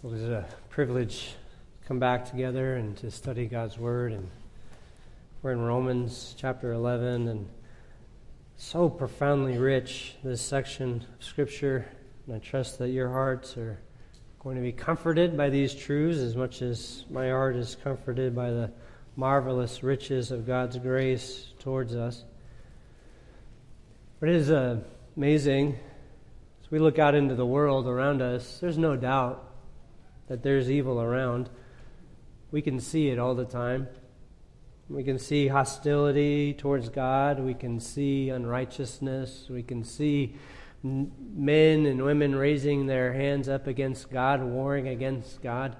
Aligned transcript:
It 0.00 0.06
was 0.06 0.22
a 0.22 0.46
privilege 0.70 1.34
to 1.80 1.88
come 1.88 1.98
back 1.98 2.30
together 2.30 2.76
and 2.76 2.96
to 2.98 3.10
study 3.10 3.46
God's 3.46 3.78
Word. 3.78 4.12
And 4.12 4.30
we're 5.42 5.50
in 5.50 5.60
Romans 5.60 6.36
chapter 6.38 6.72
11, 6.72 7.26
and 7.26 7.48
so 8.56 8.88
profoundly 8.88 9.58
rich, 9.58 10.14
this 10.22 10.40
section 10.40 11.04
of 11.18 11.24
Scripture. 11.24 11.84
And 12.24 12.36
I 12.36 12.38
trust 12.38 12.78
that 12.78 12.90
your 12.90 13.08
hearts 13.08 13.56
are 13.56 13.80
going 14.38 14.54
to 14.54 14.62
be 14.62 14.70
comforted 14.70 15.36
by 15.36 15.50
these 15.50 15.74
truths 15.74 16.20
as 16.20 16.36
much 16.36 16.62
as 16.62 17.04
my 17.10 17.30
heart 17.30 17.56
is 17.56 17.76
comforted 17.82 18.36
by 18.36 18.50
the 18.50 18.70
marvelous 19.16 19.82
riches 19.82 20.30
of 20.30 20.46
God's 20.46 20.78
grace 20.78 21.48
towards 21.58 21.96
us. 21.96 22.22
But 24.20 24.28
it 24.28 24.36
is 24.36 24.50
amazing 25.16 25.76
as 26.62 26.70
we 26.70 26.78
look 26.78 27.00
out 27.00 27.16
into 27.16 27.34
the 27.34 27.44
world 27.44 27.88
around 27.88 28.22
us, 28.22 28.60
there's 28.60 28.78
no 28.78 28.94
doubt 28.94 29.46
that 30.28 30.42
there's 30.42 30.70
evil 30.70 31.00
around. 31.00 31.50
We 32.50 32.62
can 32.62 32.80
see 32.80 33.08
it 33.08 33.18
all 33.18 33.34
the 33.34 33.44
time. 33.44 33.88
We 34.88 35.04
can 35.04 35.18
see 35.18 35.48
hostility 35.48 36.54
towards 36.54 36.88
God. 36.88 37.40
We 37.40 37.54
can 37.54 37.78
see 37.80 38.30
unrighteousness. 38.30 39.46
We 39.50 39.62
can 39.62 39.84
see 39.84 40.34
men 40.82 41.86
and 41.86 42.02
women 42.04 42.34
raising 42.34 42.86
their 42.86 43.12
hands 43.12 43.48
up 43.48 43.66
against 43.66 44.10
God, 44.10 44.42
warring 44.42 44.88
against 44.88 45.42
God, 45.42 45.76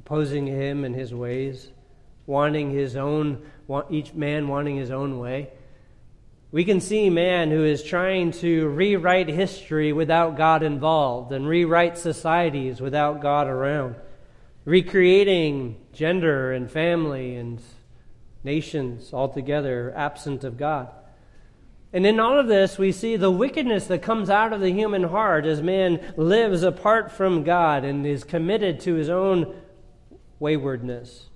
opposing 0.00 0.46
Him 0.46 0.84
and 0.84 0.94
His 0.94 1.14
ways, 1.14 1.70
wanting 2.26 2.70
His 2.70 2.96
own, 2.96 3.42
each 3.90 4.14
man 4.14 4.48
wanting 4.48 4.76
his 4.76 4.90
own 4.90 5.18
way. 5.18 5.50
We 6.50 6.64
can 6.64 6.80
see 6.80 7.10
man 7.10 7.50
who 7.50 7.62
is 7.62 7.82
trying 7.82 8.30
to 8.32 8.68
rewrite 8.68 9.28
history 9.28 9.92
without 9.92 10.38
God 10.38 10.62
involved 10.62 11.30
and 11.30 11.46
rewrite 11.46 11.98
societies 11.98 12.80
without 12.80 13.20
God 13.20 13.48
around, 13.48 13.96
recreating 14.64 15.76
gender 15.92 16.52
and 16.52 16.70
family 16.70 17.36
and 17.36 17.60
nations 18.44 19.12
altogether 19.12 19.92
absent 19.94 20.42
of 20.42 20.56
God. 20.56 20.88
And 21.92 22.06
in 22.06 22.18
all 22.18 22.38
of 22.38 22.48
this, 22.48 22.78
we 22.78 22.92
see 22.92 23.16
the 23.16 23.30
wickedness 23.30 23.86
that 23.88 24.00
comes 24.00 24.30
out 24.30 24.54
of 24.54 24.62
the 24.62 24.72
human 24.72 25.02
heart 25.02 25.44
as 25.44 25.62
man 25.62 26.14
lives 26.16 26.62
apart 26.62 27.12
from 27.12 27.44
God 27.44 27.84
and 27.84 28.06
is 28.06 28.24
committed 28.24 28.80
to 28.80 28.94
his 28.94 29.10
own 29.10 29.54
waywardness. 30.38 31.28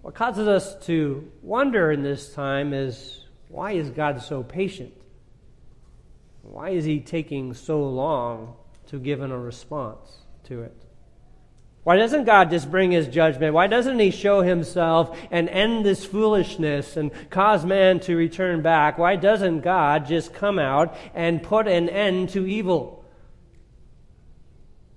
What 0.00 0.14
causes 0.14 0.48
us 0.48 0.74
to 0.86 1.30
wonder 1.42 1.92
in 1.92 2.02
this 2.02 2.32
time 2.32 2.72
is 2.72 3.17
why 3.48 3.72
is 3.72 3.90
God 3.90 4.22
so 4.22 4.42
patient? 4.42 4.94
Why 6.42 6.70
is 6.70 6.84
He 6.84 7.00
taking 7.00 7.54
so 7.54 7.82
long 7.82 8.54
to 8.86 8.98
give 8.98 9.20
a 9.20 9.38
response 9.38 10.18
to 10.44 10.62
it? 10.62 10.76
Why 11.84 11.96
doesn't 11.96 12.24
God 12.24 12.50
just 12.50 12.70
bring 12.70 12.90
His 12.90 13.08
judgment? 13.08 13.54
Why 13.54 13.66
doesn't 13.66 13.98
He 13.98 14.10
show 14.10 14.42
Himself 14.42 15.18
and 15.30 15.48
end 15.48 15.84
this 15.84 16.04
foolishness 16.04 16.96
and 16.96 17.10
cause 17.30 17.64
man 17.64 18.00
to 18.00 18.16
return 18.16 18.60
back? 18.60 18.98
Why 18.98 19.16
doesn't 19.16 19.60
God 19.60 20.06
just 20.06 20.34
come 20.34 20.58
out 20.58 20.94
and 21.14 21.42
put 21.42 21.66
an 21.66 21.88
end 21.88 22.28
to 22.30 22.46
evil? 22.46 23.04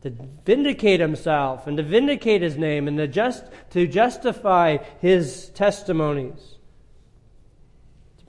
To 0.01 0.13
vindicate 0.45 0.99
Himself 0.99 1.67
and 1.67 1.77
to 1.77 1.83
vindicate 1.83 2.41
His 2.41 2.57
name 2.57 2.89
and 2.89 2.97
to, 2.97 3.07
just, 3.07 3.45
to 3.71 3.87
justify 3.87 4.77
His 4.99 5.49
testimonies 5.49 6.57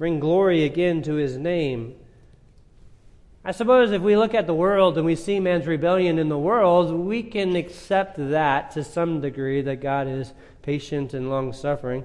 bring 0.03 0.19
glory 0.19 0.65
again 0.65 1.01
to 1.01 1.15
his 1.15 1.37
name. 1.37 1.95
I 3.45 3.53
suppose 3.53 3.93
if 3.93 4.03
we 4.03 4.17
look 4.17 4.35
at 4.35 4.49
the 4.49 4.53
world 4.53 4.97
and 4.97 5.07
we 5.07 5.15
see 5.15 5.39
man's 5.39 5.65
rebellion 5.65 6.19
in 6.19 6.29
the 6.29 6.37
world, 6.37 6.91
we 6.91 7.23
can 7.23 7.55
accept 7.55 8.17
that 8.17 8.73
to 8.73 8.83
some 8.83 9.21
degree 9.21 9.63
that 9.63 9.77
God 9.77 10.09
is 10.09 10.33
patient 10.61 11.15
and 11.15 11.31
long 11.31 11.53
suffering. 11.53 12.05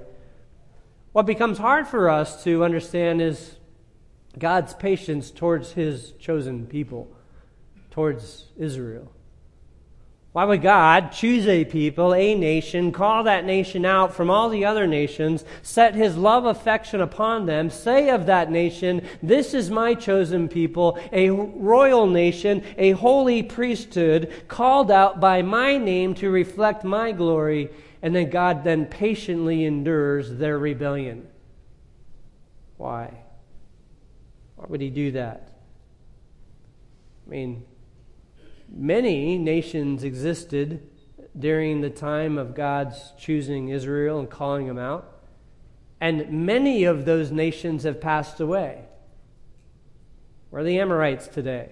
What 1.12 1.26
becomes 1.26 1.58
hard 1.58 1.88
for 1.88 2.08
us 2.08 2.44
to 2.44 2.64
understand 2.64 3.20
is 3.20 3.56
God's 4.38 4.76
patience 4.76 5.32
towards 5.32 5.72
his 5.72 6.12
chosen 6.20 6.68
people, 6.68 7.12
towards 7.90 8.46
Israel. 8.58 9.12
Why 10.38 10.46
would 10.46 10.62
God 10.62 11.14
choose 11.14 11.48
a 11.48 11.66
people, 11.66 12.14
a 12.14 12.36
nation, 12.36 12.92
call 12.92 13.24
that 13.24 13.44
nation 13.44 13.86
out 13.86 14.14
from 14.14 14.30
all 14.30 14.50
the 14.50 14.66
other 14.66 14.86
nations, 14.86 15.44
set 15.64 15.96
his 15.96 16.16
love 16.16 16.46
affection 16.46 17.02
upon 17.02 17.48
them, 17.48 17.72
say 17.72 18.12
of 18.12 18.28
that 18.28 18.52
nation, 18.52 19.02
This 19.24 19.56
is 19.56 19.72
my 19.72 19.96
chosen 19.96 20.48
people, 20.48 21.00
a 21.12 21.32
royal 21.32 22.06
nation, 22.06 22.64
a 22.78 22.92
holy 22.92 23.42
priesthood, 23.42 24.32
called 24.48 24.92
out 24.92 25.20
by 25.20 25.42
my 25.42 25.80
name 25.80 26.14
to 26.14 26.30
reflect 26.30 26.84
my 26.84 27.14
glory, 27.14 27.72
and 28.04 28.16
then 28.16 28.30
God 28.30 28.64
then 28.64 28.86
patiently 28.86 29.66
endures 29.66 30.36
their 30.36 30.60
rebellion? 30.60 31.28
Why? 32.78 33.12
Why 34.56 34.66
would 34.70 34.82
he 34.82 34.92
do 34.92 35.14
that? 35.14 35.50
I 37.26 37.30
mean, 37.32 37.66
Many 38.70 39.38
nations 39.38 40.04
existed 40.04 40.88
during 41.38 41.82
the 41.82 41.90
time 41.90 42.38
of 42.38 42.56
God's 42.56 43.14
choosing 43.18 43.70
Israel 43.70 44.20
and 44.20 44.30
calling 44.30 44.68
them 44.68 44.78
out, 44.78 45.14
and 46.02 46.46
many 46.46 46.84
of 46.84 47.06
those 47.06 47.32
nations 47.32 47.84
have 47.84 48.02
passed 48.02 48.40
away. 48.40 48.86
Where 50.50 50.62
are 50.62 50.66
the 50.66 50.80
Amorites 50.80 51.28
today? 51.28 51.72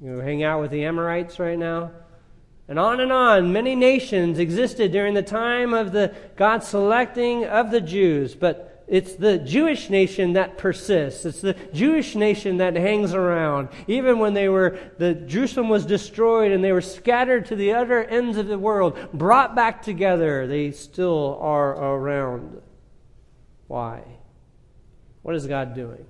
You 0.00 0.18
hang 0.18 0.42
out 0.42 0.60
with 0.60 0.70
the 0.70 0.84
Amorites 0.84 1.38
right 1.38 1.58
now? 1.58 1.92
And 2.68 2.78
on 2.78 3.00
and 3.00 3.12
on, 3.12 3.52
many 3.52 3.74
nations 3.74 4.38
existed 4.38 4.92
during 4.92 5.14
the 5.14 5.22
time 5.22 5.74
of 5.74 5.92
the 5.92 6.14
God 6.36 6.62
selecting 6.62 7.44
of 7.44 7.70
the 7.70 7.80
Jews, 7.80 8.34
but 8.34 8.79
it's 8.90 9.14
the 9.14 9.38
Jewish 9.38 9.88
nation 9.88 10.32
that 10.32 10.58
persists. 10.58 11.24
It's 11.24 11.40
the 11.40 11.54
Jewish 11.72 12.16
nation 12.16 12.56
that 12.56 12.74
hangs 12.74 13.14
around. 13.14 13.68
Even 13.86 14.18
when 14.18 14.34
they 14.34 14.48
were, 14.48 14.76
the 14.98 15.14
Jerusalem 15.14 15.68
was 15.68 15.86
destroyed 15.86 16.50
and 16.50 16.62
they 16.62 16.72
were 16.72 16.80
scattered 16.80 17.46
to 17.46 17.56
the 17.56 17.72
other 17.72 18.02
ends 18.02 18.36
of 18.36 18.48
the 18.48 18.58
world, 18.58 18.98
brought 19.14 19.54
back 19.54 19.80
together, 19.80 20.48
they 20.48 20.72
still 20.72 21.38
are 21.40 21.70
around. 21.70 22.60
Why? 23.68 24.02
What 25.22 25.36
is 25.36 25.46
God 25.46 25.72
doing? 25.72 26.04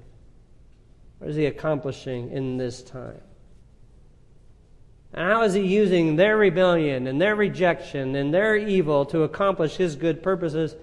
What 1.19 1.29
is 1.29 1.37
He 1.37 1.45
accomplishing 1.45 2.31
in 2.31 2.57
this 2.57 2.83
time? 2.83 3.21
And 5.13 5.31
how 5.31 5.43
is 5.43 5.53
He 5.53 5.67
using 5.67 6.17
their 6.17 6.39
rebellion 6.39 7.07
and 7.07 7.21
their 7.21 7.37
rejection 7.37 8.15
and 8.15 8.33
their 8.33 8.57
evil 8.57 9.05
to 9.05 9.25
accomplish 9.25 9.77
His 9.77 9.97
good 9.97 10.23
purposes? 10.23 10.77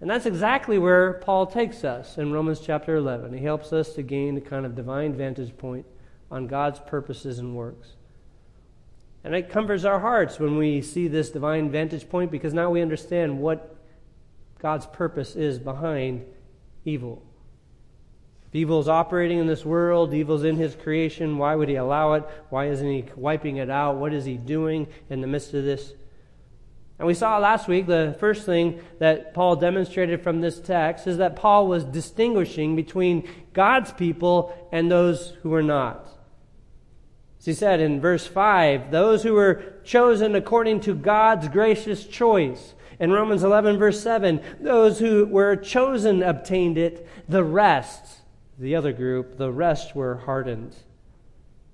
And 0.00 0.08
that's 0.08 0.26
exactly 0.26 0.78
where 0.78 1.14
Paul 1.14 1.46
takes 1.46 1.82
us 1.82 2.18
in 2.18 2.32
Romans 2.32 2.60
chapter 2.60 2.96
11. 2.96 3.32
He 3.32 3.44
helps 3.44 3.72
us 3.72 3.94
to 3.94 4.02
gain 4.02 4.36
a 4.36 4.40
kind 4.40 4.64
of 4.64 4.76
divine 4.76 5.14
vantage 5.14 5.56
point 5.56 5.86
on 6.30 6.46
God's 6.46 6.78
purposes 6.78 7.38
and 7.38 7.56
works. 7.56 7.94
And 9.24 9.34
it 9.34 9.50
comforts 9.50 9.84
our 9.84 9.98
hearts 9.98 10.38
when 10.38 10.56
we 10.56 10.80
see 10.82 11.08
this 11.08 11.30
divine 11.30 11.70
vantage 11.70 12.08
point 12.08 12.30
because 12.30 12.54
now 12.54 12.70
we 12.70 12.80
understand 12.80 13.40
what 13.40 13.76
God's 14.60 14.86
purpose 14.86 15.34
is 15.34 15.58
behind 15.58 16.24
evil. 16.84 17.22
If 18.48 18.54
evil 18.54 18.80
is 18.80 18.88
operating 18.88 19.38
in 19.38 19.46
this 19.46 19.64
world, 19.64 20.14
evil's 20.14 20.44
in 20.44 20.56
his 20.56 20.74
creation, 20.74 21.36
why 21.36 21.54
would 21.54 21.68
he 21.68 21.74
allow 21.74 22.14
it? 22.14 22.24
Why 22.48 22.68
isn't 22.68 22.90
he 22.90 23.04
wiping 23.16 23.56
it 23.56 23.68
out? 23.68 23.96
What 23.96 24.14
is 24.14 24.24
he 24.24 24.36
doing 24.36 24.86
in 25.10 25.20
the 25.20 25.26
midst 25.26 25.52
of 25.52 25.64
this? 25.64 25.92
And 26.98 27.06
we 27.06 27.14
saw 27.14 27.38
last 27.38 27.68
week 27.68 27.86
the 27.86 28.16
first 28.18 28.44
thing 28.44 28.80
that 28.98 29.32
Paul 29.32 29.54
demonstrated 29.56 30.22
from 30.22 30.40
this 30.40 30.58
text 30.58 31.06
is 31.06 31.18
that 31.18 31.36
Paul 31.36 31.68
was 31.68 31.84
distinguishing 31.84 32.74
between 32.74 33.28
God's 33.52 33.92
people 33.92 34.52
and 34.72 34.90
those 34.90 35.34
who 35.42 35.50
were 35.50 35.62
not. 35.62 36.08
As 37.38 37.44
he 37.44 37.54
said 37.54 37.78
in 37.78 38.00
verse 38.00 38.26
5, 38.26 38.90
those 38.90 39.22
who 39.22 39.34
were 39.34 39.62
chosen 39.84 40.34
according 40.34 40.80
to 40.80 40.94
God's 40.94 41.46
gracious 41.46 42.04
choice. 42.04 42.74
In 42.98 43.12
Romans 43.12 43.44
11, 43.44 43.78
verse 43.78 44.02
7, 44.02 44.40
those 44.60 44.98
who 44.98 45.24
were 45.26 45.54
chosen 45.54 46.24
obtained 46.24 46.76
it, 46.76 47.06
the 47.28 47.44
rest, 47.44 48.22
the 48.58 48.74
other 48.74 48.92
group, 48.92 49.38
the 49.38 49.52
rest 49.52 49.94
were 49.94 50.16
hardened. 50.16 50.74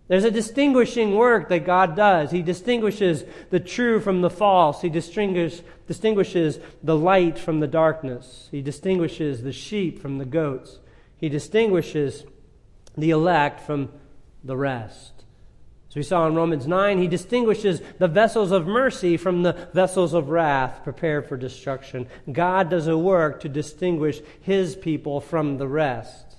There's 0.06 0.24
a 0.24 0.30
distinguishing 0.30 1.14
work 1.14 1.48
that 1.48 1.64
God 1.64 1.96
does. 1.96 2.30
He 2.30 2.42
distinguishes 2.42 3.24
the 3.50 3.60
true 3.60 4.00
from 4.00 4.20
the 4.20 4.30
false. 4.30 4.82
He 4.82 4.90
distinguish, 4.90 5.62
distinguishes 5.86 6.58
the 6.82 6.96
light 6.96 7.38
from 7.38 7.60
the 7.60 7.66
darkness. 7.66 8.48
He 8.50 8.60
distinguishes 8.60 9.42
the 9.42 9.52
sheep 9.52 9.98
from 9.98 10.18
the 10.18 10.26
goats. 10.26 10.78
He 11.16 11.30
distinguishes 11.30 12.24
the 12.98 13.10
elect 13.10 13.60
from 13.60 13.90
the 14.42 14.56
rest. 14.56 15.12
As 15.88 15.96
we 15.96 16.02
saw 16.02 16.26
in 16.26 16.34
Romans 16.34 16.66
9, 16.66 16.98
he 16.98 17.08
distinguishes 17.08 17.80
the 17.98 18.08
vessels 18.08 18.50
of 18.50 18.66
mercy 18.66 19.16
from 19.16 19.42
the 19.42 19.68
vessels 19.72 20.12
of 20.12 20.28
wrath 20.28 20.82
prepared 20.82 21.26
for 21.28 21.36
destruction. 21.36 22.08
God 22.30 22.68
does 22.68 22.88
a 22.88 22.98
work 22.98 23.40
to 23.40 23.48
distinguish 23.48 24.20
his 24.40 24.76
people 24.76 25.20
from 25.20 25.56
the 25.56 25.68
rest. 25.68 26.36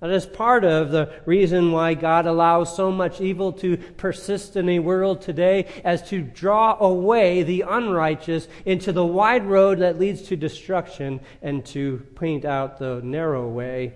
That 0.00 0.10
is 0.10 0.24
part 0.24 0.64
of 0.64 0.90
the 0.90 1.12
reason 1.26 1.72
why 1.72 1.92
God 1.92 2.26
allows 2.26 2.74
so 2.74 2.90
much 2.90 3.20
evil 3.20 3.52
to 3.54 3.76
persist 3.76 4.56
in 4.56 4.66
a 4.70 4.78
world 4.78 5.20
today 5.20 5.66
as 5.84 6.08
to 6.08 6.22
draw 6.22 6.78
away 6.80 7.42
the 7.42 7.64
unrighteous 7.68 8.48
into 8.64 8.92
the 8.92 9.04
wide 9.04 9.44
road 9.44 9.80
that 9.80 9.98
leads 9.98 10.22
to 10.22 10.36
destruction 10.36 11.20
and 11.42 11.66
to 11.66 12.06
paint 12.16 12.46
out 12.46 12.78
the 12.78 13.02
narrow 13.04 13.46
way 13.46 13.92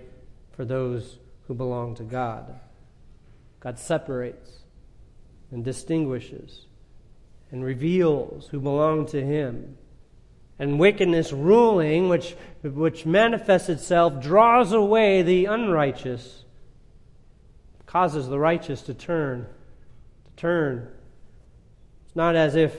for 0.51 0.63
those 0.63 1.17
who 1.47 1.55
belong 1.55 1.95
to 1.95 2.03
God. 2.03 2.59
God 3.59 3.79
separates 3.79 4.59
and 5.49 5.65
distinguishes 5.65 6.65
and 7.51 7.63
reveals 7.63 8.47
who 8.49 8.59
belong 8.59 9.07
to 9.07 9.23
Him 9.23 9.77
and 10.57 10.79
wickedness 10.79 11.31
ruling, 11.31 12.09
which, 12.09 12.35
which 12.63 13.05
manifests 13.05 13.69
itself, 13.69 14.21
draws 14.21 14.71
away 14.71 15.21
the 15.21 15.45
unrighteous, 15.45 16.45
causes 17.85 18.27
the 18.27 18.39
righteous 18.39 18.81
to 18.83 18.93
turn. 18.93 19.47
To 20.25 20.31
turn. 20.35 20.87
It's 22.05 22.15
not 22.15 22.35
as 22.35 22.55
if 22.55 22.75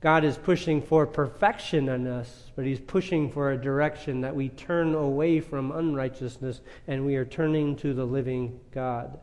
God 0.00 0.24
is 0.24 0.36
pushing 0.36 0.82
for 0.82 1.06
perfection 1.06 1.88
in 1.88 2.06
us, 2.06 2.50
but 2.56 2.66
He's 2.66 2.80
pushing 2.80 3.30
for 3.30 3.52
a 3.52 3.56
direction 3.56 4.20
that 4.20 4.34
we 4.34 4.50
turn 4.50 4.94
away 4.94 5.40
from 5.40 5.72
unrighteousness 5.72 6.60
and 6.86 7.06
we 7.06 7.16
are 7.16 7.24
turning 7.24 7.76
to 7.76 7.94
the 7.94 8.04
living 8.04 8.60
God, 8.70 9.18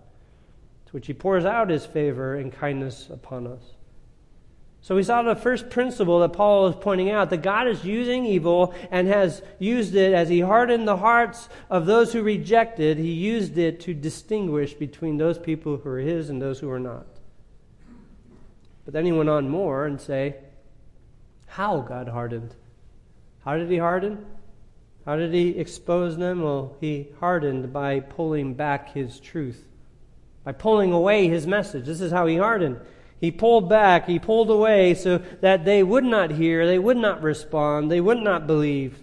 to 0.85 0.91
which 0.91 1.07
He 1.07 1.13
pours 1.13 1.45
out 1.45 1.69
His 1.69 1.85
favor 1.85 2.35
and 2.35 2.51
kindness 2.51 3.09
upon 3.11 3.45
us. 3.45 3.61
So 4.83 4.95
we 4.95 5.03
saw 5.03 5.21
the 5.21 5.35
first 5.35 5.69
principle 5.69 6.19
that 6.21 6.33
Paul 6.33 6.67
is 6.67 6.75
pointing 6.75 7.11
out 7.11 7.29
that 7.29 7.43
God 7.43 7.67
is 7.67 7.85
using 7.85 8.25
evil 8.25 8.73
and 8.89 9.07
has 9.07 9.43
used 9.59 9.93
it 9.93 10.13
as 10.13 10.27
he 10.27 10.39
hardened 10.39 10.87
the 10.87 10.97
hearts 10.97 11.49
of 11.69 11.85
those 11.85 12.13
who 12.13 12.23
rejected, 12.23 12.97
he 12.97 13.11
used 13.11 13.59
it 13.59 13.79
to 13.81 13.93
distinguish 13.93 14.73
between 14.73 15.17
those 15.17 15.37
people 15.37 15.77
who 15.77 15.89
are 15.89 15.99
his 15.99 16.31
and 16.31 16.41
those 16.41 16.59
who 16.59 16.69
are 16.69 16.79
not. 16.79 17.05
But 18.83 18.95
then 18.95 19.05
he 19.05 19.11
went 19.11 19.29
on 19.29 19.49
more 19.49 19.85
and 19.85 20.01
say, 20.01 20.37
how 21.45 21.81
God 21.81 22.07
hardened. 22.07 22.55
How 23.45 23.57
did 23.57 23.69
he 23.69 23.77
harden? 23.77 24.25
How 25.05 25.15
did 25.15 25.33
he 25.33 25.59
expose 25.59 26.17
them? 26.17 26.41
Well, 26.41 26.75
he 26.79 27.09
hardened 27.19 27.71
by 27.71 27.99
pulling 27.99 28.55
back 28.55 28.93
his 28.93 29.19
truth, 29.19 29.67
by 30.43 30.53
pulling 30.53 30.91
away 30.91 31.27
his 31.27 31.45
message. 31.45 31.85
This 31.85 32.01
is 32.01 32.11
how 32.11 32.25
he 32.25 32.37
hardened. 32.37 32.79
He 33.21 33.29
pulled 33.29 33.69
back, 33.69 34.07
he 34.07 34.17
pulled 34.17 34.49
away 34.49 34.95
so 34.95 35.19
that 35.41 35.63
they 35.63 35.83
would 35.83 36.03
not 36.03 36.31
hear, 36.31 36.65
they 36.65 36.79
would 36.79 36.97
not 36.97 37.21
respond, 37.21 37.91
they 37.91 38.01
would 38.01 38.17
not 38.17 38.47
believe. 38.47 38.97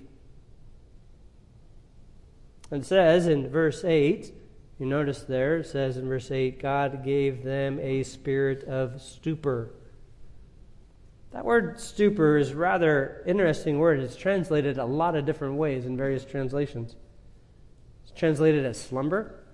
It 2.72 2.84
says 2.84 3.28
in 3.28 3.48
verse 3.48 3.84
8, 3.84 4.34
you 4.80 4.86
notice 4.86 5.22
there, 5.22 5.58
it 5.58 5.68
says 5.68 5.96
in 5.96 6.08
verse 6.08 6.32
8, 6.32 6.60
God 6.60 7.04
gave 7.04 7.44
them 7.44 7.78
a 7.78 8.02
spirit 8.02 8.64
of 8.64 9.00
stupor. 9.00 9.70
That 11.30 11.44
word 11.44 11.78
stupor 11.78 12.38
is 12.38 12.54
rather 12.54 13.22
interesting 13.24 13.78
word. 13.78 14.00
It's 14.00 14.16
translated 14.16 14.78
a 14.78 14.84
lot 14.84 15.14
of 15.14 15.26
different 15.26 15.54
ways 15.54 15.86
in 15.86 15.96
various 15.96 16.24
translations. 16.24 16.96
It's 18.02 18.18
translated 18.18 18.66
as 18.66 18.80
slumber. 18.80 19.44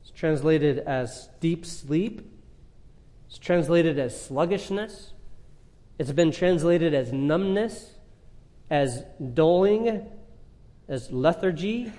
It's 0.00 0.10
translated 0.10 0.78
as 0.78 1.28
deep 1.40 1.66
sleep. 1.66 2.30
It's 3.34 3.44
translated 3.44 3.98
as 3.98 4.18
sluggishness. 4.26 5.12
It's 5.98 6.12
been 6.12 6.30
translated 6.30 6.94
as 6.94 7.12
numbness, 7.12 7.94
as 8.70 9.02
dulling, 9.34 10.06
as 10.86 11.10
lethargy. 11.10 11.92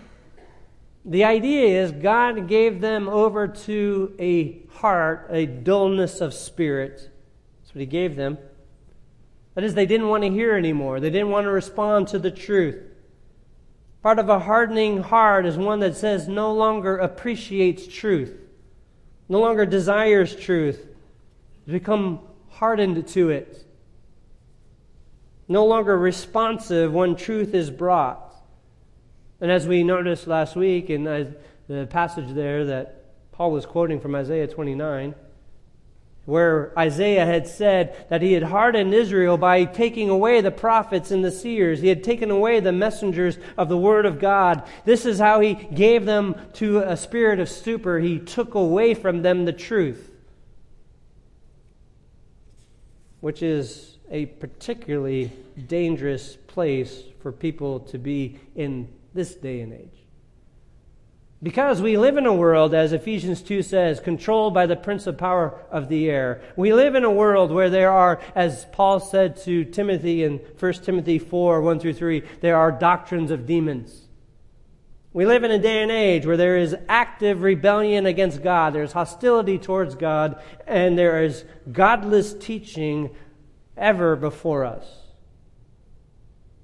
The 1.03 1.25
idea 1.25 1.83
is 1.83 1.91
God 1.91 2.47
gave 2.47 2.79
them 2.79 3.09
over 3.09 3.49
to 3.49 4.15
a 4.17 4.65
heart, 4.75 5.27
a 5.29 5.45
dullness 5.45 6.21
of 6.21 6.33
spirit. 6.33 7.11
That's 7.59 7.75
what 7.75 7.81
He 7.81 7.85
gave 7.85 8.15
them. 8.15 8.37
That 9.55 9.65
is, 9.65 9.73
they 9.73 9.85
didn't 9.85 10.07
want 10.07 10.23
to 10.23 10.29
hear 10.29 10.55
anymore. 10.55 11.01
They 11.01 11.09
didn't 11.09 11.31
want 11.31 11.47
to 11.47 11.51
respond 11.51 12.07
to 12.07 12.17
the 12.17 12.31
truth. 12.31 12.81
Part 14.01 14.19
of 14.19 14.29
a 14.29 14.39
hardening 14.39 15.03
heart 15.03 15.45
is 15.45 15.57
one 15.57 15.81
that 15.81 15.97
says 15.97 16.29
no 16.29 16.53
longer 16.53 16.95
appreciates 16.95 17.87
truth, 17.87 18.39
no 19.27 19.41
longer 19.41 19.65
desires 19.65 20.33
truth, 20.33 20.93
become 21.67 22.19
hardened 22.49 23.07
to 23.07 23.29
it, 23.29 23.65
no 25.47 25.65
longer 25.65 25.97
responsive 25.97 26.93
when 26.93 27.15
truth 27.15 27.53
is 27.53 27.69
brought. 27.69 28.33
And 29.41 29.51
as 29.51 29.67
we 29.67 29.83
noticed 29.83 30.27
last 30.27 30.55
week 30.55 30.89
in 30.89 31.03
the 31.03 31.87
passage 31.89 32.33
there 32.33 32.65
that 32.65 33.03
Paul 33.31 33.51
was 33.51 33.65
quoting 33.65 33.99
from 33.99 34.15
Isaiah 34.15 34.47
29, 34.47 35.13
where 36.25 36.73
Isaiah 36.79 37.25
had 37.25 37.47
said 37.47 38.07
that 38.09 38.21
he 38.21 38.33
had 38.33 38.43
hardened 38.43 38.93
Israel 38.93 39.37
by 39.37 39.65
taking 39.65 40.09
away 40.09 40.41
the 40.41 40.51
prophets 40.51 41.11
and 41.11 41.23
the 41.23 41.31
seers. 41.31 41.81
He 41.81 41.89
had 41.89 42.03
taken 42.03 42.31
away 42.31 42.59
the 42.59 42.71
messengers 42.71 43.37
of 43.57 43.69
the 43.69 43.77
word 43.77 44.05
of 44.07 44.19
God. 44.19 44.63
This 44.85 45.05
is 45.05 45.19
how 45.19 45.41
he 45.41 45.53
gave 45.53 46.05
them 46.05 46.35
to 46.53 46.79
a 46.79 46.97
spirit 46.97 47.39
of 47.39 47.49
stupor. 47.49 47.99
He 47.99 48.17
took 48.17 48.55
away 48.55 48.93
from 48.95 49.21
them 49.21 49.45
the 49.45 49.53
truth 49.53 50.09
which 53.21 53.41
is 53.41 53.97
a 54.11 54.25
particularly 54.25 55.31
dangerous 55.67 56.37
place 56.47 57.03
for 57.21 57.31
people 57.31 57.79
to 57.79 57.97
be 57.97 58.39
in 58.55 58.87
this 59.13 59.35
day 59.35 59.61
and 59.61 59.73
age. 59.73 60.05
Because 61.43 61.81
we 61.81 61.97
live 61.97 62.17
in 62.17 62.25
a 62.25 62.33
world, 62.33 62.73
as 62.73 62.93
Ephesians 62.93 63.41
2 63.41 63.61
says, 63.61 63.99
controlled 63.99 64.53
by 64.53 64.65
the 64.65 64.75
prince 64.75 65.05
of 65.05 65.17
power 65.17 65.63
of 65.69 65.89
the 65.89 66.09
air. 66.09 66.41
We 66.55 66.73
live 66.73 66.95
in 66.95 67.03
a 67.03 67.11
world 67.11 67.51
where 67.51 67.69
there 67.69 67.91
are, 67.91 68.19
as 68.33 68.65
Paul 68.71 68.99
said 68.99 69.37
to 69.43 69.65
Timothy 69.65 70.23
in 70.23 70.37
1 70.59 70.73
Timothy 70.73 71.19
4 71.19 71.61
1 71.61 71.79
through 71.79 71.93
3, 71.93 72.23
there 72.41 72.57
are 72.57 72.71
doctrines 72.71 73.31
of 73.31 73.45
demons. 73.45 74.04
We 75.15 75.25
live 75.25 75.45
in 75.45 75.51
a 75.51 75.57
day 75.57 75.81
and 75.81 75.93
age 75.93 76.25
where 76.25 76.35
there 76.35 76.57
is 76.57 76.75
active 76.89 77.41
rebellion 77.41 78.05
against 78.05 78.43
God, 78.43 78.73
there's 78.73 78.91
hostility 78.91 79.57
towards 79.57 79.95
God, 79.95 80.41
and 80.67 80.99
there 80.99 81.23
is 81.23 81.45
godless 81.71 82.33
teaching 82.33 83.15
ever 83.77 84.17
before 84.17 84.65
us. 84.65 84.85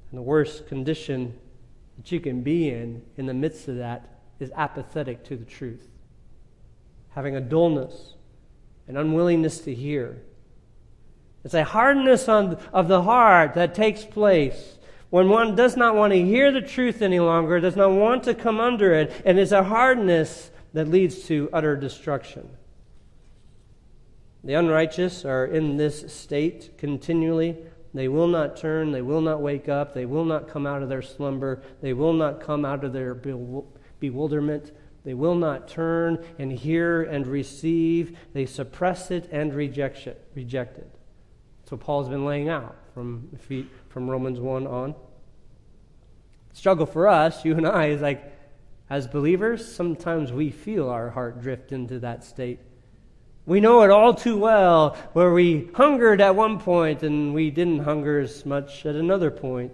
And 0.10 0.18
the 0.18 0.22
worst 0.22 0.68
condition 0.68 1.40
that 1.96 2.12
you 2.12 2.20
can 2.20 2.42
be 2.42 2.70
in 2.70 3.04
in 3.16 3.26
the 3.26 3.34
midst 3.34 3.70
of 3.70 3.78
that 3.78 4.20
is 4.42 4.52
apathetic 4.54 5.24
to 5.28 5.38
the 5.38 5.46
truth, 5.46 5.88
having 7.12 7.38
a 7.38 7.42
dullness, 7.42 8.16
an 8.90 8.98
unwillingness 8.98 9.60
to 9.60 9.74
hear. 9.74 10.24
It's 11.46 11.54
a 11.54 11.64
hardness 11.64 12.28
on, 12.28 12.58
of 12.74 12.90
the 12.90 13.04
heart 13.04 13.54
that 13.54 13.74
takes 13.74 14.04
place 14.04 14.78
when 15.12 15.30
one 15.30 15.56
does 15.56 15.78
not 15.78 15.96
want 15.96 16.14
to 16.14 16.26
hear 16.26 16.52
the 16.52 16.62
truth 16.62 17.02
any 17.02 17.20
longer, 17.20 17.60
does 17.60 17.76
not 17.76 17.92
want 17.92 18.24
to 18.24 18.34
come 18.34 18.60
under 18.60 18.94
it, 18.94 19.22
and 19.24 19.38
it's 19.38 19.52
a 19.52 19.64
hardness 19.64 20.50
that 20.74 20.88
leads 20.88 21.24
to 21.28 21.50
utter 21.54 21.76
destruction. 21.76 22.50
The 24.44 24.54
unrighteous 24.54 25.24
are 25.24 25.46
in 25.46 25.78
this 25.78 26.12
state 26.12 26.78
continually. 26.78 27.58
They 27.94 28.08
will 28.08 28.28
not 28.28 28.58
turn, 28.58 28.92
they 28.92 29.02
will 29.02 29.22
not 29.22 29.42
wake 29.42 29.70
up, 29.70 29.94
they 29.94 30.06
will 30.06 30.26
not 30.26 30.48
come 30.48 30.66
out 30.66 30.82
of 30.82 30.90
their 30.90 31.02
slumber, 31.02 31.62
they 31.82 31.94
will 31.94 32.14
not 32.14 32.42
come 32.42 32.66
out 32.66 32.84
of 32.84 32.94
their 32.94 33.14
bewilderment. 34.00 34.72
They 35.04 35.14
will 35.16 35.36
not 35.36 35.68
turn 35.68 36.24
and 36.38 36.52
hear 36.52 37.02
and 37.02 37.26
receive. 37.26 38.18
They 38.34 38.46
suppress 38.46 39.10
it 39.10 39.28
and 39.32 39.54
reject 39.54 40.06
it. 40.06 40.24
Reject. 40.36 40.78
That's 40.78 41.72
what 41.72 41.80
Paul's 41.80 42.08
been 42.08 42.24
laying 42.24 42.50
out 42.50 42.76
from 42.94 43.28
from 43.92 44.10
Romans 44.10 44.40
1 44.40 44.66
on. 44.68 44.96
Struggle 46.54 46.86
for 46.86 47.08
us, 47.08 47.46
you 47.46 47.56
and 47.56 47.68
I, 47.68 47.88
is 47.88 48.02
like, 48.02 48.32
as 48.90 49.08
believers, 49.08 49.74
sometimes 49.74 50.34
we 50.34 50.50
feel 50.50 50.90
our 50.90 51.10
heart 51.10 51.42
drift 51.42 51.72
into 51.72 52.00
that 52.00 52.24
state. 52.24 52.60
We 53.46 53.60
know 53.60 53.84
it 53.84 53.90
all 53.90 54.14
too 54.14 54.38
well, 54.38 54.98
where 55.14 55.32
we 55.32 55.70
hungered 55.74 56.22
at 56.22 56.36
one 56.36 56.60
point 56.60 57.04
and 57.04 57.34
we 57.34 57.52
didn't 57.52 57.80
hunger 57.80 58.20
as 58.20 58.46
much 58.46 58.86
at 58.86 58.96
another 58.96 59.32
point. 59.32 59.72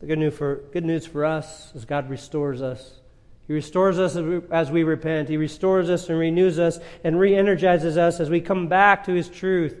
The 0.00 0.06
good 0.06 0.18
news 0.18 0.34
for, 0.34 0.56
good 0.72 0.84
news 0.84 1.06
for 1.06 1.24
us 1.24 1.74
is 1.74 1.84
God 1.84 2.08
restores 2.08 2.62
us. 2.62 3.00
He 3.46 3.52
restores 3.52 3.98
us 3.98 4.16
as 4.16 4.22
we, 4.22 4.40
as 4.50 4.70
we 4.70 4.84
repent. 4.84 5.28
He 5.28 5.36
restores 5.36 5.90
us 5.90 6.08
and 6.08 6.18
renews 6.18 6.58
us 6.58 6.78
and 7.02 7.18
re 7.18 7.34
energizes 7.34 7.98
us 7.98 8.20
as 8.20 8.30
we 8.30 8.40
come 8.40 8.68
back 8.68 9.04
to 9.04 9.12
His 9.12 9.28
truth. 9.28 9.76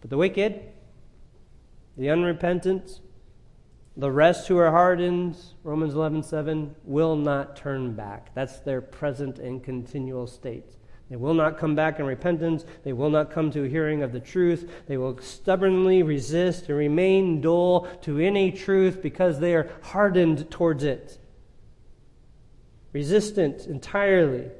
But 0.00 0.10
the 0.10 0.16
wicked, 0.16 0.60
the 1.96 2.10
unrepentant, 2.10 3.00
the 3.96 4.10
rest 4.10 4.48
who 4.48 4.58
are 4.58 4.70
hardened, 4.70 5.36
Romans 5.62 5.94
11:7, 5.94 6.74
will 6.84 7.16
not 7.16 7.56
turn 7.56 7.94
back. 7.94 8.34
That's 8.34 8.60
their 8.60 8.80
present 8.80 9.38
and 9.38 9.62
continual 9.62 10.26
state. 10.26 10.76
They 11.08 11.16
will 11.16 11.34
not 11.34 11.56
come 11.56 11.74
back 11.74 12.00
in 12.00 12.04
repentance. 12.04 12.66
They 12.82 12.92
will 12.92 13.10
not 13.10 13.30
come 13.30 13.50
to 13.52 13.64
a 13.64 13.68
hearing 13.68 14.02
of 14.02 14.12
the 14.12 14.20
truth. 14.20 14.84
They 14.86 14.96
will 14.96 15.16
stubbornly 15.18 16.02
resist 16.02 16.68
and 16.68 16.76
remain 16.76 17.40
dull 17.40 17.86
to 18.02 18.18
any 18.18 18.50
truth 18.50 19.00
because 19.00 19.38
they 19.38 19.54
are 19.54 19.70
hardened 19.82 20.50
towards 20.50 20.82
it. 20.82 21.18
resistant 22.92 23.66
entirely. 23.66 24.50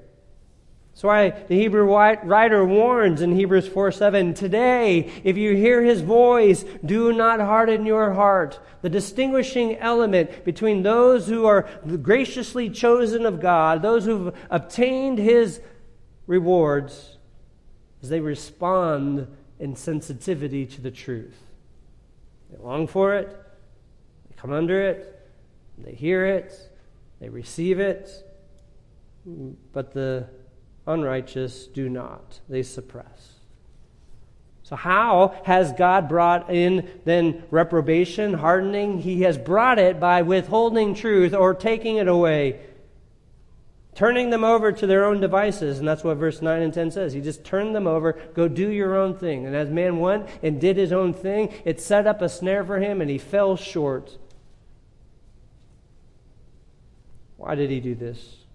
That's 0.96 1.04
why 1.04 1.28
the 1.28 1.54
Hebrew 1.54 1.84
writer 1.84 2.64
warns 2.64 3.20
in 3.20 3.36
Hebrews 3.36 3.68
4 3.68 3.92
7 3.92 4.32
Today, 4.32 5.12
if 5.24 5.36
you 5.36 5.54
hear 5.54 5.82
his 5.82 6.00
voice, 6.00 6.64
do 6.82 7.12
not 7.12 7.38
harden 7.38 7.84
your 7.84 8.14
heart. 8.14 8.58
The 8.80 8.88
distinguishing 8.88 9.76
element 9.76 10.46
between 10.46 10.82
those 10.82 11.28
who 11.28 11.44
are 11.44 11.68
graciously 12.00 12.70
chosen 12.70 13.26
of 13.26 13.42
God, 13.42 13.82
those 13.82 14.06
who've 14.06 14.34
obtained 14.48 15.18
his 15.18 15.60
rewards, 16.26 17.18
is 18.00 18.08
they 18.08 18.20
respond 18.20 19.28
in 19.58 19.76
sensitivity 19.76 20.64
to 20.64 20.80
the 20.80 20.90
truth. 20.90 21.36
They 22.50 22.56
long 22.56 22.86
for 22.86 23.14
it, 23.14 23.28
they 24.30 24.36
come 24.40 24.50
under 24.50 24.80
it, 24.80 25.28
they 25.76 25.92
hear 25.92 26.24
it, 26.24 26.54
they 27.20 27.28
receive 27.28 27.80
it, 27.80 28.10
but 29.74 29.92
the 29.92 30.26
unrighteous 30.86 31.66
do 31.66 31.88
not, 31.88 32.40
they 32.48 32.62
suppress. 32.62 33.36
So, 34.66 34.74
how 34.74 35.40
has 35.44 35.72
God 35.74 36.08
brought 36.08 36.50
in 36.52 36.88
then 37.04 37.44
reprobation, 37.52 38.34
hardening? 38.34 38.98
He 38.98 39.22
has 39.22 39.38
brought 39.38 39.78
it 39.78 40.00
by 40.00 40.22
withholding 40.22 40.92
truth 40.92 41.32
or 41.32 41.54
taking 41.54 41.98
it 41.98 42.08
away, 42.08 42.58
turning 43.94 44.30
them 44.30 44.42
over 44.42 44.72
to 44.72 44.84
their 44.84 45.04
own 45.04 45.20
devices. 45.20 45.78
And 45.78 45.86
that's 45.86 46.02
what 46.02 46.16
verse 46.16 46.42
9 46.42 46.62
and 46.62 46.74
10 46.74 46.90
says. 46.90 47.12
He 47.12 47.20
just 47.20 47.44
turned 47.44 47.76
them 47.76 47.86
over, 47.86 48.14
go 48.34 48.48
do 48.48 48.68
your 48.68 48.96
own 48.96 49.14
thing. 49.14 49.46
And 49.46 49.54
as 49.54 49.70
man 49.70 50.00
went 50.00 50.26
and 50.42 50.60
did 50.60 50.76
his 50.76 50.90
own 50.90 51.14
thing, 51.14 51.54
it 51.64 51.80
set 51.80 52.08
up 52.08 52.20
a 52.20 52.28
snare 52.28 52.64
for 52.64 52.80
him 52.80 53.00
and 53.00 53.08
he 53.08 53.18
fell 53.18 53.56
short. 53.56 54.18
Why 57.36 57.54
did 57.54 57.70
he 57.70 57.78
do 57.78 57.94
this? 57.94 58.45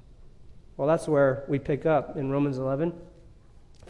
Well, 0.78 0.88
that's 0.88 1.08
where 1.08 1.44
we 1.48 1.60
pick 1.60 1.86
up 1.86 2.18
in 2.18 2.32
Romans 2.32 2.58
11. 2.58 2.94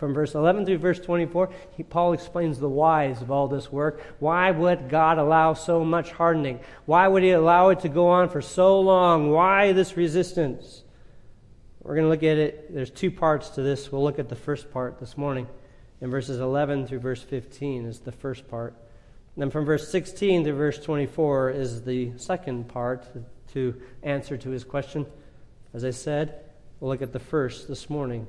From 0.02 0.16
verse 0.16 0.34
11 0.34 0.66
through 0.66 0.80
verse 0.80 1.00
24, 1.00 1.52
he, 1.78 1.84
Paul 1.84 2.14
explains 2.14 2.60
the 2.60 2.68
whys 2.68 3.22
of 3.22 3.30
all 3.30 3.48
this 3.48 3.72
work. 3.72 4.02
Why 4.18 4.50
would 4.50 4.90
God 4.90 5.20
allow 5.20 5.54
so 5.54 5.86
much 5.86 6.12
hardening? 6.12 6.60
Why 6.86 7.08
would 7.08 7.22
he 7.22 7.30
allow 7.30 7.70
it 7.70 7.82
to 7.82 7.90
go 7.90 8.08
on 8.08 8.30
for 8.30 8.42
so 8.42 8.80
long? 8.80 9.30
Why 9.30 9.74
this 9.74 9.96
resistance? 9.96 10.84
We're 11.84 11.94
going 11.94 12.06
to 12.06 12.10
look 12.10 12.24
at 12.24 12.38
it. 12.38 12.74
There's 12.74 12.90
two 12.90 13.12
parts 13.12 13.50
to 13.52 13.62
this. 13.62 13.92
We'll 13.92 14.04
look 14.04 14.18
at 14.18 14.28
the 14.28 14.36
first 14.36 14.72
part 14.72 15.00
this 15.00 15.18
morning. 15.18 15.48
In 16.02 16.10
verses 16.10 16.40
11 16.40 16.88
through 16.88 17.00
verse 17.00 17.22
15 17.22 17.86
is 17.86 18.00
the 18.00 18.12
first 18.12 18.48
part. 18.50 18.74
And 19.36 19.44
then 19.44 19.52
from 19.52 19.66
verse 19.66 19.88
16 19.90 20.46
to 20.46 20.54
verse 20.54 20.84
24 20.84 21.52
is 21.52 21.84
the 21.84 22.12
second 22.18 22.68
part 22.68 23.08
to 23.54 23.80
answer 24.02 24.36
to 24.36 24.50
his 24.50 24.64
question. 24.64 25.06
As 25.74 25.86
I 25.86 25.92
said, 25.92 26.44
We'll 26.82 26.90
look 26.90 27.04
at 27.04 27.14
the 27.14 27.20
first 27.20 27.68
this 27.68 27.92
morning. 27.92 28.26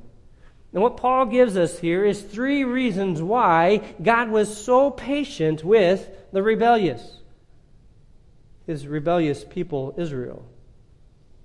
And 0.74 0.82
what 0.82 0.98
Paul 0.98 1.24
gives 1.24 1.56
us 1.56 1.78
here 1.78 2.04
is 2.04 2.20
three 2.20 2.64
reasons 2.64 3.22
why 3.22 3.78
God 4.02 4.28
was 4.28 4.54
so 4.54 4.90
patient 4.90 5.64
with 5.64 6.10
the 6.32 6.42
rebellious, 6.42 7.18
his 8.66 8.86
rebellious 8.86 9.42
people, 9.42 9.94
Israel. 9.96 10.44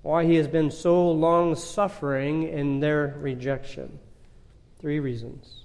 Why 0.02 0.26
he 0.26 0.36
has 0.36 0.48
been 0.48 0.70
so 0.70 1.10
long 1.10 1.54
suffering 1.54 2.46
in 2.46 2.80
their 2.80 3.16
rejection. 3.18 3.98
Three 4.78 5.00
reasons. 5.00 5.64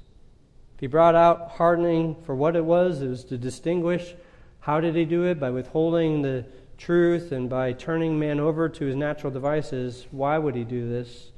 He 0.79 0.87
brought 0.87 1.15
out 1.15 1.51
hardening 1.51 2.15
for 2.25 2.35
what 2.35 2.55
it 2.55 2.63
was, 2.63 3.01
it 3.01 3.07
was 3.07 3.25
to 3.25 3.37
distinguish. 3.37 4.15
How 4.61 4.79
did 4.79 4.95
he 4.95 5.03
do 5.03 5.23
it? 5.25 5.41
By 5.41 5.51
withholding 5.51 6.21
the 6.21 6.45
truth 6.77 7.33
and 7.33 7.49
by 7.49 7.73
turning 7.73 8.17
man 8.17 8.39
over 8.39 8.69
to 8.69 8.85
his 8.85 8.95
natural 8.95 9.31
devices. 9.31 10.07
Why 10.11 10.37
would 10.37 10.55
he 10.55 10.63
do 10.63 10.89
this? 10.89 11.32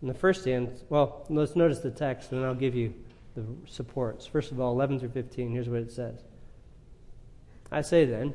In 0.00 0.08
the 0.08 0.14
first 0.14 0.44
hand, 0.44 0.80
well, 0.88 1.26
let's 1.28 1.56
notice 1.56 1.80
the 1.80 1.90
text, 1.90 2.32
and 2.32 2.44
I'll 2.44 2.54
give 2.54 2.74
you 2.74 2.94
the 3.34 3.44
supports. 3.66 4.26
First 4.26 4.52
of 4.52 4.60
all, 4.60 4.72
11 4.72 5.00
through 5.00 5.10
15, 5.10 5.50
here's 5.50 5.68
what 5.68 5.80
it 5.80 5.92
says. 5.92 6.22
I 7.70 7.82
say 7.82 8.04
then, 8.04 8.34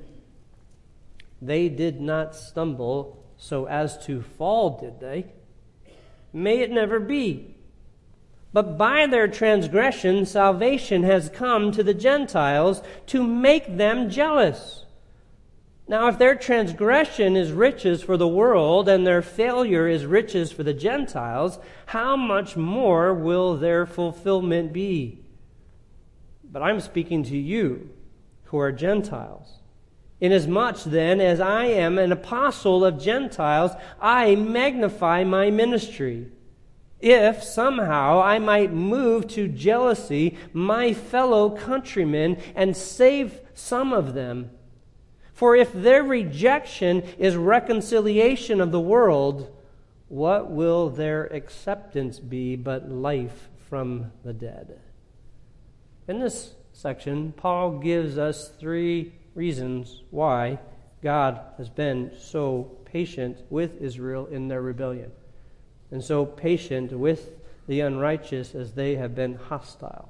they 1.41 1.69
did 1.69 2.01
not 2.01 2.35
stumble 2.35 3.23
so 3.37 3.65
as 3.65 3.97
to 4.05 4.21
fall, 4.21 4.79
did 4.79 4.99
they? 4.99 5.25
May 6.31 6.59
it 6.59 6.71
never 6.71 6.99
be. 6.99 7.55
But 8.51 8.77
by 8.77 9.07
their 9.07 9.27
transgression, 9.27 10.25
salvation 10.25 11.03
has 11.03 11.29
come 11.29 11.71
to 11.71 11.83
the 11.83 11.93
Gentiles 11.93 12.81
to 13.07 13.25
make 13.25 13.77
them 13.77 14.09
jealous. 14.09 14.82
Now, 15.87 16.07
if 16.07 16.17
their 16.17 16.35
transgression 16.35 17.35
is 17.35 17.51
riches 17.51 18.01
for 18.01 18.15
the 18.15 18.27
world 18.27 18.87
and 18.87 19.05
their 19.05 19.21
failure 19.21 19.87
is 19.87 20.05
riches 20.05 20.51
for 20.51 20.63
the 20.63 20.73
Gentiles, 20.73 21.59
how 21.87 22.15
much 22.15 22.55
more 22.55 23.13
will 23.13 23.57
their 23.57 23.85
fulfillment 23.85 24.71
be? 24.71 25.19
But 26.43 26.61
I'm 26.61 26.79
speaking 26.79 27.23
to 27.23 27.37
you 27.37 27.89
who 28.45 28.59
are 28.59 28.71
Gentiles. 28.71 29.59
Inasmuch 30.21 30.83
then 30.85 31.19
as 31.19 31.41
I 31.41 31.65
am 31.65 31.97
an 31.97 32.13
apostle 32.13 32.85
of 32.85 33.01
Gentiles, 33.01 33.71
I 33.99 34.35
magnify 34.35 35.25
my 35.25 35.49
ministry. 35.49 36.27
If 37.01 37.43
somehow 37.43 38.21
I 38.21 38.39
might 38.39 38.71
move 38.71 39.27
to 39.29 39.49
jealousy 39.49 40.37
my 40.53 40.93
fellow 40.93 41.49
countrymen 41.49 42.37
and 42.55 42.77
save 42.77 43.41
some 43.53 43.91
of 43.91 44.13
them. 44.13 44.51
For 45.33 45.55
if 45.55 45.73
their 45.73 46.03
rejection 46.03 47.03
is 47.17 47.35
reconciliation 47.35 48.61
of 48.61 48.71
the 48.71 48.79
world, 48.79 49.51
what 50.07 50.51
will 50.51 50.89
their 50.89 51.25
acceptance 51.25 52.19
be 52.19 52.55
but 52.55 52.89
life 52.89 53.49
from 53.67 54.11
the 54.23 54.33
dead? 54.33 54.79
In 56.07 56.19
this 56.19 56.53
section, 56.71 57.31
Paul 57.31 57.79
gives 57.79 58.17
us 58.17 58.49
three 58.59 59.13
reasons 59.33 60.03
why 60.11 60.59
God 61.01 61.39
has 61.57 61.69
been 61.69 62.11
so 62.17 62.77
patient 62.85 63.39
with 63.49 63.81
Israel 63.81 64.27
in 64.27 64.47
their 64.47 64.61
rebellion, 64.61 65.11
and 65.91 66.03
so 66.03 66.25
patient 66.25 66.91
with 66.91 67.31
the 67.67 67.79
unrighteous 67.79 68.53
as 68.53 68.73
they 68.73 68.95
have 68.95 69.15
been 69.15 69.35
hostile. 69.35 70.09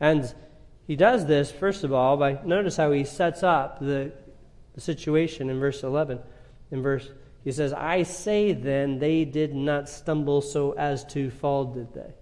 And 0.00 0.34
he 0.86 0.96
does 0.96 1.26
this, 1.26 1.50
first 1.50 1.82
of 1.82 1.92
all, 1.92 2.16
by 2.16 2.40
notice 2.44 2.76
how 2.76 2.92
he 2.92 3.04
sets 3.04 3.42
up 3.42 3.80
the 3.80 4.12
the 4.74 4.80
situation 4.80 5.50
in 5.50 5.60
verse 5.60 5.82
11. 5.82 6.18
In 6.70 6.82
verse, 6.82 7.08
he 7.44 7.52
says, 7.52 7.72
I 7.72 8.02
say 8.02 8.52
then, 8.52 8.98
they 8.98 9.24
did 9.24 9.54
not 9.54 9.88
stumble 9.88 10.40
so 10.40 10.72
as 10.72 11.04
to 11.06 11.30
fall, 11.30 11.66
did 11.66 11.92
they? 11.94 12.12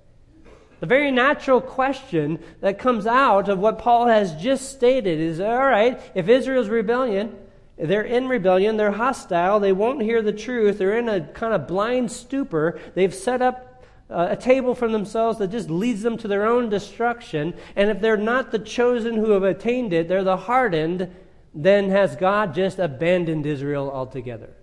The 0.81 0.87
very 0.87 1.13
natural 1.13 1.61
question 1.61 2.41
that 2.61 2.81
comes 2.81 3.07
out 3.07 3.49
of 3.49 3.61
what 3.61 3.79
Paul 3.79 4.09
has 4.09 4.35
just 4.35 4.73
stated 4.73 5.21
is 5.21 5.39
all 5.39 5.65
right, 5.65 6.01
if 6.17 6.29
Israel's 6.29 6.69
rebellion, 6.69 7.37
they're 7.79 8.03
in 8.03 8.27
rebellion, 8.27 8.77
they're 8.77 8.91
hostile, 8.91 9.61
they 9.61 9.73
won't 9.73 10.03
hear 10.03 10.23
the 10.23 10.33
truth, 10.33 10.79
they're 10.79 10.99
in 10.99 11.09
a 11.09 11.21
kind 11.21 11.55
of 11.55 11.69
blind 11.69 12.11
stupor, 12.11 12.81
they've 12.95 13.15
set 13.15 13.41
up 13.41 13.85
uh, 14.11 14.29
a 14.31 14.37
table 14.37 14.75
for 14.75 14.89
themselves 14.89 15.39
that 15.39 15.53
just 15.53 15.71
leads 15.71 16.03
them 16.03 16.19
to 16.19 16.29
their 16.29 16.47
own 16.47 16.69
destruction. 16.69 17.55
And 17.77 17.89
if 17.89 18.01
they're 18.01 18.17
not 18.17 18.51
the 18.51 18.59
chosen 18.59 19.15
who 19.15 19.31
have 19.31 19.45
attained 19.45 19.93
it, 19.93 20.09
they're 20.09 20.25
the 20.25 20.37
hardened, 20.37 21.15
then 21.55 21.91
has 21.91 22.17
God 22.17 22.55
just 22.55 22.79
abandoned 22.79 23.47
Israel 23.47 23.91
altogether? 23.91 24.55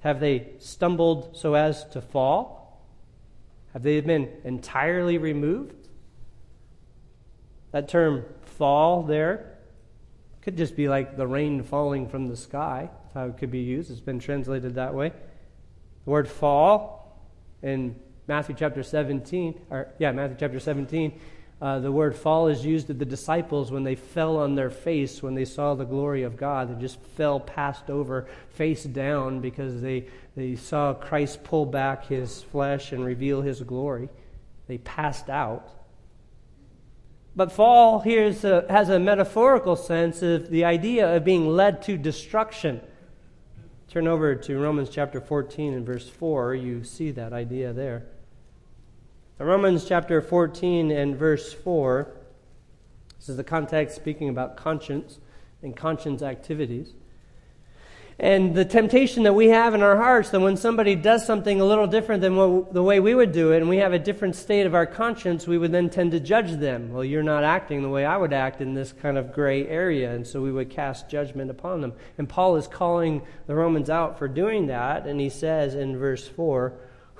Have 0.00 0.20
they 0.20 0.48
stumbled 0.58 1.36
so 1.36 1.54
as 1.54 1.84
to 1.90 2.00
fall? 2.00 2.82
Have 3.72 3.82
they 3.82 4.00
been 4.00 4.30
entirely 4.44 5.18
removed? 5.18 5.88
That 7.72 7.88
term 7.88 8.24
fall 8.42 9.02
there 9.02 9.58
could 10.42 10.56
just 10.56 10.76
be 10.76 10.88
like 10.88 11.16
the 11.16 11.26
rain 11.26 11.62
falling 11.62 12.08
from 12.08 12.28
the 12.28 12.36
sky. 12.36 12.90
That's 13.02 13.14
how 13.14 13.26
it 13.26 13.38
could 13.38 13.50
be 13.50 13.60
used. 13.60 13.90
It's 13.90 14.00
been 14.00 14.20
translated 14.20 14.74
that 14.74 14.94
way. 14.94 15.08
The 15.08 16.10
word 16.10 16.28
fall 16.28 17.18
in 17.62 17.96
Matthew 18.26 18.54
chapter 18.58 18.82
17, 18.82 19.60
or 19.70 19.88
yeah, 19.98 20.12
Matthew 20.12 20.36
chapter 20.38 20.60
17, 20.60 21.18
uh, 21.64 21.78
the 21.78 21.90
word 21.90 22.14
fall 22.14 22.48
is 22.48 22.62
used 22.62 22.90
of 22.90 22.98
the 22.98 23.06
disciples 23.06 23.72
when 23.72 23.84
they 23.84 23.94
fell 23.94 24.36
on 24.36 24.54
their 24.54 24.68
face 24.68 25.22
when 25.22 25.34
they 25.34 25.46
saw 25.46 25.74
the 25.74 25.86
glory 25.86 26.22
of 26.22 26.36
God. 26.36 26.68
They 26.68 26.78
just 26.78 27.00
fell 27.16 27.40
passed 27.40 27.88
over, 27.88 28.28
face 28.50 28.84
down, 28.84 29.40
because 29.40 29.80
they, 29.80 30.04
they 30.36 30.56
saw 30.56 30.92
Christ 30.92 31.42
pull 31.42 31.64
back 31.64 32.04
his 32.04 32.42
flesh 32.42 32.92
and 32.92 33.02
reveal 33.02 33.40
his 33.40 33.62
glory. 33.62 34.10
They 34.66 34.76
passed 34.76 35.30
out. 35.30 35.70
But 37.34 37.50
fall 37.50 38.00
here 38.00 38.26
a, 38.26 38.70
has 38.70 38.90
a 38.90 38.98
metaphorical 38.98 39.74
sense 39.74 40.20
of 40.20 40.50
the 40.50 40.66
idea 40.66 41.16
of 41.16 41.24
being 41.24 41.48
led 41.48 41.80
to 41.84 41.96
destruction. 41.96 42.82
Turn 43.88 44.06
over 44.06 44.34
to 44.34 44.58
Romans 44.58 44.90
chapter 44.90 45.18
14 45.18 45.72
and 45.72 45.86
verse 45.86 46.10
4. 46.10 46.56
You 46.56 46.84
see 46.84 47.10
that 47.12 47.32
idea 47.32 47.72
there. 47.72 48.04
Romans 49.38 49.84
chapter 49.84 50.22
14 50.22 50.92
and 50.92 51.16
verse 51.16 51.52
4, 51.52 52.06
this 53.18 53.28
is 53.28 53.36
the 53.36 53.42
context 53.42 53.96
speaking 53.96 54.28
about 54.28 54.56
conscience 54.56 55.18
and 55.60 55.76
conscience 55.76 56.22
activities. 56.22 56.92
And 58.16 58.54
the 58.54 58.64
temptation 58.64 59.24
that 59.24 59.32
we 59.32 59.48
have 59.48 59.74
in 59.74 59.82
our 59.82 59.96
hearts 59.96 60.30
that 60.30 60.38
when 60.38 60.56
somebody 60.56 60.94
does 60.94 61.26
something 61.26 61.60
a 61.60 61.64
little 61.64 61.88
different 61.88 62.22
than 62.22 62.36
what, 62.36 62.72
the 62.72 62.82
way 62.82 63.00
we 63.00 63.12
would 63.12 63.32
do 63.32 63.50
it, 63.50 63.56
and 63.56 63.68
we 63.68 63.78
have 63.78 63.92
a 63.92 63.98
different 63.98 64.36
state 64.36 64.66
of 64.66 64.74
our 64.74 64.86
conscience, 64.86 65.48
we 65.48 65.58
would 65.58 65.72
then 65.72 65.90
tend 65.90 66.12
to 66.12 66.20
judge 66.20 66.52
them. 66.52 66.92
Well, 66.92 67.04
you're 67.04 67.24
not 67.24 67.42
acting 67.42 67.82
the 67.82 67.88
way 67.88 68.04
I 68.04 68.16
would 68.16 68.32
act 68.32 68.60
in 68.60 68.74
this 68.74 68.92
kind 68.92 69.18
of 69.18 69.32
gray 69.32 69.66
area. 69.66 70.14
And 70.14 70.24
so 70.24 70.42
we 70.42 70.52
would 70.52 70.70
cast 70.70 71.10
judgment 71.10 71.50
upon 71.50 71.80
them. 71.80 71.94
And 72.18 72.28
Paul 72.28 72.54
is 72.54 72.68
calling 72.68 73.22
the 73.48 73.56
Romans 73.56 73.90
out 73.90 74.16
for 74.16 74.28
doing 74.28 74.68
that. 74.68 75.06
And 75.06 75.18
he 75.20 75.28
says 75.28 75.74
in 75.74 75.98
verse 75.98 76.28
4 76.28 76.72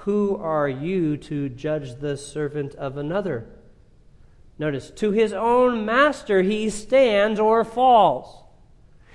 Who 0.04 0.36
are 0.36 0.68
you 0.68 1.16
to 1.16 1.48
judge 1.48 1.94
the 1.94 2.18
servant 2.18 2.74
of 2.74 2.98
another? 2.98 3.46
Notice, 4.58 4.90
to 4.96 5.12
his 5.12 5.32
own 5.32 5.86
master 5.86 6.42
he 6.42 6.68
stands 6.68 7.40
or 7.40 7.64
falls. 7.64 8.44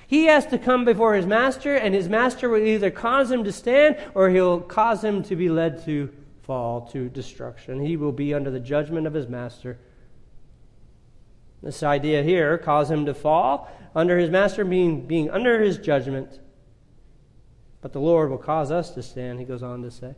He 0.07 0.25
has 0.25 0.47
to 0.47 0.57
come 0.57 0.85
before 0.85 1.13
his 1.13 1.27
master, 1.27 1.75
and 1.75 1.93
his 1.93 2.09
master 2.09 2.49
will 2.49 2.65
either 2.65 2.89
cause 2.89 3.29
him 3.29 3.43
to 3.43 3.51
stand 3.51 3.97
or 4.15 4.31
he'll 4.31 4.61
cause 4.61 5.03
him 5.03 5.21
to 5.25 5.35
be 5.35 5.47
led 5.47 5.85
to 5.85 6.11
fall 6.41 6.81
to 6.87 7.07
destruction. 7.07 7.79
He 7.79 7.95
will 7.95 8.11
be 8.11 8.33
under 8.33 8.49
the 8.49 8.59
judgment 8.59 9.05
of 9.05 9.13
his 9.13 9.27
master. 9.27 9.77
This 11.61 11.83
idea 11.83 12.23
here, 12.23 12.57
cause 12.57 12.89
him 12.89 13.05
to 13.05 13.13
fall 13.13 13.69
under 13.93 14.17
his 14.17 14.31
master, 14.31 14.65
being, 14.65 15.05
being 15.05 15.29
under 15.29 15.61
his 15.61 15.77
judgment. 15.77 16.39
But 17.81 17.93
the 17.93 18.01
Lord 18.01 18.31
will 18.31 18.39
cause 18.39 18.71
us 18.71 18.89
to 18.95 19.03
stand, 19.03 19.37
he 19.37 19.45
goes 19.45 19.61
on 19.61 19.83
to 19.83 19.91
say. 19.91 20.15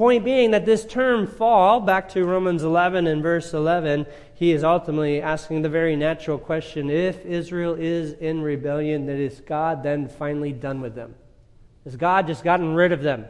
Point 0.00 0.24
being 0.24 0.52
that 0.52 0.64
this 0.64 0.86
term 0.86 1.26
fall, 1.26 1.78
back 1.78 2.08
to 2.12 2.24
Romans 2.24 2.62
11 2.62 3.06
and 3.06 3.22
verse 3.22 3.52
11, 3.52 4.06
he 4.34 4.50
is 4.50 4.64
ultimately 4.64 5.20
asking 5.20 5.60
the 5.60 5.68
very 5.68 5.94
natural 5.94 6.38
question 6.38 6.88
if 6.88 7.26
Israel 7.26 7.74
is 7.74 8.14
in 8.14 8.40
rebellion, 8.40 9.04
then 9.04 9.18
is 9.18 9.42
God 9.42 9.82
then 9.82 10.08
finally 10.08 10.54
done 10.54 10.80
with 10.80 10.94
them? 10.94 11.16
Has 11.84 11.96
God 11.96 12.26
just 12.26 12.42
gotten 12.42 12.74
rid 12.74 12.92
of 12.92 13.02
them? 13.02 13.26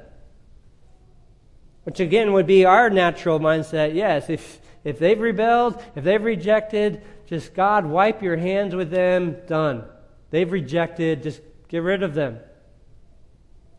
Which 1.83 1.99
again 1.99 2.33
would 2.35 2.47
be 2.47 2.65
our 2.65 2.89
natural 2.89 3.41
mindset. 3.41 3.97
Yes, 3.97 4.31
if, 4.31 4.61
if 4.85 5.00
they've 5.00 5.19
rebelled, 5.19 5.83
if 5.97 6.05
they've 6.05 6.23
rejected, 6.23 7.03
just 7.27 7.53
God 7.53 7.85
wipe 7.85 8.23
your 8.23 8.37
hands 8.37 8.77
with 8.77 8.93
them, 8.93 9.39
done. 9.49 9.83
They've 10.31 10.53
rejected, 10.53 11.25
just 11.25 11.41
get 11.67 11.83
rid 11.83 12.05
of 12.05 12.15
them. 12.15 12.39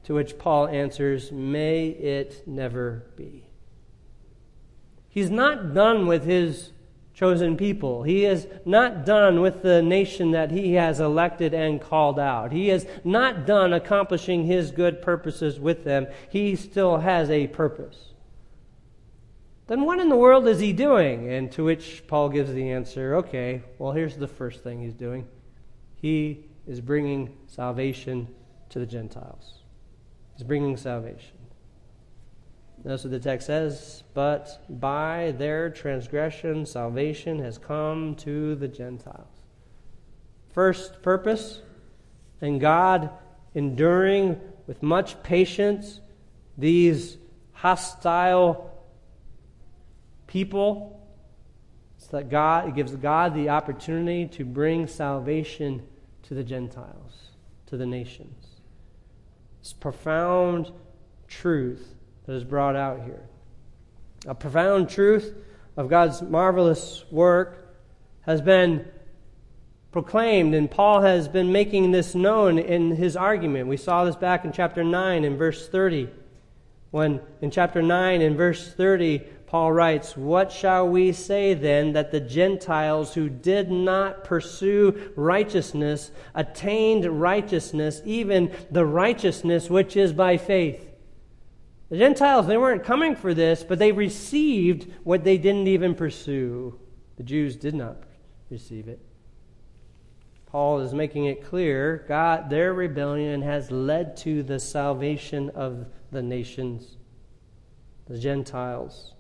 To 0.04 0.16
which 0.16 0.38
Paul 0.38 0.68
answers, 0.68 1.32
May 1.32 1.88
it 1.88 2.48
never 2.48 3.06
be. 3.16 3.46
He's 5.10 5.30
not 5.30 5.74
done 5.74 6.08
with 6.08 6.24
his 6.24 6.72
chosen 7.14 7.58
people. 7.58 8.04
He 8.04 8.26
is 8.26 8.48
not 8.66 9.06
done 9.06 9.42
with 9.42 9.62
the 9.62 9.82
nation 9.82 10.32
that 10.32 10.52
he 10.52 10.74
has 10.74 11.00
elected 11.00 11.54
and 11.54 11.82
called 11.82 12.18
out. 12.18 12.52
He 12.52 12.70
is 12.70 12.88
not 13.04 13.46
done 13.46 13.74
accomplishing 13.74 14.46
his 14.46 14.72
good 14.72 15.02
purposes 15.02 15.60
with 15.60 15.84
them. 15.84 16.08
He 16.30 16.56
still 16.56 16.98
has 16.98 17.30
a 17.30 17.48
purpose. 17.48 18.14
Then 19.68 19.86
what 19.86 20.00
in 20.00 20.10
the 20.10 20.16
world 20.16 20.48
is 20.48 20.60
he 20.60 20.74
doing? 20.74 21.32
And 21.32 21.52
to 21.52 21.64
which 21.64 22.08
Paul 22.08 22.30
gives 22.30 22.54
the 22.54 22.72
answer 22.72 23.16
okay, 23.16 23.62
well, 23.78 23.92
here's 23.92 24.18
the 24.18 24.28
first 24.28 24.64
thing 24.64 24.82
he's 24.82 24.94
doing 24.94 25.28
he 25.96 26.46
is 26.66 26.82
bringing 26.82 27.38
salvation 27.46 28.28
to 28.70 28.80
the 28.80 28.86
Gentiles 28.86 29.61
is 30.42 30.48
bringing 30.48 30.76
salvation. 30.76 31.38
That's 32.84 33.04
what 33.04 33.12
the 33.12 33.20
text 33.20 33.46
says, 33.46 34.04
but 34.16 34.66
by 34.68 35.36
their 35.38 35.70
transgression, 35.70 36.66
salvation 36.66 37.38
has 37.40 37.60
come 37.60 38.16
to 38.16 38.56
the 38.56 38.68
Gentiles. 38.68 39.28
First 40.50 41.04
purpose, 41.04 41.62
and 42.42 42.60
God 42.60 43.12
enduring 43.54 44.42
with 44.66 44.82
much 44.82 45.22
patience 45.22 46.02
these 46.58 47.18
hostile 47.52 48.72
people, 50.26 51.08
so 51.98 52.18
that 52.18 52.30
God 52.30 52.70
it 52.70 52.76
gives 52.76 52.96
God 52.96 53.36
the 53.36 53.50
opportunity 53.50 54.26
to 54.38 54.44
bring 54.44 54.88
salvation 54.88 55.84
to 56.24 56.34
the 56.34 56.44
Gentiles, 56.44 57.30
to 57.68 57.78
the 57.78 57.86
nations. 57.86 58.51
It's 59.62 59.74
profound 59.74 60.72
truth 61.28 61.94
that 62.26 62.34
is 62.34 62.44
brought 62.44 62.76
out 62.76 63.04
here. 63.04 63.30
A 64.26 64.34
profound 64.34 64.90
truth 64.90 65.36
of 65.78 65.88
God's 65.88 66.24
marvelous 66.24 67.06
work 67.12 67.76
has 68.22 68.42
been 68.42 68.88
proclaimed, 69.92 70.56
and 70.56 70.70
Paul 70.70 71.02
has 71.02 71.28
been 71.28 71.52
making 71.52 71.92
this 71.92 72.16
known 72.16 72.58
in 72.58 72.96
his 72.96 73.16
argument. 73.16 73.68
We 73.68 73.78
saw 73.78 74.04
this 74.04 74.16
back 74.16 74.46
in 74.46 74.52
chapter 74.52 74.84
9 74.84 75.24
and 75.24 75.38
verse 75.38 75.70
30. 75.70 76.10
When 76.90 77.22
in 77.42 77.52
chapter 77.52 77.84
9 77.84 78.22
and 78.22 78.36
verse 78.36 78.74
30, 78.74 79.22
Paul 79.52 79.74
writes, 79.74 80.16
What 80.16 80.50
shall 80.50 80.88
we 80.88 81.12
say 81.12 81.54
then 81.54 81.92
that 81.92 82.12
the 82.12 82.22
Gentiles 82.22 83.16
who 83.16 83.28
did 83.28 83.70
not 83.70 84.24
pursue 84.24 85.12
righteousness 85.18 86.12
attained 86.34 87.04
righteousness, 87.20 88.02
even 88.06 88.56
the 88.72 88.86
righteousness 88.86 89.70
which 89.70 89.98
is 89.98 90.14
by 90.14 90.38
faith? 90.38 90.90
The 91.90 91.98
Gentiles, 91.98 92.48
they 92.48 92.56
weren't 92.56 92.86
coming 92.86 93.14
for 93.14 93.34
this, 93.34 93.62
but 93.62 93.78
they 93.78 93.92
received 93.92 94.90
what 95.04 95.26
they 95.26 95.38
didn't 95.38 95.68
even 95.68 95.96
pursue. 95.96 96.80
The 97.18 97.24
Jews 97.24 97.58
did 97.58 97.76
not 97.76 97.98
receive 98.50 98.88
it. 98.88 99.02
Paul 100.46 100.80
is 100.80 100.94
making 100.94 101.26
it 101.26 101.44
clear 101.44 102.06
God, 102.08 102.50
their 102.50 102.74
rebellion 102.74 103.42
has 103.42 103.70
led 103.70 104.16
to 104.18 104.44
the 104.44 104.60
salvation 104.60 105.50
of 105.50 105.88
the 106.10 106.22
nations, 106.22 106.96
the 108.08 108.18
Gentiles 108.18 109.16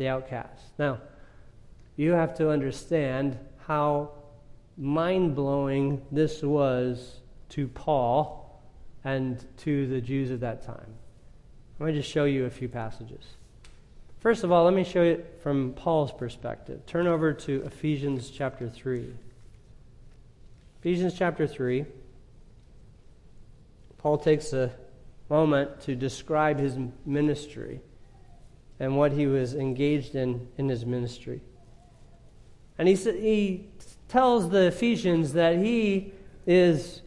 the 0.00 0.08
outcast. 0.08 0.64
Now, 0.78 0.98
you 1.96 2.12
have 2.12 2.34
to 2.38 2.48
understand 2.48 3.38
how 3.66 4.12
mind 4.78 5.36
blowing 5.36 6.00
this 6.10 6.42
was 6.42 7.20
to 7.50 7.68
Paul 7.68 8.62
and 9.04 9.44
to 9.58 9.86
the 9.88 10.00
Jews 10.00 10.30
of 10.30 10.40
that 10.40 10.62
time. 10.64 10.94
Let 11.78 11.88
me 11.88 11.92
just 11.92 12.10
show 12.10 12.24
you 12.24 12.46
a 12.46 12.50
few 12.50 12.66
passages. 12.66 13.36
First 14.20 14.42
of 14.42 14.50
all, 14.50 14.64
let 14.64 14.72
me 14.72 14.84
show 14.84 15.02
you 15.02 15.22
from 15.42 15.74
Paul's 15.74 16.12
perspective. 16.12 16.86
Turn 16.86 17.06
over 17.06 17.34
to 17.34 17.62
Ephesians 17.66 18.30
chapter 18.30 18.70
3. 18.70 19.12
Ephesians 20.78 21.12
chapter 21.12 21.46
3. 21.46 21.84
Paul 23.98 24.16
takes 24.16 24.54
a 24.54 24.72
moment 25.28 25.82
to 25.82 25.94
describe 25.94 26.58
his 26.58 26.78
ministry 27.04 27.80
and 28.80 28.96
what 28.96 29.12
he 29.12 29.26
was 29.26 29.54
engaged 29.54 30.16
in 30.16 30.48
in 30.58 30.68
his 30.68 30.84
ministry. 30.84 31.40
And 32.78 32.88
he, 32.88 32.94
he 32.94 33.66
tells 34.08 34.48
the 34.48 34.68
Ephesians 34.68 35.34
that 35.34 35.58
he 35.58 36.12
is 36.46 37.02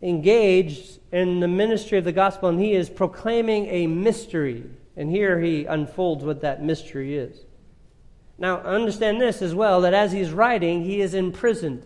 engaged 0.00 1.00
in 1.10 1.40
the 1.40 1.48
ministry 1.48 1.98
of 1.98 2.04
the 2.04 2.12
gospel 2.12 2.48
and 2.48 2.60
he 2.60 2.72
is 2.72 2.88
proclaiming 2.88 3.66
a 3.66 3.88
mystery. 3.88 4.64
And 4.96 5.10
here 5.10 5.40
he 5.40 5.64
unfolds 5.64 6.24
what 6.24 6.40
that 6.42 6.62
mystery 6.62 7.16
is. 7.16 7.44
Now, 8.38 8.58
understand 8.58 9.20
this 9.20 9.42
as 9.42 9.54
well 9.54 9.80
that 9.80 9.94
as 9.94 10.12
he's 10.12 10.30
writing, 10.30 10.84
he 10.84 11.00
is 11.00 11.14
imprisoned. 11.14 11.84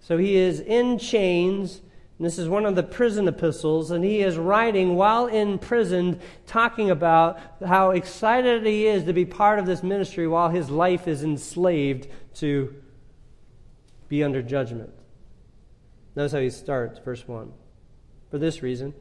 So 0.00 0.18
he 0.18 0.36
is 0.36 0.60
in 0.60 0.98
chains 0.98 1.80
this 2.24 2.38
is 2.38 2.48
one 2.48 2.66
of 2.66 2.76
the 2.76 2.82
prison 2.82 3.26
epistles, 3.26 3.90
and 3.90 4.04
he 4.04 4.20
is 4.20 4.36
writing 4.36 4.94
while 4.94 5.26
in 5.26 5.58
prison, 5.58 6.20
talking 6.46 6.90
about 6.90 7.40
how 7.64 7.90
excited 7.90 8.64
he 8.64 8.86
is 8.86 9.04
to 9.04 9.12
be 9.12 9.24
part 9.24 9.58
of 9.58 9.66
this 9.66 9.82
ministry 9.82 10.28
while 10.28 10.48
his 10.48 10.70
life 10.70 11.08
is 11.08 11.24
enslaved 11.24 12.06
to 12.34 12.74
be 14.08 14.22
under 14.22 14.42
judgment. 14.42 14.90
Notice 16.14 16.32
how 16.32 16.38
he 16.38 16.50
starts, 16.50 16.98
verse 16.98 17.26
1. 17.26 17.52
For 18.30 18.38
this 18.38 18.62
reason, 18.62 18.94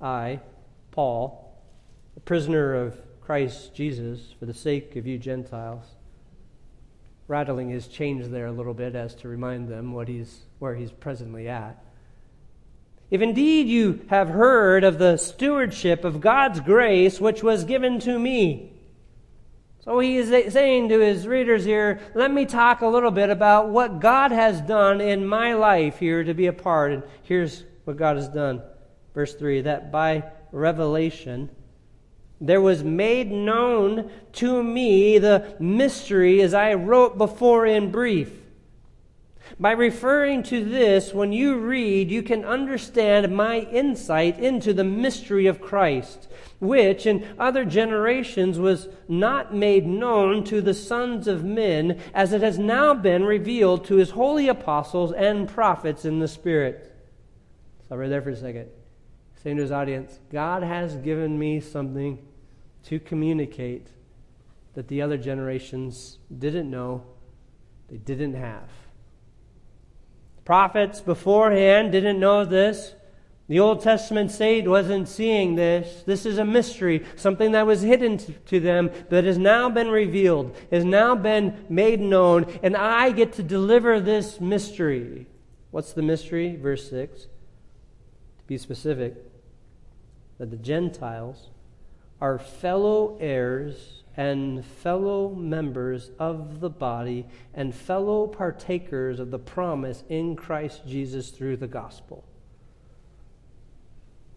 I, 0.00 0.40
Paul, 0.92 1.54
a 2.16 2.20
prisoner 2.20 2.74
of 2.74 3.00
Christ 3.20 3.74
Jesus, 3.74 4.34
for 4.38 4.46
the 4.46 4.54
sake 4.54 4.96
of 4.96 5.06
you 5.06 5.18
Gentiles, 5.18 5.84
rattling 7.28 7.70
his 7.70 7.86
chains 7.86 8.28
there 8.30 8.46
a 8.46 8.52
little 8.52 8.74
bit 8.74 8.94
as 8.94 9.14
to 9.16 9.28
remind 9.28 9.68
them 9.68 9.92
what 9.92 10.08
he's, 10.08 10.42
where 10.58 10.74
he's 10.74 10.92
presently 10.92 11.48
at 11.48 11.82
if 13.12 13.20
indeed 13.20 13.68
you 13.68 14.00
have 14.08 14.30
heard 14.30 14.84
of 14.84 14.98
the 14.98 15.18
stewardship 15.18 16.02
of 16.02 16.22
God's 16.22 16.60
grace 16.60 17.20
which 17.20 17.42
was 17.42 17.64
given 17.64 18.00
to 18.00 18.18
me. 18.18 18.72
So 19.80 19.98
he 19.98 20.16
is 20.16 20.52
saying 20.54 20.88
to 20.88 20.98
his 20.98 21.26
readers 21.26 21.62
here, 21.62 22.00
let 22.14 22.32
me 22.32 22.46
talk 22.46 22.80
a 22.80 22.86
little 22.86 23.10
bit 23.10 23.28
about 23.28 23.68
what 23.68 24.00
God 24.00 24.32
has 24.32 24.62
done 24.62 25.02
in 25.02 25.26
my 25.26 25.52
life 25.52 25.98
here 25.98 26.24
to 26.24 26.32
be 26.32 26.46
a 26.46 26.54
part. 26.54 26.92
And 26.92 27.02
here's 27.24 27.64
what 27.84 27.98
God 27.98 28.16
has 28.16 28.28
done. 28.28 28.62
Verse 29.12 29.34
3 29.34 29.60
that 29.60 29.92
by 29.92 30.24
revelation, 30.50 31.50
there 32.40 32.62
was 32.62 32.82
made 32.82 33.30
known 33.30 34.10
to 34.32 34.62
me 34.62 35.18
the 35.18 35.54
mystery 35.60 36.40
as 36.40 36.54
I 36.54 36.72
wrote 36.74 37.18
before 37.18 37.66
in 37.66 37.90
brief 37.90 38.41
By 39.62 39.70
referring 39.70 40.42
to 40.44 40.64
this, 40.64 41.14
when 41.14 41.32
you 41.32 41.56
read, 41.56 42.10
you 42.10 42.24
can 42.24 42.44
understand 42.44 43.32
my 43.32 43.60
insight 43.60 44.40
into 44.40 44.74
the 44.74 44.82
mystery 44.82 45.46
of 45.46 45.60
Christ, 45.60 46.26
which 46.58 47.06
in 47.06 47.24
other 47.38 47.64
generations 47.64 48.58
was 48.58 48.88
not 49.06 49.54
made 49.54 49.86
known 49.86 50.42
to 50.46 50.60
the 50.60 50.74
sons 50.74 51.28
of 51.28 51.44
men, 51.44 52.00
as 52.12 52.32
it 52.32 52.42
has 52.42 52.58
now 52.58 52.92
been 52.92 53.24
revealed 53.24 53.84
to 53.84 53.98
his 53.98 54.10
holy 54.10 54.48
apostles 54.48 55.12
and 55.12 55.48
prophets 55.48 56.04
in 56.04 56.18
the 56.18 56.26
Spirit. 56.26 56.92
Stop 57.84 57.98
right 57.98 58.08
there 58.08 58.20
for 58.20 58.30
a 58.30 58.36
second. 58.36 58.68
Saying 59.44 59.58
to 59.58 59.62
his 59.62 59.70
audience, 59.70 60.18
God 60.32 60.64
has 60.64 60.96
given 60.96 61.38
me 61.38 61.60
something 61.60 62.18
to 62.86 62.98
communicate 62.98 63.90
that 64.74 64.88
the 64.88 65.02
other 65.02 65.18
generations 65.18 66.18
didn't 66.36 66.68
know, 66.68 67.04
they 67.88 67.98
didn't 67.98 68.34
have. 68.34 68.68
Prophets 70.44 71.00
beforehand 71.00 71.92
didn't 71.92 72.18
know 72.18 72.44
this. 72.44 72.94
The 73.48 73.60
Old 73.60 73.82
Testament 73.82 74.30
saint 74.30 74.66
wasn't 74.68 75.08
seeing 75.08 75.56
this. 75.56 76.02
This 76.04 76.24
is 76.24 76.38
a 76.38 76.44
mystery, 76.44 77.04
something 77.16 77.52
that 77.52 77.66
was 77.66 77.82
hidden 77.82 78.18
to 78.46 78.60
them, 78.60 78.90
but 79.10 79.24
has 79.24 79.36
now 79.36 79.68
been 79.68 79.88
revealed, 79.88 80.56
has 80.70 80.84
now 80.84 81.14
been 81.14 81.66
made 81.68 82.00
known, 82.00 82.46
and 82.62 82.76
I 82.76 83.10
get 83.10 83.34
to 83.34 83.42
deliver 83.42 84.00
this 84.00 84.40
mystery. 84.40 85.26
What's 85.70 85.92
the 85.92 86.02
mystery? 86.02 86.56
Verse 86.56 86.88
6. 86.88 87.22
To 87.22 87.28
be 88.46 88.58
specific, 88.58 89.16
that 90.38 90.50
the 90.50 90.56
Gentiles 90.56 91.50
are 92.20 92.38
fellow 92.38 93.18
heirs 93.20 94.01
and 94.16 94.64
fellow 94.64 95.30
members 95.30 96.10
of 96.18 96.60
the 96.60 96.70
body 96.70 97.26
and 97.54 97.74
fellow 97.74 98.26
partakers 98.26 99.18
of 99.18 99.30
the 99.30 99.38
promise 99.38 100.04
in 100.08 100.36
Christ 100.36 100.86
Jesus 100.86 101.30
through 101.30 101.56
the 101.56 101.66
gospel. 101.66 102.24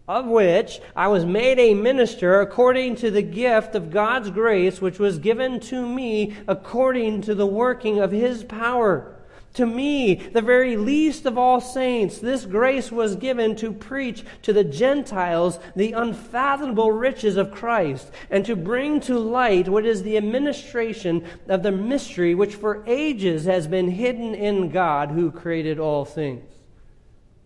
Of 0.08 0.26
which 0.26 0.80
I 0.94 1.08
was 1.08 1.24
made 1.24 1.58
a 1.58 1.74
minister 1.74 2.40
according 2.40 2.96
to 2.96 3.10
the 3.10 3.22
gift 3.22 3.74
of 3.74 3.90
God's 3.90 4.30
grace, 4.30 4.80
which 4.80 5.00
was 5.00 5.18
given 5.18 5.58
to 5.60 5.86
me 5.86 6.34
according 6.46 7.22
to 7.22 7.34
the 7.34 7.46
working 7.46 7.98
of 7.98 8.12
his 8.12 8.44
power. 8.44 9.15
To 9.56 9.64
me, 9.64 10.16
the 10.16 10.42
very 10.42 10.76
least 10.76 11.24
of 11.24 11.38
all 11.38 11.62
saints, 11.62 12.18
this 12.18 12.44
grace 12.44 12.92
was 12.92 13.16
given 13.16 13.56
to 13.56 13.72
preach 13.72 14.22
to 14.42 14.52
the 14.52 14.64
Gentiles 14.64 15.58
the 15.74 15.92
unfathomable 15.92 16.92
riches 16.92 17.38
of 17.38 17.52
Christ 17.52 18.10
and 18.28 18.44
to 18.44 18.54
bring 18.54 19.00
to 19.00 19.18
light 19.18 19.66
what 19.66 19.86
is 19.86 20.02
the 20.02 20.18
administration 20.18 21.24
of 21.48 21.62
the 21.62 21.72
mystery 21.72 22.34
which 22.34 22.54
for 22.54 22.84
ages 22.86 23.46
has 23.46 23.66
been 23.66 23.88
hidden 23.88 24.34
in 24.34 24.68
God 24.68 25.12
who 25.12 25.30
created 25.30 25.78
all 25.78 26.04
things. 26.04 26.52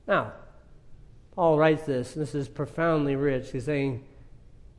Now, 0.08 0.32
Paul 1.36 1.58
writes 1.58 1.84
this. 1.84 2.12
This 2.12 2.34
is 2.34 2.48
profoundly 2.48 3.14
rich. 3.14 3.52
He's 3.52 3.66
saying, 3.66 4.02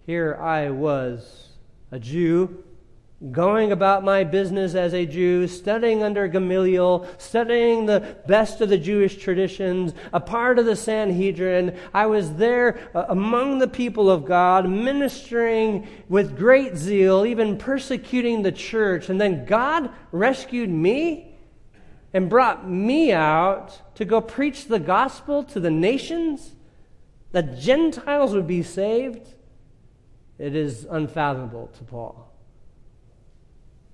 Here 0.05 0.35
I 0.35 0.69
was, 0.69 1.47
a 1.91 1.99
Jew 1.99 2.65
going 3.29 3.71
about 3.71 4.03
my 4.03 4.23
business 4.23 4.73
as 4.73 4.93
a 4.95 5.05
Jew, 5.05 5.47
studying 5.47 6.01
under 6.01 6.27
Gamaliel, 6.27 7.07
studying 7.19 7.85
the 7.85 8.15
best 8.25 8.61
of 8.61 8.69
the 8.69 8.79
Jewish 8.79 9.17
traditions, 9.17 9.93
a 10.11 10.19
part 10.19 10.57
of 10.57 10.65
the 10.65 10.75
Sanhedrin. 10.75 11.77
I 11.93 12.07
was 12.07 12.33
there 12.33 12.79
uh, 12.95 13.05
among 13.09 13.59
the 13.59 13.67
people 13.67 14.09
of 14.09 14.25
God, 14.25 14.67
ministering 14.67 15.87
with 16.09 16.35
great 16.35 16.75
zeal, 16.75 17.23
even 17.23 17.57
persecuting 17.59 18.41
the 18.41 18.51
church. 18.51 19.09
And 19.09 19.21
then 19.21 19.45
God 19.45 19.91
rescued 20.11 20.71
me 20.71 21.37
and 22.13 22.27
brought 22.27 22.67
me 22.67 23.11
out 23.11 23.95
to 23.95 24.03
go 24.03 24.19
preach 24.19 24.65
the 24.65 24.79
gospel 24.79 25.43
to 25.43 25.59
the 25.59 25.71
nations, 25.71 26.55
that 27.33 27.59
Gentiles 27.59 28.33
would 28.33 28.47
be 28.47 28.63
saved. 28.63 29.35
It 30.39 30.55
is 30.55 30.87
unfathomable 30.89 31.67
to 31.77 31.83
Paul 31.83 32.30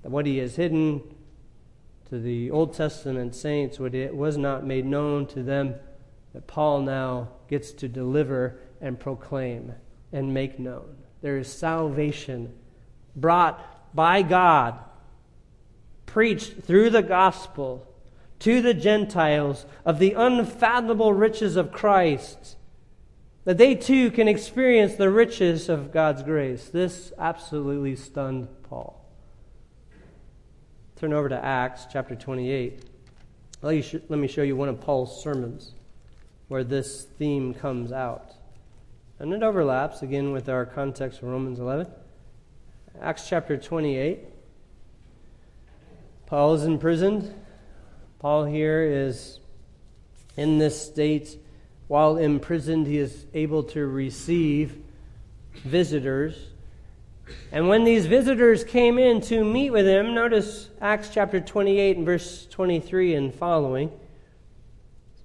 what 0.10 0.26
he 0.26 0.38
has 0.38 0.56
hidden 0.56 1.02
to 2.10 2.20
the 2.20 2.52
Old 2.52 2.74
Testament 2.74 3.36
saints, 3.36 3.80
what 3.80 3.94
it 3.94 4.16
was 4.16 4.38
not 4.38 4.66
made 4.66 4.86
known 4.86 5.26
to 5.28 5.44
them, 5.44 5.76
that 6.34 6.48
Paul 6.48 6.82
now 6.82 7.30
gets 7.50 7.72
to 7.74 7.88
deliver 7.88 8.60
and 8.80 9.00
proclaim 9.00 9.74
and 10.12 10.34
make 10.34 10.60
known. 10.60 10.96
There 11.22 11.38
is 11.38 11.52
salvation 11.52 12.54
brought 13.16 13.96
by 13.96 14.22
God, 14.22 14.80
preached 16.06 16.64
through 16.64 16.92
the 16.92 17.02
gospel 17.02 17.86
to 18.40 18.62
the 18.62 18.74
Gentiles 18.74 19.66
of 19.84 20.00
the 20.00 20.14
unfathomable 20.14 21.14
riches 21.14 21.56
of 21.56 21.72
Christ, 21.72 22.56
that 23.46 23.58
they 23.58 23.76
too 23.76 24.12
can 24.12 24.28
experience 24.28 24.96
the 24.96 25.10
riches 25.10 25.70
of 25.70 25.92
God's 25.92 26.22
grace. 26.22 26.70
This 26.70 27.12
absolutely 27.18 27.96
stunned. 27.96 28.48
Turn 30.98 31.14
over 31.14 31.30
to 31.30 31.46
Acts 31.46 31.86
chapter 31.94 32.16
28. 32.16 32.84
Let, 33.62 34.10
me 34.10 34.28
show 34.28 34.42
you 34.42 34.56
one 34.56 34.68
of 34.68 34.82
Paul's 34.82 35.22
sermons 35.22 35.74
where 36.48 36.64
this 36.64 37.04
theme 37.04 37.54
comes 37.54 37.92
out. 37.92 38.34
And 39.20 39.32
it 39.32 39.44
overlaps 39.44 40.02
again 40.02 40.32
with 40.32 40.50
our 40.50 40.66
context 40.66 41.22
of 41.22 41.28
Romans 41.28 41.60
11. 41.60 41.86
Acts 43.00 43.30
chapter 43.30 43.58
28. 43.58 44.22
Paul 46.26 46.56
is 46.56 46.64
imprisoned. 46.64 47.32
Paul 48.18 48.46
here 48.46 48.82
is 48.82 49.40
in 50.36 50.58
this 50.58 50.82
state. 50.82 51.38
While 51.88 52.18
imprisoned, 52.18 52.88
he 52.88 52.98
is 52.98 53.28
able 53.36 53.62
to 53.66 53.86
receive 53.86 54.80
visitors 55.64 56.36
and 57.52 57.68
when 57.68 57.84
these 57.84 58.06
visitors 58.06 58.64
came 58.64 58.98
in 58.98 59.22
to 59.22 59.44
meet 59.44 59.72
with 59.72 59.86
him, 59.86 60.14
notice 60.14 60.70
Acts 60.82 61.10
chapter 61.14 61.40
28 61.40 61.98
and 61.98 62.06
verse 62.06 62.46
23 62.48 63.16
and 63.16 63.34
following. 63.34 63.90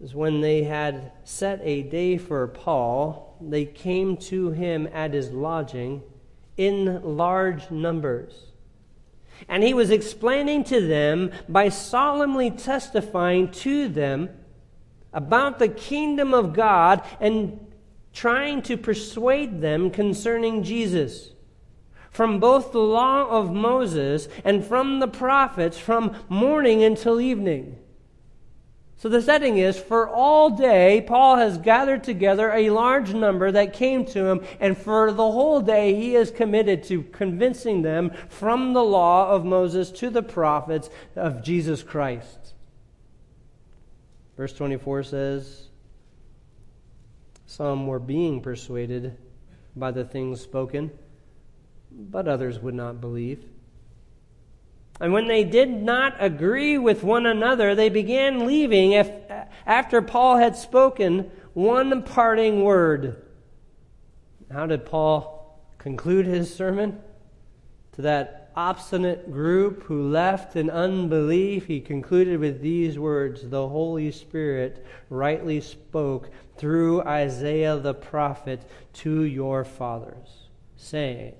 This 0.01 0.11
is 0.11 0.15
when 0.15 0.41
they 0.41 0.65
had 0.65 1.13
set 1.25 1.61
a 1.63 1.83
day 1.83 2.17
for 2.17 2.47
Paul, 2.49 3.37
they 3.41 3.65
came 3.65 4.17
to 4.17 4.51
him 4.51 4.89
at 4.93 5.13
his 5.13 5.31
lodging 5.31 6.03
in 6.57 7.03
large 7.03 7.71
numbers. 7.71 8.47
And 9.49 9.63
he 9.63 9.75
was 9.75 9.91
explaining 9.91 10.65
to 10.65 10.87
them 10.87 11.33
by 11.49 11.69
solemnly 11.69 12.51
testifying 12.51 13.51
to 13.51 13.89
them 13.89 14.31
about 15.13 15.59
the 15.59 15.69
kingdom 15.69 16.33
of 16.33 16.53
God 16.53 17.03
and 17.21 17.59
trying 18.13 18.63
to 18.63 18.77
persuade 18.77 19.61
them 19.61 19.91
concerning 19.91 20.63
Jesus 20.63 21.33
from 22.13 22.39
both 22.39 22.73
the 22.73 22.79
law 22.79 23.27
of 23.27 23.53
Moses 23.53 24.29
and 24.45 24.65
from 24.65 25.01
the 25.01 25.09
prophets 25.09 25.79
from 25.79 26.15
morning 26.29 26.85
until 26.85 27.21
evening. 27.21 27.79
So 28.99 29.09
the 29.09 29.23
setting 29.23 29.57
is 29.57 29.81
for 29.81 30.09
all 30.09 30.51
day, 30.51 31.03
Paul 31.05 31.37
has 31.37 31.59
gathered 31.59 32.05
together 32.05 32.53
a 32.53 32.71
large 32.71 33.13
number 33.13 33.51
that 33.51 33.73
came 33.73 34.05
to 34.07 34.27
him, 34.27 34.43
and 34.61 34.79
for 34.79 35.11
the 35.11 35.33
whole 35.33 35.61
day, 35.61 35.97
he 35.97 36.15
is 36.15 36.31
committed 36.31 36.85
to 36.85 37.03
convincing 37.03 37.83
them 37.83 38.13
from 38.29 38.75
the 38.75 38.85
law 38.85 39.31
of 39.31 39.45
Moses 39.45 39.91
to 39.93 40.09
the 40.09 40.23
prophets 40.23 40.89
of 41.17 41.43
Jesus 41.43 41.83
Christ. 41.83 42.55
Verse 44.37 44.53
24 44.53 45.03
says, 45.03 45.69
Some 47.47 47.89
were 47.89 47.99
being 47.99 48.41
persuaded 48.41 49.17
by 49.75 49.91
the 49.91 50.05
things 50.05 50.41
spoken 50.41 50.93
but 51.97 52.29
others 52.29 52.59
would 52.61 52.75
not 52.75 53.01
believe. 53.01 53.45
And 55.01 55.13
when 55.13 55.27
they 55.27 55.45
did 55.45 55.71
not 55.71 56.15
agree 56.21 56.79
with 56.79 57.03
one 57.03 57.27
another, 57.27 57.75
they 57.75 57.89
began 57.89 58.47
leaving 58.47 58.93
if, 58.93 59.11
after 59.67 60.01
Paul 60.01 60.37
had 60.37 60.57
spoken 60.57 61.31
one 61.55 62.03
parting 62.03 62.63
word. 62.63 63.25
How 64.53 64.67
did 64.67 64.87
Paul 64.87 65.61
conclude 65.79 66.27
his 66.27 66.55
sermon? 66.55 67.01
To 67.93 68.03
that 68.03 68.51
obstinate 68.55 69.31
group 69.31 69.83
who 69.85 70.09
left 70.09 70.57
in 70.57 70.71
unbelief, 70.71 71.67
he 71.67 71.81
concluded 71.81 72.39
with 72.39 72.61
these 72.61 72.99
words 72.99 73.49
The 73.49 73.69
Holy 73.69 74.11
Spirit 74.13 74.87
rightly 75.09 75.61
spoke 75.61 76.31
through 76.57 77.03
Isaiah 77.03 77.77
the 77.77 77.95
prophet 77.95 78.63
to 78.95 79.23
your 79.23 79.65
fathers, 79.65 80.49
saying, 80.77 81.35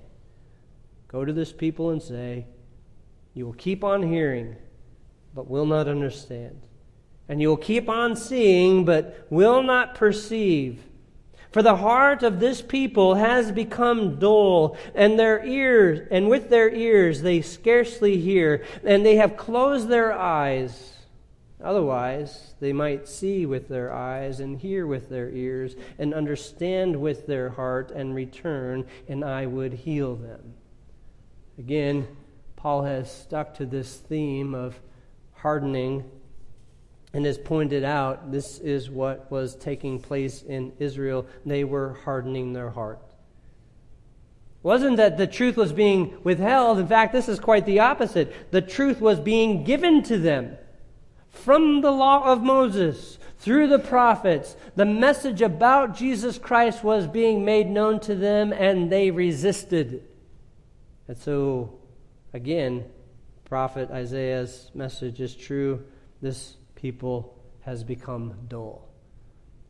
Go 1.13 1.23
to 1.23 1.31
this 1.31 1.53
people 1.53 1.91
and 1.91 2.01
say, 2.01 2.47
You 3.33 3.45
will 3.45 3.53
keep 3.53 3.85
on 3.85 4.03
hearing, 4.03 4.57
but 5.33 5.49
will 5.49 5.65
not 5.65 5.87
understand. 5.87 6.63
And 7.29 7.39
you 7.39 7.47
will 7.47 7.55
keep 7.55 7.87
on 7.87 8.17
seeing, 8.17 8.83
but 8.83 9.25
will 9.29 9.63
not 9.63 9.95
perceive. 9.95 10.83
For 11.51 11.61
the 11.61 11.77
heart 11.77 12.23
of 12.23 12.41
this 12.41 12.61
people 12.61 13.15
has 13.15 13.51
become 13.51 14.19
dull, 14.19 14.75
and 14.93 15.17
their 15.17 15.45
ears, 15.45 16.05
and 16.11 16.27
with 16.27 16.49
their 16.49 16.69
ears 16.69 17.21
they 17.21 17.41
scarcely 17.41 18.19
hear, 18.19 18.65
and 18.83 19.05
they 19.05 19.15
have 19.15 19.37
closed 19.37 19.87
their 19.87 20.11
eyes, 20.11 20.93
Otherwise, 21.63 22.55
they 22.59 22.73
might 22.73 23.07
see 23.07 23.45
with 23.45 23.69
their 23.69 23.93
eyes 23.93 24.41
and 24.41 24.57
hear 24.59 24.85
with 24.85 25.07
their 25.09 25.29
ears 25.29 25.75
and 25.97 26.13
understand 26.13 26.99
with 26.99 27.25
their 27.25 27.51
heart 27.51 27.89
and 27.89 28.13
return, 28.13 28.85
and 29.07 29.23
I 29.23 29.45
would 29.45 29.71
heal 29.71 30.15
them. 30.17 30.55
Again, 31.57 32.07
Paul 32.55 32.83
has 32.83 33.11
stuck 33.11 33.55
to 33.55 33.65
this 33.65 33.97
theme 33.97 34.53
of 34.55 34.79
hardening 35.33 36.09
and 37.13 37.25
has 37.25 37.37
pointed 37.37 37.83
out 37.83 38.31
this 38.31 38.57
is 38.59 38.89
what 38.89 39.29
was 39.29 39.55
taking 39.55 39.99
place 39.99 40.41
in 40.41 40.73
Israel. 40.79 41.27
They 41.45 41.63
were 41.63 41.97
hardening 42.05 42.53
their 42.53 42.71
heart. 42.71 42.99
It 43.05 44.67
wasn't 44.67 44.97
that 44.97 45.17
the 45.17 45.27
truth 45.27 45.57
was 45.57 45.73
being 45.73 46.17
withheld. 46.23 46.79
In 46.79 46.87
fact, 46.87 47.13
this 47.13 47.29
is 47.29 47.39
quite 47.39 47.65
the 47.65 47.81
opposite. 47.81 48.51
The 48.51 48.61
truth 48.61 48.99
was 48.99 49.19
being 49.19 49.63
given 49.63 50.01
to 50.03 50.17
them 50.17 50.57
from 51.33 51.81
the 51.81 51.91
law 51.91 52.31
of 52.31 52.41
Moses, 52.41 53.17
through 53.39 53.67
the 53.67 53.79
prophets, 53.79 54.55
the 54.75 54.85
message 54.85 55.41
about 55.41 55.97
Jesus 55.97 56.37
Christ 56.37 56.83
was 56.83 57.07
being 57.07 57.43
made 57.43 57.69
known 57.69 57.99
to 58.01 58.15
them, 58.15 58.53
and 58.53 58.89
they 58.89 59.11
resisted. 59.11 60.03
And 61.07 61.17
so, 61.17 61.79
again, 62.33 62.85
prophet 63.45 63.91
Isaiah's 63.91 64.71
message 64.73 65.19
is 65.19 65.35
true. 65.35 65.83
This 66.21 66.57
people 66.75 67.37
has 67.61 67.83
become 67.83 68.35
dull. 68.47 68.89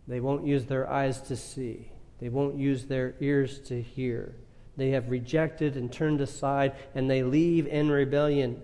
They 0.08 0.20
won't 0.20 0.46
use 0.46 0.66
their 0.66 0.90
eyes 0.90 1.22
to 1.22 1.36
see, 1.36 1.92
they 2.20 2.30
won't 2.30 2.58
use 2.58 2.86
their 2.86 3.16
ears 3.20 3.60
to 3.62 3.82
hear. 3.82 4.36
They 4.76 4.90
have 4.92 5.10
rejected 5.10 5.78
and 5.78 5.92
turned 5.92 6.20
aside, 6.22 6.74
and 6.96 7.10
they 7.10 7.22
leave 7.22 7.68
in 7.68 7.92
rebellion. 7.92 8.64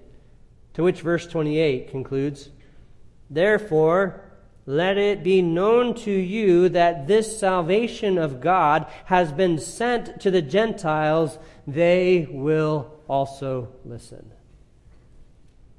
To 0.73 0.83
which 0.83 1.01
verse 1.01 1.27
28 1.27 1.91
concludes 1.91 2.49
Therefore, 3.29 4.28
let 4.69 4.99
it 4.99 5.23
be 5.23 5.41
known 5.41 5.95
to 5.95 6.11
you 6.11 6.69
that 6.69 7.07
this 7.07 7.39
salvation 7.39 8.19
of 8.19 8.39
God 8.39 8.85
has 9.05 9.31
been 9.31 9.57
sent 9.57 10.21
to 10.21 10.29
the 10.29 10.43
Gentiles. 10.43 11.39
They 11.65 12.27
will 12.29 12.93
also 13.07 13.69
listen. 13.83 14.31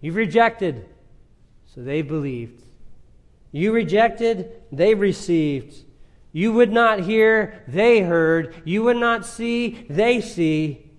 You've 0.00 0.16
rejected, 0.16 0.86
so 1.72 1.82
they 1.82 2.02
believed. 2.02 2.64
You 3.52 3.70
rejected, 3.70 4.60
they 4.72 4.96
received. 4.96 5.84
You 6.32 6.52
would 6.54 6.72
not 6.72 6.98
hear, 6.98 7.62
they 7.68 8.00
heard. 8.00 8.60
You 8.64 8.82
would 8.82 8.96
not 8.96 9.24
see, 9.24 9.86
they 9.88 10.20
see. 10.20 10.90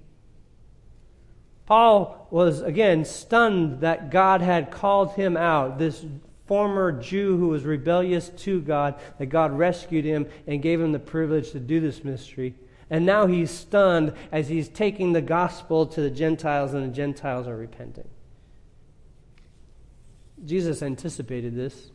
Paul 1.66 2.30
was 2.32 2.62
again 2.62 3.04
stunned 3.04 3.82
that 3.82 4.12
God 4.12 4.40
had 4.40 4.72
called 4.72 5.16
him 5.16 5.36
out, 5.36 5.78
this 5.78 6.06
former 6.52 6.92
Jew 6.92 7.38
who 7.38 7.48
was 7.48 7.64
rebellious 7.64 8.28
to 8.28 8.60
God, 8.60 9.00
that 9.20 9.28
God 9.28 9.58
rescued 9.58 10.04
him 10.04 10.28
and 10.46 10.62
gave 10.62 10.82
him 10.82 10.92
the 10.92 11.00
privilege 11.00 11.52
to 11.52 11.62
do 11.62 11.80
this 11.80 12.04
mystery. 12.04 12.56
And 12.90 13.06
now 13.06 13.26
he's 13.26 13.50
stunned 13.50 14.12
as 14.34 14.50
he's 14.50 14.68
taking 14.68 15.14
the 15.14 15.22
gospel 15.22 15.86
to 15.86 16.02
the 16.02 16.10
Gentiles, 16.10 16.74
and 16.74 16.92
the 16.92 16.94
Gentiles 16.94 17.48
are 17.48 17.56
repenting. 17.56 18.10
Jesus 20.44 20.84
anticipated 20.84 21.56
this. 21.56 21.92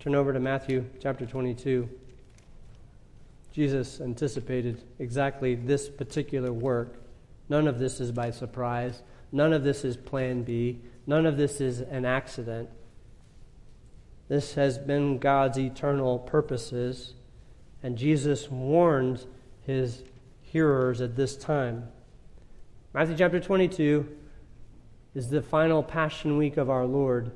Turn 0.00 0.16
over 0.16 0.32
to 0.32 0.40
Matthew 0.40 0.84
chapter 1.00 1.24
22. 1.24 1.88
Jesus 3.52 4.00
anticipated 4.00 4.82
exactly 4.98 5.54
this 5.54 5.88
particular 5.88 6.52
work. 6.52 6.96
None 7.48 7.68
of 7.68 7.78
this 7.78 8.00
is 8.00 8.10
by 8.10 8.32
surprise. 8.32 9.04
None 9.30 9.52
of 9.52 9.62
this 9.62 9.84
is 9.84 9.96
plan 9.96 10.42
B. 10.42 10.80
None 11.06 11.26
of 11.26 11.36
this 11.36 11.60
is 11.60 11.78
an 11.78 12.04
accident. 12.04 12.70
This 14.28 14.54
has 14.54 14.76
been 14.76 15.18
God's 15.18 15.58
eternal 15.58 16.18
purposes, 16.18 17.14
and 17.82 17.96
Jesus 17.96 18.50
warned 18.50 19.24
his 19.62 20.02
hearers 20.42 21.00
at 21.00 21.16
this 21.16 21.34
time. 21.34 21.88
Matthew 22.92 23.16
chapter 23.16 23.40
22 23.40 24.06
is 25.14 25.30
the 25.30 25.40
final 25.40 25.82
Passion 25.82 26.36
Week 26.36 26.58
of 26.58 26.68
our 26.68 26.84
Lord. 26.84 27.32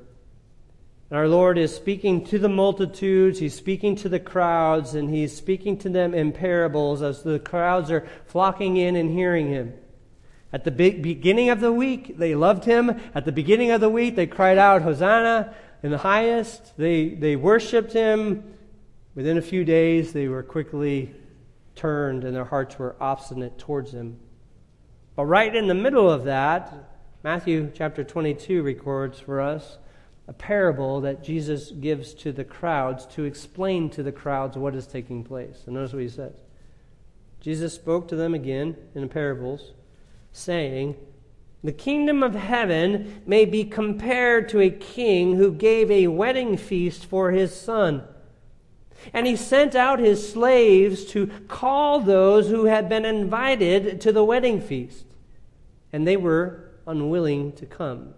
And 1.09 1.19
our 1.19 1.29
Lord 1.29 1.57
is 1.57 1.75
speaking 1.75 2.27
to 2.27 2.39
the 2.39 2.51
multitudes, 2.51 3.39
He's 3.39 3.55
speaking 3.55 3.97
to 3.97 4.11
the 4.11 4.21
crowds, 4.21 4.95
and 4.95 5.09
He's 5.09 5.35
speaking 5.35 5.79
to 5.79 5.89
them 5.89 6.13
in 6.13 6.33
parables 6.33 7.01
as 7.01 7.23
the 7.23 7.39
crowds 7.39 7.91
are 7.91 8.07
flocking 8.27 8.77
in 8.77 8.97
and 8.97 9.11
hearing 9.11 9.49
Him. 9.49 9.73
At 10.53 10.65
the 10.65 10.71
beginning 10.71 11.49
of 11.49 11.61
the 11.61 11.73
week, 11.73 12.19
they 12.19 12.35
loved 12.35 12.67
Him. 12.67 13.01
At 13.15 13.25
the 13.25 13.33
beginning 13.33 13.71
of 13.71 13.81
the 13.81 13.89
week, 13.89 14.15
they 14.15 14.27
cried 14.27 14.59
out, 14.59 14.83
Hosanna 14.83 15.55
in 15.83 15.91
the 15.91 15.99
highest. 15.99 16.77
They, 16.77 17.11
they 17.11 17.37
worshiped 17.37 17.93
him. 17.93 18.55
Within 19.15 19.37
a 19.39 19.43
few 19.43 19.65
days, 19.65 20.13
they 20.13 20.29
were 20.29 20.43
quickly 20.43 21.15
turned 21.75 22.25
and 22.25 22.35
their 22.35 22.45
hearts 22.45 22.79
were 22.79 22.97
obstinate 23.01 23.59
towards 23.59 23.93
him. 23.93 24.19
But 25.17 25.27
right 25.27 25.55
in 25.55 25.69
the 25.69 25.75
middle 25.75 26.11
of 26.11 26.25
that, 26.25 26.73
Matthew 27.23 27.71
chapter 27.75 28.03
22 28.03 28.63
records 28.63 29.21
for 29.21 29.41
us 29.41 29.79
a 30.29 30.33
parable 30.33 31.01
that 31.03 31.23
Jesus 31.23 31.71
gives 31.71 32.15
to 32.15 32.33
the 32.33 32.45
crowds 32.45 33.07
to 33.07 33.25
explain 33.25 33.91
to 33.91 34.03
the 34.03 34.13
crowds 34.13 34.57
what 34.57 34.75
is 34.75 34.87
taking 34.87 35.25
place. 35.25 35.63
And 35.67 35.75
notice 35.75 35.93
what 35.93 36.03
he 36.03 36.09
says. 36.09 36.35
Jesus 37.41 37.75
spoke 37.75 38.09
to 38.09 38.17
them 38.17 38.35
again 38.35 38.77
in 38.95 39.09
parables, 39.09 39.73
saying, 40.33 40.97
the 41.65 41.73
kingdom 41.73 42.23
of 42.23 42.35
heaven 42.35 43.23
may 43.25 43.45
be 43.45 43.65
compared 43.65 44.49
to 44.49 44.61
a 44.61 44.71
king 44.71 45.37
who 45.37 45.53
gave 45.53 45.91
a 45.91 46.09
wedding 46.09 46.57
feast 46.57 47.07
for 47.07 47.31
his 47.31 47.55
son. 47.55 48.03
And 49.13 49.27
he 49.27 49.37
sent 49.37 49.75
out 49.75 49.99
his 49.99 50.33
slaves 50.33 51.05
to 51.07 51.29
call 51.49 52.01
those 52.01 52.49
who 52.49 52.65
had 52.65 52.89
been 52.89 53.05
invited 53.05 54.01
to 54.01 54.13
the 54.13 54.25
wedding 54.25 54.61
feast. 54.61 55.07
And 55.93 56.07
they 56.07 56.17
were 56.17 56.71
unwilling 56.87 57.53
to 57.53 57.67
come. 57.67 58.15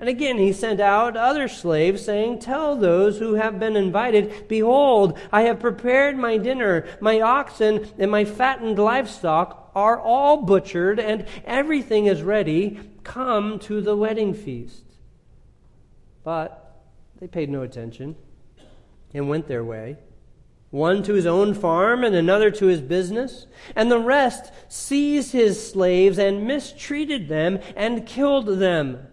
And 0.00 0.08
again 0.08 0.38
he 0.38 0.52
sent 0.52 0.78
out 0.78 1.16
other 1.16 1.48
slaves, 1.48 2.04
saying, 2.04 2.38
Tell 2.38 2.76
those 2.76 3.18
who 3.18 3.34
have 3.34 3.58
been 3.58 3.76
invited, 3.76 4.46
Behold, 4.48 5.18
I 5.32 5.42
have 5.42 5.58
prepared 5.58 6.16
my 6.16 6.38
dinner. 6.38 6.86
My 7.00 7.20
oxen 7.20 7.88
and 7.98 8.10
my 8.10 8.24
fattened 8.24 8.78
livestock 8.78 9.67
are 9.78 10.00
all 10.00 10.42
butchered, 10.42 10.98
and 10.98 11.24
everything 11.44 12.06
is 12.06 12.20
ready. 12.20 12.80
Come 13.04 13.60
to 13.60 13.80
the 13.80 13.96
wedding 13.96 14.34
feast. 14.34 14.82
But 16.24 16.82
they 17.20 17.28
paid 17.28 17.48
no 17.48 17.62
attention 17.62 18.16
and 19.14 19.28
went 19.28 19.46
their 19.46 19.62
way, 19.62 19.96
one 20.70 21.04
to 21.04 21.14
his 21.14 21.26
own 21.26 21.54
farm 21.54 22.02
and 22.02 22.14
another 22.14 22.50
to 22.50 22.66
his 22.66 22.80
business. 22.80 23.46
And 23.76 23.88
the 23.88 24.00
rest 24.00 24.52
seized 24.66 25.30
his 25.30 25.70
slaves 25.70 26.18
and 26.18 26.44
mistreated 26.44 27.28
them 27.28 27.60
and 27.76 28.04
killed 28.04 28.58
them. 28.58 29.06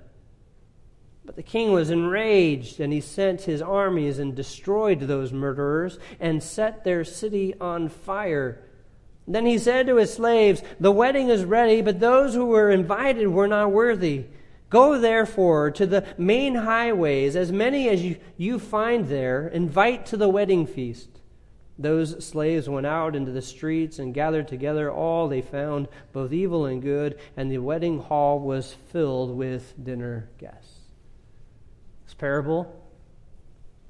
But 1.25 1.36
the 1.36 1.43
king 1.43 1.73
was 1.73 1.91
enraged, 1.91 2.80
and 2.80 2.91
he 2.91 3.01
sent 3.01 3.41
his 3.41 3.62
armies 3.62 4.17
and 4.17 4.34
destroyed 4.34 5.01
those 5.01 5.32
murderers 5.32 5.99
and 6.19 6.41
set 6.41 6.84
their 6.84 7.04
city 7.04 7.54
on 7.62 7.88
fire. 7.88 8.63
Then 9.28 9.46
he 9.46 9.58
said 9.58 9.88
to 9.88 9.96
his 9.98 10.14
slaves, 10.14 10.62
The 10.80 10.92
wedding 10.92 11.30
is 11.30 11.46
ready, 11.46 11.82
but 11.82 12.00
those 12.00 12.36
who 12.36 12.46
were 12.46 12.70
invited 12.70 13.28
were 13.28 13.48
not 13.48 13.72
worthy. 13.72 14.26
Go 14.70 15.00
therefore 15.00 15.72
to 15.72 15.86
the 15.86 16.06
main 16.18 16.56
highways, 16.56 17.36
as 17.36 17.52
many 17.52 17.90
as 17.90 18.04
you, 18.04 18.18
you 18.38 18.60
find 18.60 19.08
there, 19.08 19.48
invite 19.48 20.06
to 20.08 20.18
the 20.18 20.30
wedding 20.30 20.68
feast. 20.68 21.10
Those 21.78 22.26
slaves 22.26 22.70
went 22.70 22.86
out 22.86 23.16
into 23.16 23.32
the 23.32 23.42
streets 23.42 24.00
and 24.00 24.14
gathered 24.14 24.48
together 24.48 24.92
all 24.92 25.28
they 25.28 25.42
found, 25.42 25.88
both 26.14 26.32
evil 26.32 26.66
and 26.66 26.82
good, 26.82 27.20
and 27.36 27.52
the 27.52 27.58
wedding 27.58 28.00
hall 28.00 28.40
was 28.40 28.76
filled 28.92 29.36
with 29.36 29.74
dinner 29.84 30.30
guests 30.38 30.80
This 32.06 32.14
parable. 32.14 32.82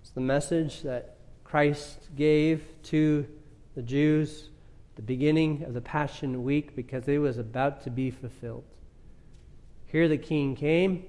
It's 0.01 0.09
the 0.11 0.21
message 0.21 0.81
that 0.81 1.17
Christ 1.43 2.09
gave 2.15 2.63
to 2.83 3.27
the 3.75 3.83
Jews 3.83 4.49
the 4.95 5.01
beginning 5.01 5.63
of 5.63 5.73
the 5.73 5.81
Passion 5.81 6.43
Week 6.43 6.75
because 6.75 7.07
it 7.07 7.17
was 7.17 7.37
about 7.37 7.83
to 7.83 7.89
be 7.89 8.11
fulfilled. 8.11 8.63
Here 9.87 10.07
the 10.07 10.17
king 10.17 10.55
came, 10.55 11.05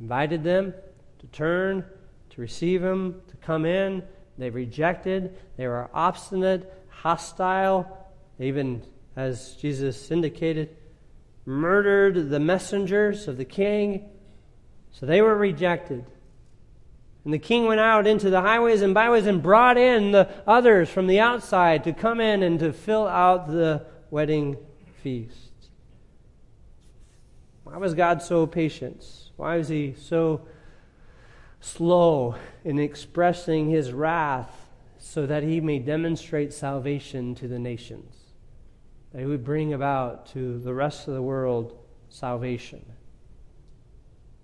invited 0.00 0.44
them 0.44 0.74
to 1.18 1.26
turn, 1.28 1.84
to 2.30 2.40
receive 2.40 2.82
him, 2.82 3.20
to 3.28 3.36
come 3.36 3.64
in. 3.64 4.02
They 4.38 4.50
rejected. 4.50 5.36
They 5.56 5.66
were 5.66 5.90
obstinate, 5.92 6.72
hostile, 6.88 8.08
even, 8.38 8.82
as 9.16 9.56
Jesus 9.56 10.10
indicated, 10.10 10.76
murdered 11.44 12.30
the 12.30 12.40
messengers 12.40 13.28
of 13.28 13.36
the 13.36 13.44
king. 13.44 14.08
So 14.92 15.06
they 15.06 15.20
were 15.20 15.36
rejected. 15.36 16.06
And 17.24 17.34
the 17.34 17.38
king 17.38 17.66
went 17.66 17.80
out 17.80 18.06
into 18.06 18.30
the 18.30 18.40
highways 18.40 18.82
and 18.82 18.94
byways 18.94 19.26
and 19.26 19.42
brought 19.42 19.76
in 19.76 20.12
the 20.12 20.28
others 20.46 20.88
from 20.88 21.06
the 21.06 21.20
outside 21.20 21.84
to 21.84 21.92
come 21.92 22.20
in 22.20 22.42
and 22.42 22.58
to 22.60 22.72
fill 22.72 23.06
out 23.06 23.48
the 23.48 23.84
wedding 24.10 24.56
feast. 25.02 25.36
Why 27.64 27.76
was 27.76 27.94
God 27.94 28.22
so 28.22 28.46
patient? 28.46 29.04
Why 29.36 29.56
was 29.56 29.68
he 29.68 29.94
so 29.98 30.42
slow 31.60 32.36
in 32.64 32.78
expressing 32.78 33.68
his 33.68 33.92
wrath 33.92 34.68
so 34.98 35.26
that 35.26 35.42
he 35.42 35.60
may 35.60 35.78
demonstrate 35.78 36.52
salvation 36.52 37.34
to 37.34 37.48
the 37.48 37.58
nations, 37.58 38.14
that 39.12 39.20
he 39.20 39.26
would 39.26 39.44
bring 39.44 39.72
about 39.72 40.26
to 40.26 40.58
the 40.58 40.74
rest 40.74 41.08
of 41.08 41.14
the 41.14 41.22
world 41.22 41.78
salvation. 42.08 42.84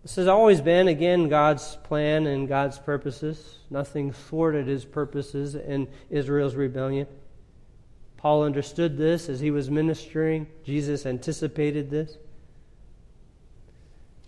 This 0.07 0.15
has 0.15 0.29
always 0.29 0.61
been, 0.61 0.87
again, 0.87 1.29
God's 1.29 1.79
plan 1.83 2.29
and 2.29 2.47
God's 2.47 2.79
purposes. 2.79 3.59
Nothing 3.71 4.13
thwarted 4.13 4.69
his 4.69 4.85
purposes 4.85 5.57
in 5.57 5.89
Israel's 6.11 6.55
rebellion. 6.55 7.09
Paul 8.17 8.45
understood 8.45 8.97
this 8.97 9.29
as 9.29 9.41
he 9.41 9.51
was 9.51 9.69
ministering. 9.69 10.47
Jesus 10.63 11.07
anticipated 11.07 11.91
this 11.91 12.13
In 12.13 12.19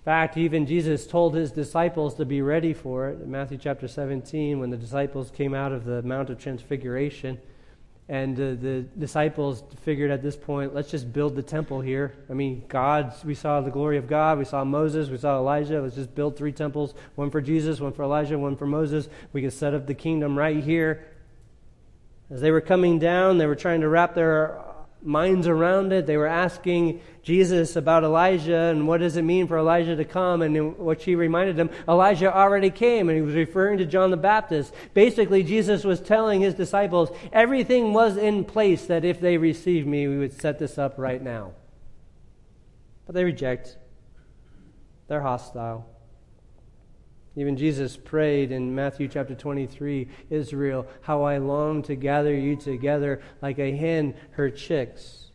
fact, 0.05 0.37
even 0.37 0.67
Jesus 0.67 1.07
told 1.07 1.37
his 1.37 1.53
disciples 1.53 2.17
to 2.17 2.25
be 2.25 2.43
ready 2.43 2.73
for 2.73 3.11
it 3.11 3.23
in 3.23 3.31
Matthew 3.31 3.57
chapter 3.57 3.87
17 3.87 4.59
when 4.59 4.71
the 4.71 4.77
disciples 4.77 5.31
came 5.31 5.55
out 5.55 5.71
of 5.71 5.85
the 5.85 6.03
Mount 6.03 6.29
of 6.29 6.41
Transfiguration. 6.41 7.39
And 8.11 8.37
uh, 8.37 8.61
the 8.61 8.87
disciples 8.99 9.63
figured 9.83 10.11
at 10.11 10.23
this 10.23 10.35
point, 10.35 10.75
let's 10.75 10.91
just 10.91 11.13
build 11.13 11.37
the 11.37 11.43
temple 11.43 11.83
here. 11.83 12.15
I 12.31 12.33
mean, 12.33 12.65
God, 12.67 13.13
we 13.23 13.35
saw 13.35 13.61
the 13.61 13.71
glory 13.71 13.99
of 13.99 14.09
God. 14.09 14.39
We 14.39 14.47
saw 14.47 14.65
Moses. 14.65 15.11
We 15.11 15.19
saw 15.19 15.37
Elijah. 15.37 15.83
Let's 15.83 15.95
just 15.95 16.15
build 16.15 16.37
three 16.37 16.53
temples 16.53 16.95
one 17.17 17.31
for 17.31 17.43
Jesus, 17.43 17.81
one 17.81 17.93
for 17.93 18.05
Elijah, 18.05 18.39
one 18.39 18.57
for 18.57 18.67
Moses. 18.67 19.09
We 19.35 19.43
can 19.43 19.51
set 19.51 19.75
up 19.75 19.87
the 19.87 19.95
kingdom 19.95 20.39
right 20.39 20.63
here. 20.63 21.07
As 22.31 22.41
they 22.41 22.51
were 22.51 22.63
coming 22.63 22.99
down, 22.99 23.37
they 23.37 23.47
were 23.47 23.57
trying 23.57 23.83
to 23.83 23.89
wrap 23.89 24.15
their 24.15 24.59
minds 25.03 25.47
around 25.47 25.93
it. 25.93 26.07
They 26.07 26.17
were 26.17 26.27
asking 26.27 27.01
Jesus 27.23 27.77
about 27.77 28.05
Elijah 28.05 28.57
and 28.57 28.89
what 28.89 29.01
does 29.01 29.17
it 29.17 29.23
mean 29.23 29.47
for 29.47 29.59
Elijah 29.59 29.97
to 29.97 30.05
come. 30.05 30.43
And 30.43 30.77
what 30.79 31.03
she 31.03 31.15
reminded 31.15 31.57
them, 31.57 31.71
Elijah 31.89 32.35
already 32.35 32.71
came, 32.71 33.09
and 33.09 33.17
he 33.17 33.23
was 33.23 33.35
referring 33.35 33.79
to 33.79 33.87
John 33.87 34.11
the 34.11 34.17
Baptist. 34.17 34.75
Basically, 34.95 35.43
Jesus 35.43 35.85
was 35.85 36.01
telling 36.01 36.41
his 36.41 36.55
disciples 36.55 37.11
everything 37.33 37.93
was 37.93 38.17
in 38.17 38.45
place 38.45 38.87
that 38.87 39.05
if 39.05 39.21
they 39.21 39.37
received 39.37 39.87
me, 39.87 40.09
we 40.09 40.19
would 40.19 40.41
set 40.41 40.59
this 40.59 40.79
up 40.79 40.95
right 40.99 41.23
now. 41.23 41.53
But 43.07 43.15
they 43.15 43.25
reject, 43.25 43.77
they're 45.07 45.23
hostile. 45.23 45.87
Even 47.39 47.57
Jesus 47.57 47.97
prayed 47.97 48.51
in 48.51 48.75
Matthew 48.75 49.07
chapter 49.07 49.33
23 49.33 50.09
Israel, 50.29 50.89
how 51.03 51.23
I 51.23 51.39
long 51.39 51.85
to 51.85 51.95
gather 51.95 52.35
you 52.35 52.57
together 52.57 53.23
like 53.41 53.61
a 53.61 53.77
hen 53.77 54.15
her 54.33 54.51
chicks. 54.51 55.31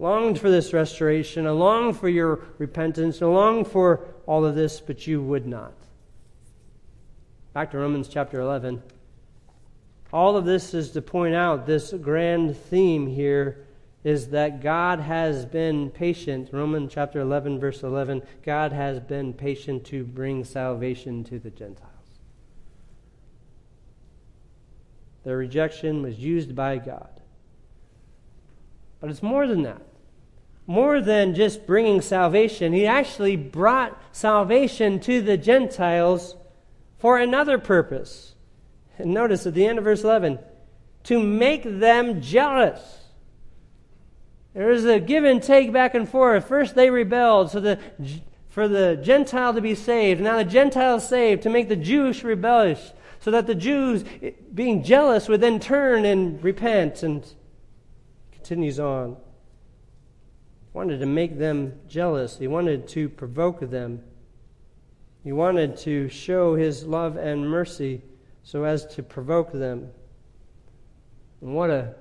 Longed 0.00 0.40
for 0.40 0.50
this 0.50 0.72
restoration, 0.72 1.46
I 1.46 1.50
longed 1.50 1.98
for 1.98 2.08
your 2.08 2.40
repentance, 2.58 3.22
I 3.22 3.26
longed 3.26 3.68
for 3.68 4.08
all 4.26 4.44
of 4.44 4.56
this, 4.56 4.80
but 4.80 5.06
you 5.06 5.22
would 5.22 5.46
not. 5.46 5.74
Back 7.52 7.70
to 7.70 7.78
Romans 7.78 8.08
chapter 8.08 8.40
11. 8.40 8.82
All 10.12 10.36
of 10.36 10.46
this 10.46 10.74
is 10.74 10.90
to 10.90 11.00
point 11.00 11.36
out 11.36 11.64
this 11.64 11.92
grand 11.92 12.56
theme 12.56 13.06
here 13.06 13.67
is 14.04 14.28
that 14.28 14.62
God 14.62 15.00
has 15.00 15.44
been 15.44 15.90
patient. 15.90 16.50
Romans 16.52 16.92
chapter 16.94 17.20
11, 17.20 17.58
verse 17.58 17.82
11 17.82 18.22
God 18.44 18.72
has 18.72 19.00
been 19.00 19.32
patient 19.32 19.84
to 19.86 20.04
bring 20.04 20.44
salvation 20.44 21.24
to 21.24 21.38
the 21.38 21.50
Gentiles. 21.50 21.92
Their 25.24 25.36
rejection 25.36 26.02
was 26.02 26.18
used 26.18 26.54
by 26.54 26.78
God. 26.78 27.10
But 29.00 29.10
it's 29.10 29.22
more 29.22 29.46
than 29.46 29.62
that. 29.62 29.82
More 30.66 31.00
than 31.00 31.34
just 31.34 31.66
bringing 31.66 32.00
salvation, 32.00 32.72
He 32.72 32.86
actually 32.86 33.36
brought 33.36 34.00
salvation 34.12 35.00
to 35.00 35.20
the 35.20 35.36
Gentiles 35.36 36.36
for 36.98 37.18
another 37.18 37.58
purpose. 37.58 38.34
And 38.96 39.12
notice 39.12 39.46
at 39.46 39.54
the 39.54 39.66
end 39.66 39.78
of 39.78 39.84
verse 39.84 40.04
11 40.04 40.38
to 41.04 41.22
make 41.22 41.62
them 41.64 42.20
jealous 42.20 43.07
there 44.58 44.66
was 44.66 44.84
a 44.86 44.98
give 44.98 45.22
and 45.22 45.40
take 45.40 45.72
back 45.72 45.94
and 45.94 46.08
forth. 46.08 46.48
First 46.48 46.74
they 46.74 46.90
rebelled 46.90 47.52
so 47.52 47.60
the, 47.60 47.78
for 48.48 48.66
the 48.66 48.98
Gentile 49.00 49.54
to 49.54 49.60
be 49.60 49.76
saved. 49.76 50.20
Now 50.20 50.36
the 50.36 50.44
Gentiles 50.44 51.08
saved 51.08 51.44
to 51.44 51.48
make 51.48 51.68
the 51.68 51.76
Jewish 51.76 52.24
rebellious, 52.24 52.92
so 53.20 53.30
that 53.30 53.46
the 53.46 53.54
Jews, 53.54 54.02
being 54.52 54.82
jealous, 54.82 55.28
would 55.28 55.40
then 55.40 55.60
turn 55.60 56.04
and 56.04 56.42
repent. 56.42 57.04
And 57.04 57.24
continues 58.32 58.80
on. 58.80 59.10
He 59.12 60.70
wanted 60.72 60.98
to 60.98 61.06
make 61.06 61.38
them 61.38 61.78
jealous. 61.86 62.36
He 62.36 62.48
wanted 62.48 62.88
to 62.88 63.08
provoke 63.08 63.60
them. 63.60 64.02
He 65.22 65.30
wanted 65.30 65.76
to 65.76 66.08
show 66.08 66.56
his 66.56 66.84
love 66.84 67.16
and 67.16 67.48
mercy 67.48 68.02
so 68.42 68.64
as 68.64 68.86
to 68.96 69.04
provoke 69.04 69.52
them. 69.52 69.90
And 71.42 71.54
what 71.54 71.70
a 71.70 71.94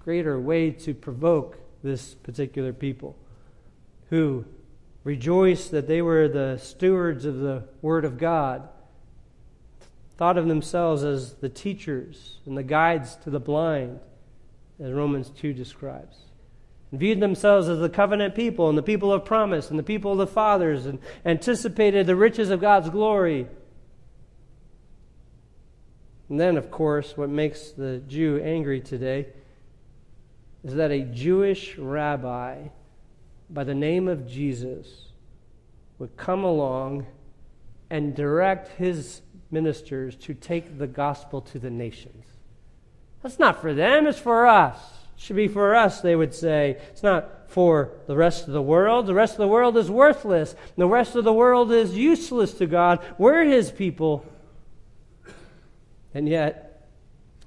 greater 0.00 0.40
way 0.40 0.72
to 0.72 0.94
provoke 0.94 1.61
this 1.82 2.14
particular 2.14 2.72
people 2.72 3.16
who 4.10 4.44
rejoiced 5.04 5.70
that 5.70 5.88
they 5.88 6.02
were 6.02 6.28
the 6.28 6.58
stewards 6.58 7.24
of 7.24 7.38
the 7.38 7.64
Word 7.80 8.04
of 8.04 8.18
God, 8.18 8.68
thought 10.16 10.38
of 10.38 10.46
themselves 10.46 11.02
as 11.02 11.34
the 11.34 11.48
teachers 11.48 12.38
and 12.46 12.56
the 12.56 12.62
guides 12.62 13.16
to 13.16 13.30
the 13.30 13.40
blind, 13.40 13.98
as 14.78 14.92
Romans 14.92 15.30
2 15.30 15.52
describes. 15.52 16.16
And 16.90 17.00
viewed 17.00 17.20
themselves 17.20 17.68
as 17.68 17.80
the 17.80 17.88
covenant 17.88 18.34
people 18.34 18.68
and 18.68 18.76
the 18.76 18.82
people 18.82 19.12
of 19.12 19.24
promise 19.24 19.70
and 19.70 19.78
the 19.78 19.82
people 19.82 20.12
of 20.12 20.18
the 20.18 20.26
fathers 20.26 20.86
and 20.86 20.98
anticipated 21.24 22.06
the 22.06 22.14
riches 22.14 22.50
of 22.50 22.60
God's 22.60 22.90
glory. 22.90 23.46
And 26.28 26.38
then, 26.38 26.56
of 26.56 26.70
course, 26.70 27.16
what 27.16 27.30
makes 27.30 27.70
the 27.72 28.02
Jew 28.06 28.40
angry 28.42 28.80
today 28.80 29.28
is 30.64 30.74
that 30.74 30.90
a 30.90 31.00
Jewish 31.00 31.76
rabbi 31.76 32.68
by 33.50 33.64
the 33.64 33.74
name 33.74 34.08
of 34.08 34.26
Jesus 34.26 35.06
would 35.98 36.16
come 36.16 36.44
along 36.44 37.06
and 37.90 38.14
direct 38.14 38.68
his 38.78 39.22
ministers 39.50 40.16
to 40.16 40.34
take 40.34 40.78
the 40.78 40.86
gospel 40.86 41.40
to 41.42 41.58
the 41.58 41.70
nations. 41.70 42.24
That's 43.22 43.38
not 43.38 43.60
for 43.60 43.74
them, 43.74 44.06
it's 44.06 44.18
for 44.18 44.46
us. 44.46 44.78
It 45.14 45.20
should 45.20 45.36
be 45.36 45.48
for 45.48 45.74
us, 45.74 46.00
they 46.00 46.16
would 46.16 46.34
say. 46.34 46.78
It's 46.90 47.02
not 47.02 47.50
for 47.50 47.92
the 48.06 48.16
rest 48.16 48.46
of 48.48 48.54
the 48.54 48.62
world. 48.62 49.06
The 49.06 49.14
rest 49.14 49.34
of 49.34 49.38
the 49.38 49.48
world 49.48 49.76
is 49.76 49.90
worthless. 49.90 50.56
The 50.76 50.88
rest 50.88 51.14
of 51.14 51.24
the 51.24 51.32
world 51.32 51.70
is 51.70 51.94
useless 51.96 52.54
to 52.54 52.66
God. 52.66 53.04
We're 53.18 53.44
his 53.44 53.70
people. 53.70 54.24
And 56.14 56.28
yet, 56.28 56.88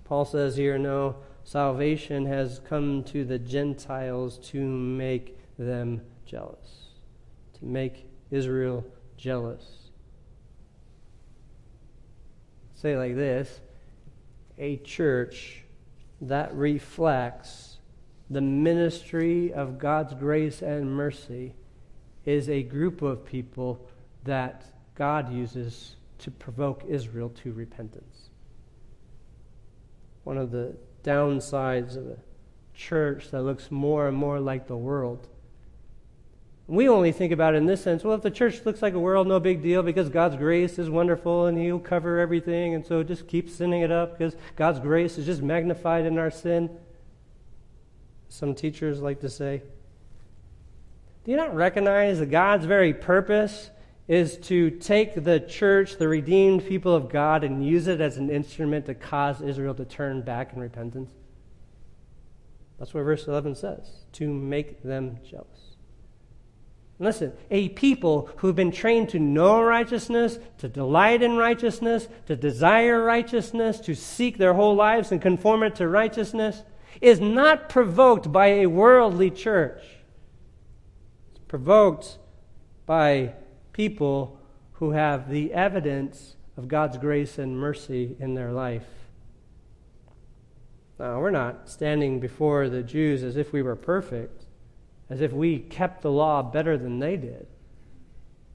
Paul 0.05 0.25
says 0.25 0.55
here, 0.55 0.77
no, 0.77 1.15
salvation 1.45 2.25
has 2.25 2.59
come 2.67 3.03
to 3.03 3.23
the 3.23 3.37
Gentiles 3.37 4.39
to 4.49 4.59
make 4.59 5.37
them 5.57 6.01
jealous, 6.25 6.87
to 7.59 7.65
make 7.65 8.09
Israel 8.31 8.83
jealous. 9.15 9.91
Say 12.73 12.97
like 12.97 13.15
this 13.15 13.61
a 14.57 14.77
church 14.77 15.63
that 16.19 16.53
reflects 16.55 17.77
the 18.29 18.41
ministry 18.41 19.53
of 19.53 19.77
God's 19.77 20.15
grace 20.15 20.61
and 20.63 20.95
mercy 20.95 21.53
is 22.25 22.49
a 22.49 22.63
group 22.63 23.03
of 23.03 23.23
people 23.23 23.87
that 24.23 24.65
God 24.95 25.31
uses 25.31 25.95
to 26.19 26.31
provoke 26.31 26.83
Israel 26.87 27.29
to 27.43 27.53
repentance. 27.53 28.29
One 30.23 30.37
of 30.37 30.49
the 30.49 30.75
downsides 31.05 31.95
of 31.95 32.07
a 32.07 32.17
church 32.73 33.31
that 33.31 33.43
looks 33.43 33.71
more 33.71 34.07
and 34.07 34.17
more 34.17 34.39
like 34.39 34.67
the 34.67 34.75
world. 34.75 35.27
We 36.67 36.89
only 36.89 37.11
think 37.11 37.31
about 37.31 37.53
it 37.53 37.57
in 37.57 37.67
this 37.67 37.83
sense 37.83 38.03
well, 38.03 38.15
if 38.15 38.23
the 38.23 38.31
church 38.31 38.65
looks 38.65 38.81
like 38.81 38.95
a 38.95 38.99
world, 38.99 39.27
no 39.27 39.39
big 39.39 39.61
deal 39.61 39.83
because 39.83 40.09
God's 40.09 40.35
grace 40.35 40.79
is 40.79 40.89
wonderful 40.89 41.45
and 41.45 41.57
He'll 41.57 41.79
cover 41.79 42.19
everything, 42.19 42.73
and 42.73 42.85
so 42.85 43.03
just 43.03 43.27
keep 43.27 43.49
sinning 43.49 43.81
it 43.81 43.91
up 43.91 44.17
because 44.17 44.35
God's 44.55 44.79
grace 44.79 45.17
is 45.17 45.27
just 45.27 45.43
magnified 45.43 46.05
in 46.05 46.17
our 46.17 46.31
sin. 46.31 46.69
Some 48.29 48.55
teachers 48.55 48.99
like 48.99 49.21
to 49.21 49.29
say. 49.29 49.61
Do 51.23 51.31
you 51.31 51.37
not 51.37 51.55
recognize 51.55 52.19
that 52.19 52.31
God's 52.31 52.65
very 52.65 52.93
purpose 52.93 53.69
is 54.07 54.37
to 54.37 54.69
take 54.69 55.23
the 55.23 55.39
church, 55.39 55.97
the 55.97 56.07
redeemed 56.07 56.65
people 56.67 56.93
of 56.93 57.09
God, 57.09 57.43
and 57.43 57.65
use 57.65 57.87
it 57.87 58.01
as 58.01 58.17
an 58.17 58.29
instrument 58.29 58.85
to 58.85 58.93
cause 58.93 59.41
Israel 59.41 59.73
to 59.75 59.85
turn 59.85 60.21
back 60.21 60.53
in 60.53 60.59
repentance. 60.59 61.11
That's 62.77 62.93
what 62.93 63.03
verse 63.03 63.27
11 63.27 63.55
says 63.55 63.87
to 64.13 64.27
make 64.27 64.83
them 64.83 65.17
jealous. 65.27 65.75
Listen, 66.97 67.33
a 67.51 67.69
people 67.69 68.29
who've 68.37 68.55
been 68.55 68.71
trained 68.71 69.09
to 69.09 69.19
know 69.19 69.61
righteousness, 69.61 70.39
to 70.59 70.69
delight 70.69 71.21
in 71.21 71.35
righteousness, 71.35 72.07
to 72.27 72.37
desire 72.37 73.03
righteousness, 73.03 73.79
to 73.81 73.95
seek 73.95 74.37
their 74.37 74.53
whole 74.53 74.75
lives 74.75 75.11
and 75.11 75.21
conform 75.21 75.63
it 75.63 75.75
to 75.75 75.89
righteousness, 75.89 76.63
is 77.01 77.19
not 77.19 77.67
provoked 77.67 78.31
by 78.31 78.47
a 78.47 78.67
worldly 78.67 79.29
church. 79.29 79.81
It's 81.31 81.39
provoked 81.47 82.17
by 82.85 83.33
people 83.75 84.39
who 84.75 84.91
have 84.91 85.29
the 85.29 85.51
evidence 85.51 86.37
of 86.55 86.69
God's 86.69 86.97
grace 86.97 87.37
and 87.37 87.59
mercy 87.59 88.15
in 88.21 88.33
their 88.33 88.53
life. 88.53 88.87
Now, 90.97 91.19
we're 91.19 91.29
not 91.29 91.69
standing 91.69 92.21
before 92.21 92.69
the 92.69 92.81
Jews 92.81 93.21
as 93.21 93.35
if 93.35 93.51
we 93.51 93.61
were 93.61 93.75
perfect, 93.75 94.45
as 95.09 95.19
if 95.19 95.33
we 95.33 95.59
kept 95.59 96.03
the 96.03 96.11
law 96.11 96.41
better 96.41 96.77
than 96.77 96.99
they 96.99 97.17
did. 97.17 97.47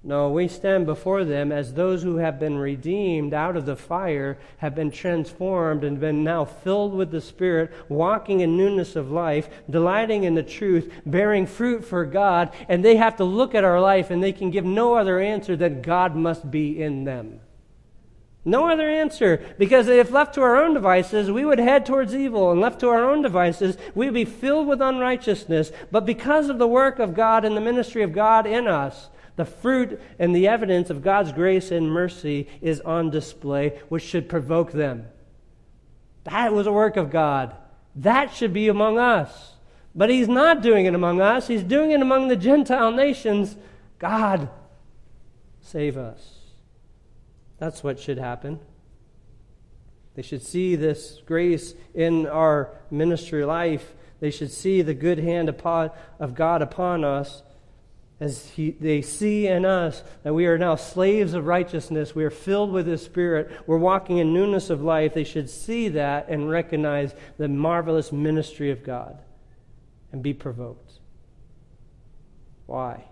No, 0.03 0.31
we 0.31 0.49
stand 0.49 0.87
before 0.87 1.25
them 1.25 1.53
as 1.53 1.75
those 1.75 2.03
who 2.03 2.17
have 2.17 2.41
been 2.41 2.57
redeemed 2.57 3.35
out 3.35 3.55
of 3.55 3.67
the 3.67 3.77
fire, 3.77 4.39
have 4.59 4.75
been 4.75 4.91
transformed, 4.91 5.85
and 5.85 6.01
been 6.01 6.25
now 6.25 6.47
filled 6.47 6.95
with 6.95 7.11
the 7.11 7.21
Spirit, 7.21 7.71
walking 7.91 8.41
in 8.41 8.57
newness 8.57 8.97
of 8.97 9.11
life, 9.11 9.51
delighting 9.69 10.25
in 10.25 10.35
the 10.35 10.43
truth, 10.43 10.91
bearing 11.05 11.47
fruit 11.47 11.85
for 11.85 12.07
God, 12.07 12.51
and 12.67 12.83
they 12.83 12.97
have 12.97 13.17
to 13.17 13.25
look 13.25 13.55
at 13.55 13.65
our 13.65 13.79
life 13.79 14.11
and 14.11 14.23
they 14.23 14.33
can 14.33 14.51
give 14.51 14.65
no 14.65 14.95
other 14.95 15.21
answer 15.21 15.55
than 15.55 15.83
God 15.83 16.17
must 16.17 16.51
be 16.51 16.83
in 16.83 17.05
them. 17.05 17.41
No 18.43 18.71
other 18.71 18.89
answer. 18.89 19.45
Because 19.59 19.87
if 19.87 20.11
left 20.11 20.35
to 20.37 20.41
our 20.41 20.57
own 20.57 20.73
devices, 20.73 21.31
we 21.31 21.45
would 21.45 21.59
head 21.59 21.85
towards 21.85 22.15
evil. 22.15 22.51
And 22.51 22.59
left 22.59 22.81
to 22.81 22.89
our 22.89 23.05
own 23.05 23.21
devices, 23.21 23.77
we'd 23.95 24.15
be 24.15 24.25
filled 24.25 24.67
with 24.67 24.81
unrighteousness. 24.81 25.73
But 25.91 26.07
because 26.07 26.49
of 26.49 26.59
the 26.59 26.67
work 26.67 26.99
of 26.99 27.15
God 27.15 27.45
and 27.45 27.55
the 27.55 27.61
ministry 27.61 28.03
of 28.03 28.15
God 28.15 28.47
in 28.47 28.67
us, 28.67 29.11
the 29.41 29.47
fruit 29.47 29.99
and 30.19 30.37
the 30.37 30.47
evidence 30.47 30.91
of 30.91 31.03
God's 31.03 31.33
grace 31.33 31.71
and 31.71 31.91
mercy 31.91 32.47
is 32.61 32.83
on 32.83 33.09
display, 33.09 33.81
which 33.89 34.03
should 34.03 34.29
provoke 34.29 34.73
them. 34.73 35.07
That 36.25 36.53
was 36.53 36.67
a 36.67 36.73
work 36.73 36.99
of 36.99 37.11
God. 37.11 37.57
That 37.97 38.35
should 38.35 38.53
be 38.53 38.69
among 38.69 38.99
us. 38.99 39.55
But 39.95 40.11
He's 40.11 40.29
not 40.29 40.61
doing 40.61 40.85
it 40.85 40.95
among 40.95 41.23
us, 41.23 41.49
He's 41.49 41.63
doing 41.63 41.91
it 41.91 42.03
among 42.03 42.29
the 42.29 42.37
Gentile 42.37 42.91
nations. 42.91 43.57
God, 43.99 44.51
save 45.63 45.97
us. 45.97 46.41
That's 47.57 47.83
what 47.83 47.99
should 47.99 48.19
happen. 48.19 48.61
They 50.17 50.23
should 50.23 50.43
see 50.43 50.77
this 50.77 51.23
grace 51.25 51.75
in 51.95 52.27
our 52.27 52.75
ministry 52.91 53.43
life. 53.47 53.95
They 54.21 54.31
should 54.31 54.51
see 54.51 54.83
the 54.83 54.93
good 54.93 55.19
hand 55.19 55.49
upon, 55.49 55.93
of 56.19 56.35
God 56.35 56.61
upon 56.61 57.05
us 57.05 57.43
as 58.21 58.51
he, 58.51 58.73
they 58.73 59.01
see 59.01 59.47
in 59.47 59.65
us 59.65 60.05
that 60.23 60.35
we 60.35 60.45
are 60.47 60.59
now 60.59 60.77
slaves 60.77 61.33
of 61.33 61.47
righteousness, 61.47 62.15
we 62.15 62.23
are 62.23 62.31
filled 62.31 62.71
with 62.71 62.87
His 62.87 63.03
Spirit, 63.03 63.51
we're 63.67 63.79
walking 63.79 64.19
in 64.19 64.35
newness 64.35 64.69
of 64.69 64.83
life, 64.83 65.15
they 65.15 65.25
should 65.25 65.49
see 65.49 65.89
that 65.89 66.29
and 66.29 66.51
recognize 66.51 67.15
the 67.39 67.49
marvelous 67.49 68.13
ministry 68.13 68.71
of 68.71 68.85
God 68.85 69.19
and 70.13 70.23
be 70.23 70.35
provoked. 70.35 71.01
Why? 72.67 73.05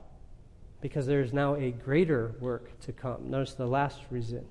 Because 0.83 1.07
there 1.07 1.23
is 1.23 1.33
now 1.33 1.55
a 1.55 1.71
greater 1.71 2.35
work 2.39 2.79
to 2.81 2.93
come. 2.93 3.31
Notice 3.31 3.55
the 3.55 3.67
last 3.67 4.03
reason 4.11 4.45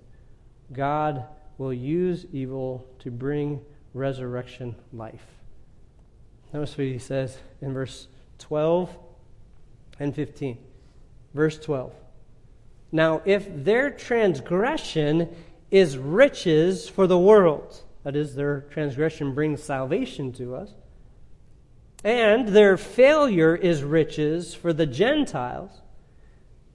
God 0.73 1.23
will 1.59 1.73
use 1.73 2.25
evil 2.33 2.83
to 2.99 3.11
bring 3.11 3.61
resurrection 3.93 4.75
life. 4.91 5.25
Notice 6.51 6.77
what 6.77 6.87
he 6.87 6.97
says 6.97 7.37
in 7.61 7.73
verse 7.73 8.07
12 8.39 8.95
and 9.99 10.13
15. 10.15 10.57
Verse 11.33 11.57
12. 11.59 11.93
Now, 12.91 13.21
if 13.25 13.47
their 13.63 13.91
transgression 13.91 15.29
is 15.69 15.97
riches 15.97 16.87
for 16.87 17.07
the 17.07 17.17
world, 17.19 17.83
that 18.03 18.15
is, 18.15 18.35
their 18.35 18.61
transgression 18.61 19.33
brings 19.33 19.61
salvation 19.61 20.31
to 20.33 20.55
us, 20.55 20.73
and 22.03 22.47
their 22.49 22.77
failure 22.77 23.55
is 23.55 23.83
riches 23.83 24.53
for 24.53 24.71
the 24.71 24.85
Gentiles, 24.85 25.71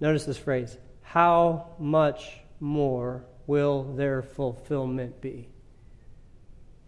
notice 0.01 0.25
this 0.25 0.37
phrase 0.37 0.77
how 1.01 1.75
much 1.79 2.41
more 2.61 3.25
will 3.47 3.83
their 3.95 4.23
fulfillment 4.23 5.21
be? 5.21 5.52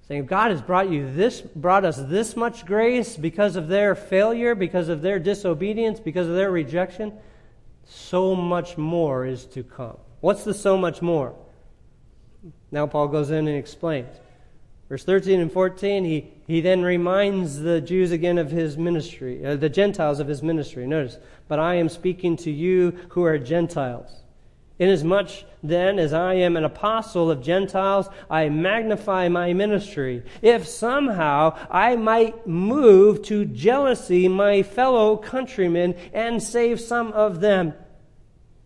Saying, 0.09 0.26
God 0.26 0.50
has 0.50 0.61
brought 0.61 0.90
you 0.90 1.11
this, 1.11 1.40
brought 1.40 1.84
us 1.84 1.96
this 1.96 2.36
much 2.36 2.66
grace 2.66 3.16
because 3.16 3.57
of 3.57 3.68
their 3.68 3.94
failure, 3.94 4.55
because 4.55 4.90
of 4.90 5.00
their 5.00 5.18
disobedience, 5.18 5.98
because 5.98 6.28
of 6.28 6.34
their 6.34 6.50
rejection, 6.50 7.12
so 7.86 8.34
much 8.34 8.76
more 8.76 9.24
is 9.24 9.46
to 9.46 9.62
come. 9.62 9.96
What's 10.20 10.44
the 10.44 10.52
so 10.52 10.76
much 10.76 11.00
more? 11.00 11.34
Now 12.70 12.86
Paul 12.86 13.09
goes 13.09 13.30
in 13.30 13.48
and 13.48 13.57
explains. 13.57 14.14
Verse 14.90 15.05
13 15.05 15.40
and 15.40 15.50
14, 15.50 16.05
he, 16.05 16.30
he 16.46 16.61
then 16.61 16.82
reminds 16.82 17.61
the 17.61 17.80
Jews 17.80 18.12
again 18.12 18.36
of 18.36 18.50
his 18.50 18.76
ministry, 18.76 19.44
uh, 19.44 19.57
the 19.57 19.70
Gentiles 19.70 20.20
of 20.20 20.28
his 20.28 20.42
ministry. 20.42 20.86
Notice, 20.86 21.16
but 21.48 21.59
I 21.59 21.76
am 21.76 21.88
speaking 21.88 22.36
to 22.38 22.50
you 22.50 22.90
who 23.09 23.24
are 23.24 23.38
Gentiles. 23.38 24.11
Inasmuch 24.85 25.45
then 25.62 25.99
as 25.99 26.12
I 26.12 26.35
am 26.35 26.59
an 26.59 26.64
apostle 26.64 27.30
of 27.30 27.43
Gentiles, 27.43 28.07
I 28.28 28.51
magnify 28.51 29.28
my 29.28 29.55
ministry. 29.55 30.22
If 30.43 30.66
somehow 30.66 31.57
I 31.70 31.97
might 31.97 32.47
move 32.47 33.22
to 33.22 33.47
jealousy 33.47 34.28
my 34.28 34.62
fellow 34.62 35.16
countrymen 35.16 35.95
and 36.12 36.43
save 36.43 36.82
some 36.82 37.12
of 37.12 37.41
them. 37.41 37.72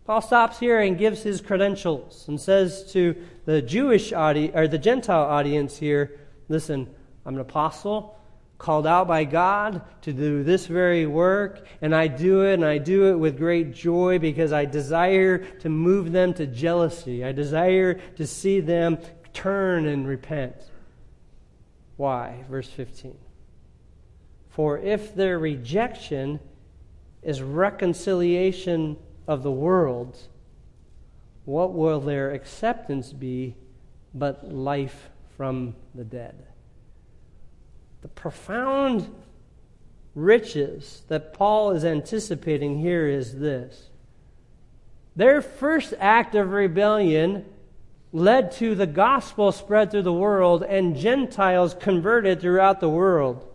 Paul 0.05 0.21
stops 0.21 0.59
here 0.59 0.81
and 0.81 0.97
gives 0.97 1.23
his 1.23 1.39
credentials 1.39 2.25
and 2.27 2.41
says 2.41 2.91
to 2.91 3.15
the 3.45 3.61
Jewish 3.61 4.11
audience 4.11 4.53
or 4.53 4.67
the 4.67 4.77
Gentile 4.77 5.23
audience 5.23 5.77
here, 5.77 6.19
listen, 6.49 6.93
I'm 7.25 7.35
an 7.35 7.41
apostle 7.41 8.18
called 8.59 8.85
out 8.85 9.07
by 9.07 9.23
God 9.23 9.81
to 10.01 10.11
do 10.11 10.43
this 10.43 10.67
very 10.67 11.07
work, 11.07 11.65
and 11.81 11.95
I 11.95 12.07
do 12.07 12.45
it, 12.45 12.55
and 12.55 12.65
I 12.65 12.77
do 12.77 13.07
it 13.07 13.15
with 13.15 13.37
great 13.37 13.73
joy 13.73 14.19
because 14.19 14.51
I 14.51 14.65
desire 14.65 15.37
to 15.37 15.69
move 15.69 16.11
them 16.11 16.33
to 16.35 16.45
jealousy. 16.45 17.23
I 17.23 17.31
desire 17.31 17.95
to 18.17 18.27
see 18.27 18.59
them 18.59 18.99
turn 19.33 19.87
and 19.87 20.05
repent. 20.05 20.55
Why? 21.95 22.43
Verse 22.49 22.69
15. 22.69 23.17
For 24.49 24.77
if 24.77 25.15
their 25.15 25.39
rejection 25.39 26.41
is 27.23 27.41
reconciliation 27.41 28.97
of 29.25 29.41
the 29.41 29.51
world, 29.51 30.17
what 31.45 31.73
will 31.73 32.01
their 32.01 32.31
acceptance 32.31 33.13
be 33.13 33.55
but 34.13 34.51
life 34.51 35.09
from 35.37 35.75
the 35.95 36.03
dead? 36.03 36.48
The 38.01 38.07
profound 38.07 39.13
riches 40.15 41.03
that 41.07 41.33
Paul 41.33 41.71
is 41.71 41.83
anticipating 41.83 42.79
here 42.79 43.07
is 43.07 43.39
this. 43.39 43.89
Their 45.15 45.41
first 45.41 45.93
act 45.99 46.35
of 46.35 46.51
rebellion 46.51 47.45
led 48.11 48.51
to 48.53 48.73
the 48.73 48.87
gospel 48.87 49.51
spread 49.51 49.91
through 49.91 50.03
the 50.03 50.13
world 50.13 50.63
and 50.63 50.95
Gentiles 50.95 51.75
converted 51.79 52.39
throughout 52.39 52.79
the 52.79 52.89
world. 52.89 53.45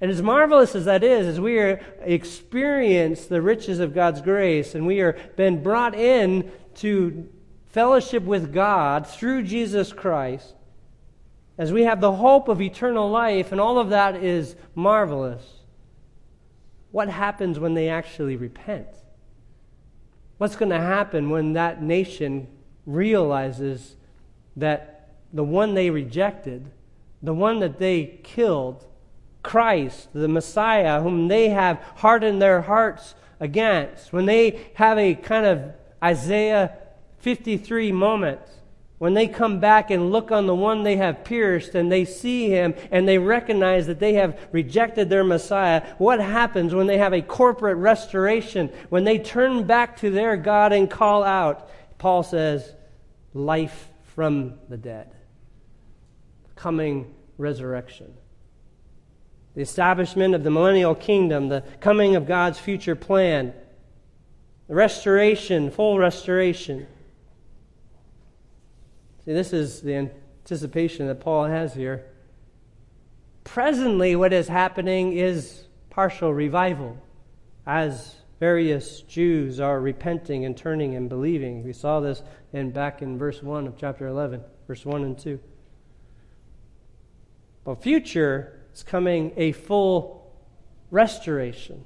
And 0.00 0.10
as 0.10 0.22
marvelous 0.22 0.76
as 0.76 0.84
that 0.84 1.02
is, 1.02 1.26
as 1.26 1.40
we 1.40 1.58
are 1.58 1.80
experience 2.02 3.26
the 3.26 3.42
riches 3.42 3.80
of 3.80 3.94
God's 3.94 4.20
grace 4.20 4.74
and 4.74 4.86
we 4.86 5.00
are 5.00 5.18
been 5.36 5.62
brought 5.62 5.94
in 5.94 6.52
to 6.76 7.28
fellowship 7.66 8.22
with 8.22 8.52
God 8.52 9.06
through 9.06 9.42
Jesus 9.42 9.92
Christ, 9.92 10.54
as 11.58 11.72
we 11.72 11.82
have 11.82 12.00
the 12.00 12.12
hope 12.12 12.48
of 12.48 12.62
eternal 12.62 13.10
life, 13.10 13.50
and 13.50 13.60
all 13.60 13.78
of 13.78 13.90
that 13.90 14.14
is 14.14 14.54
marvelous, 14.76 15.44
what 16.92 17.08
happens 17.08 17.58
when 17.58 17.74
they 17.74 17.88
actually 17.88 18.36
repent? 18.36 18.86
What's 20.38 20.54
going 20.54 20.70
to 20.70 20.80
happen 20.80 21.30
when 21.30 21.54
that 21.54 21.82
nation 21.82 22.46
realizes 22.86 23.96
that 24.56 25.16
the 25.32 25.42
one 25.44 25.74
they 25.74 25.90
rejected, 25.90 26.70
the 27.22 27.34
one 27.34 27.58
that 27.58 27.78
they 27.78 28.20
killed, 28.22 28.86
Christ, 29.42 30.08
the 30.12 30.28
Messiah, 30.28 31.02
whom 31.02 31.26
they 31.26 31.48
have 31.48 31.82
hardened 31.96 32.40
their 32.40 32.62
hearts 32.62 33.16
against, 33.40 34.12
when 34.12 34.26
they 34.26 34.70
have 34.74 34.96
a 34.96 35.14
kind 35.14 35.44
of 35.44 35.72
Isaiah 36.02 36.72
53 37.18 37.90
moment, 37.90 38.40
when 38.98 39.14
they 39.14 39.28
come 39.28 39.60
back 39.60 39.90
and 39.90 40.10
look 40.10 40.32
on 40.32 40.46
the 40.46 40.54
one 40.54 40.82
they 40.82 40.96
have 40.96 41.24
pierced 41.24 41.74
and 41.74 41.90
they 41.90 42.04
see 42.04 42.50
him 42.50 42.74
and 42.90 43.06
they 43.06 43.18
recognize 43.18 43.86
that 43.86 44.00
they 44.00 44.14
have 44.14 44.38
rejected 44.50 45.08
their 45.08 45.22
Messiah, 45.22 45.82
what 45.98 46.20
happens 46.20 46.74
when 46.74 46.88
they 46.88 46.98
have 46.98 47.12
a 47.12 47.22
corporate 47.22 47.76
restoration? 47.76 48.68
When 48.88 49.04
they 49.04 49.18
turn 49.18 49.64
back 49.64 49.96
to 49.98 50.10
their 50.10 50.36
God 50.36 50.72
and 50.72 50.90
call 50.90 51.22
out, 51.22 51.70
Paul 51.98 52.24
says, 52.24 52.74
life 53.34 53.88
from 54.02 54.54
the 54.68 54.76
dead, 54.76 55.12
coming 56.56 57.14
resurrection. 57.36 58.12
The 59.54 59.62
establishment 59.62 60.34
of 60.34 60.42
the 60.42 60.50
millennial 60.50 60.96
kingdom, 60.96 61.48
the 61.48 61.62
coming 61.80 62.16
of 62.16 62.26
God's 62.26 62.58
future 62.58 62.96
plan, 62.96 63.54
the 64.66 64.74
restoration, 64.74 65.70
full 65.70 65.98
restoration. 65.98 66.88
See, 69.28 69.34
this 69.34 69.52
is 69.52 69.82
the 69.82 69.94
anticipation 69.94 71.06
that 71.08 71.20
Paul 71.20 71.44
has 71.44 71.74
here. 71.74 72.06
Presently, 73.44 74.16
what 74.16 74.32
is 74.32 74.48
happening 74.48 75.12
is 75.12 75.64
partial 75.90 76.32
revival, 76.32 76.96
as 77.66 78.14
various 78.40 79.02
Jews 79.02 79.60
are 79.60 79.82
repenting 79.82 80.46
and 80.46 80.56
turning 80.56 80.94
and 80.94 81.10
believing. 81.10 81.62
We 81.62 81.74
saw 81.74 82.00
this 82.00 82.22
in 82.54 82.70
back 82.70 83.02
in 83.02 83.18
verse 83.18 83.42
1 83.42 83.66
of 83.66 83.76
chapter 83.76 84.06
11, 84.06 84.40
verse 84.66 84.86
1 84.86 85.04
and 85.04 85.18
2. 85.18 85.38
But 87.64 87.82
future 87.82 88.62
is 88.72 88.82
coming 88.82 89.34
a 89.36 89.52
full 89.52 90.32
restoration. 90.90 91.84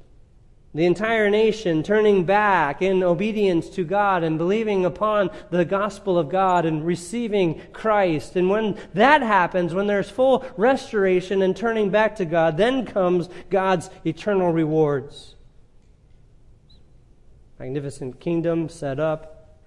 The 0.75 0.87
entire 0.87 1.29
nation 1.29 1.83
turning 1.83 2.25
back 2.25 2.81
in 2.81 3.03
obedience 3.03 3.69
to 3.71 3.85
God 3.85 4.23
and 4.23 4.39
believing 4.39 4.87
upon 4.87 5.31
the 5.51 5.67
gospel 5.67 6.19
of 6.19 6.31
God 6.31 6.65
and 6.65 6.87
receiving 6.87 7.61
Christ. 7.75 8.37
And 8.37 8.49
when 8.49 8.79
that 8.95 9.21
happens, 9.21 9.75
when 9.75 9.87
there's 9.87 10.09
full 10.09 10.47
restoration 10.57 11.43
and 11.43 11.55
turning 11.55 11.91
back 11.91 12.17
to 12.17 12.25
God, 12.25 12.57
then 12.57 12.87
comes 12.87 13.29
God's 13.51 13.91
eternal 14.07 14.51
rewards. 14.51 15.35
Magnificent 17.59 18.19
kingdom 18.19 18.71
set 18.71 18.99
up, 18.99 19.59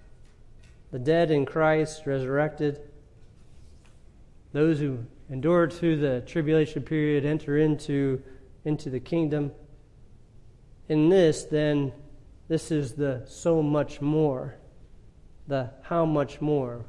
the 0.90 0.98
dead 0.98 1.30
in 1.30 1.46
Christ 1.46 2.04
resurrected, 2.04 2.80
those 4.52 4.80
who 4.80 4.98
endure 5.30 5.70
through 5.70 5.98
the 5.98 6.22
tribulation 6.26 6.82
period 6.82 7.24
enter 7.24 7.58
into, 7.58 8.20
into 8.64 8.90
the 8.90 9.00
kingdom 9.00 9.52
in 10.88 11.08
this, 11.08 11.44
then, 11.44 11.92
this 12.48 12.70
is 12.70 12.92
the 12.92 13.22
so 13.26 13.62
much 13.62 14.00
more, 14.00 14.56
the 15.48 15.70
how 15.82 16.04
much 16.04 16.40
more, 16.40 16.84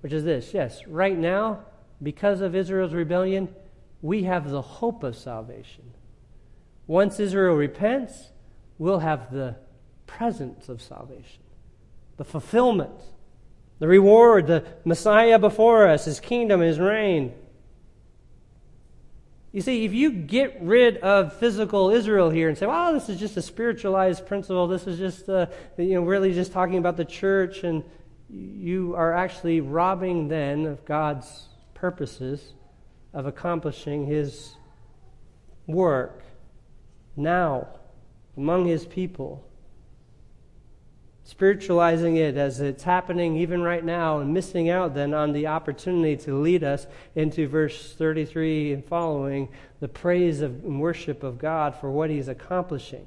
which 0.00 0.12
is 0.12 0.24
this 0.24 0.54
yes, 0.54 0.86
right 0.86 1.18
now, 1.18 1.60
because 2.02 2.40
of 2.40 2.54
Israel's 2.54 2.94
rebellion, 2.94 3.54
we 4.02 4.22
have 4.24 4.50
the 4.50 4.62
hope 4.62 5.02
of 5.02 5.16
salvation. 5.16 5.92
Once 6.86 7.20
Israel 7.20 7.54
repents, 7.54 8.30
we'll 8.78 9.00
have 9.00 9.30
the 9.32 9.56
presence 10.06 10.68
of 10.68 10.80
salvation, 10.80 11.42
the 12.16 12.24
fulfillment, 12.24 13.00
the 13.78 13.88
reward, 13.88 14.46
the 14.46 14.64
Messiah 14.84 15.38
before 15.38 15.86
us, 15.86 16.04
his 16.04 16.20
kingdom, 16.20 16.60
his 16.60 16.78
reign. 16.78 17.32
You 19.52 19.60
see, 19.60 19.84
if 19.84 19.92
you 19.92 20.12
get 20.12 20.62
rid 20.62 20.98
of 20.98 21.32
physical 21.34 21.90
Israel 21.90 22.30
here 22.30 22.48
and 22.48 22.56
say, 22.56 22.66
well, 22.66 22.92
this 22.92 23.08
is 23.08 23.18
just 23.18 23.36
a 23.36 23.42
spiritualized 23.42 24.26
principle, 24.26 24.68
this 24.68 24.86
is 24.86 24.98
just, 24.98 25.28
uh, 25.28 25.46
you 25.76 25.94
know, 25.94 26.02
really 26.02 26.32
just 26.32 26.52
talking 26.52 26.78
about 26.78 26.96
the 26.96 27.04
church, 27.04 27.64
and 27.64 27.82
you 28.28 28.94
are 28.94 29.12
actually 29.12 29.60
robbing 29.60 30.28
then 30.28 30.66
of 30.66 30.84
God's 30.84 31.48
purposes 31.74 32.52
of 33.12 33.26
accomplishing 33.26 34.06
his 34.06 34.54
work 35.66 36.22
now 37.16 37.66
among 38.36 38.66
his 38.66 38.86
people 38.86 39.44
spiritualizing 41.30 42.16
it 42.16 42.36
as 42.36 42.60
it's 42.60 42.82
happening 42.82 43.36
even 43.36 43.62
right 43.62 43.84
now 43.84 44.18
and 44.18 44.34
missing 44.34 44.68
out 44.68 44.94
then 44.94 45.14
on 45.14 45.32
the 45.32 45.46
opportunity 45.46 46.16
to 46.16 46.36
lead 46.36 46.64
us 46.64 46.88
into 47.14 47.46
verse 47.46 47.94
33 47.94 48.72
and 48.72 48.84
following 48.84 49.48
the 49.78 49.86
praise 49.86 50.40
of, 50.40 50.64
and 50.64 50.80
worship 50.80 51.22
of 51.22 51.38
God 51.38 51.76
for 51.76 51.88
what 51.88 52.10
he's 52.10 52.26
accomplishing. 52.26 53.06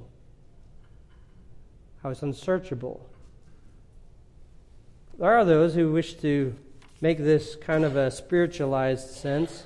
How 2.01 2.11
it's 2.11 2.21
unsearchable. 2.21 3.09
There 5.19 5.29
are 5.29 5.43
those 5.43 5.75
who 5.75 5.91
wish 5.91 6.13
to 6.21 6.55
make 7.01 7.17
this 7.17 7.57
kind 7.57 7.83
of 7.83 7.97
a 7.97 8.09
spiritualized 8.09 9.09
sense. 9.09 9.65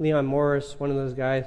Leon 0.00 0.26
Morris, 0.26 0.80
one 0.80 0.90
of 0.90 0.96
those 0.96 1.14
guys, 1.14 1.44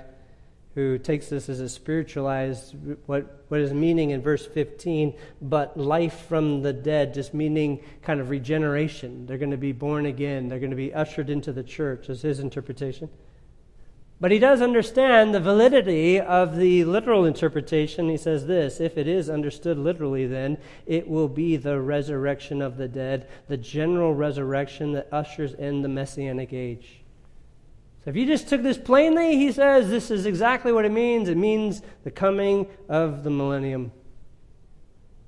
who 0.76 0.98
takes 0.98 1.30
this 1.30 1.50
as 1.50 1.60
a 1.60 1.70
spiritualized, 1.70 2.76
what, 3.06 3.46
what 3.50 3.60
is 3.60 3.74
meaning 3.74 4.10
in 4.10 4.22
verse 4.22 4.46
15, 4.46 5.14
but 5.42 5.78
life 5.78 6.26
from 6.28 6.64
the 6.64 6.74
dead, 6.74 7.14
just 7.14 7.34
meaning 7.34 7.80
kind 8.02 8.20
of 8.20 8.32
regeneration. 8.32 9.26
They're 9.28 9.38
going 9.38 9.52
to 9.52 9.58
be 9.58 9.72
born 9.72 10.08
again, 10.08 10.48
they're 10.48 10.60
going 10.60 10.72
to 10.72 10.76
be 10.76 10.94
ushered 10.94 11.30
into 11.30 11.52
the 11.52 11.64
church, 11.64 12.10
is 12.10 12.24
his 12.24 12.40
interpretation. 12.40 13.10
But 14.20 14.32
he 14.32 14.40
does 14.40 14.62
understand 14.62 15.34
the 15.34 15.40
validity 15.40 16.20
of 16.20 16.56
the 16.56 16.86
literal 16.86 17.26
interpretation. 17.26 18.08
He 18.08 18.16
says 18.16 18.48
this 18.48 18.80
if 18.80 18.98
it 18.98 19.08
is 19.08 19.30
understood 19.30 19.78
literally, 19.78 20.26
then 20.26 20.58
it 20.86 21.10
will 21.10 21.28
be 21.28 21.58
the 21.58 21.82
resurrection 21.82 22.62
of 22.62 22.78
the 22.78 22.88
dead, 22.88 23.28
the 23.50 23.58
general 23.58 24.14
resurrection 24.14 24.94
that 24.94 25.10
ushers 25.12 25.54
in 25.54 25.82
the 25.82 25.90
messianic 25.90 26.54
age. 26.54 27.03
So 28.04 28.10
if 28.10 28.18
you 28.18 28.26
just 28.26 28.50
took 28.50 28.64
this 28.64 28.78
plainly, 28.78 29.38
he 29.38 29.52
says 29.52 29.90
this 29.90 30.12
is 30.12 30.26
exactly 30.26 30.74
what 30.74 30.84
it 30.84 30.92
means. 30.92 31.30
It 31.30 31.38
means 31.38 31.82
the 32.04 32.12
coming 32.12 32.68
of 32.90 33.24
the 33.24 33.30
millennium. 33.30 33.94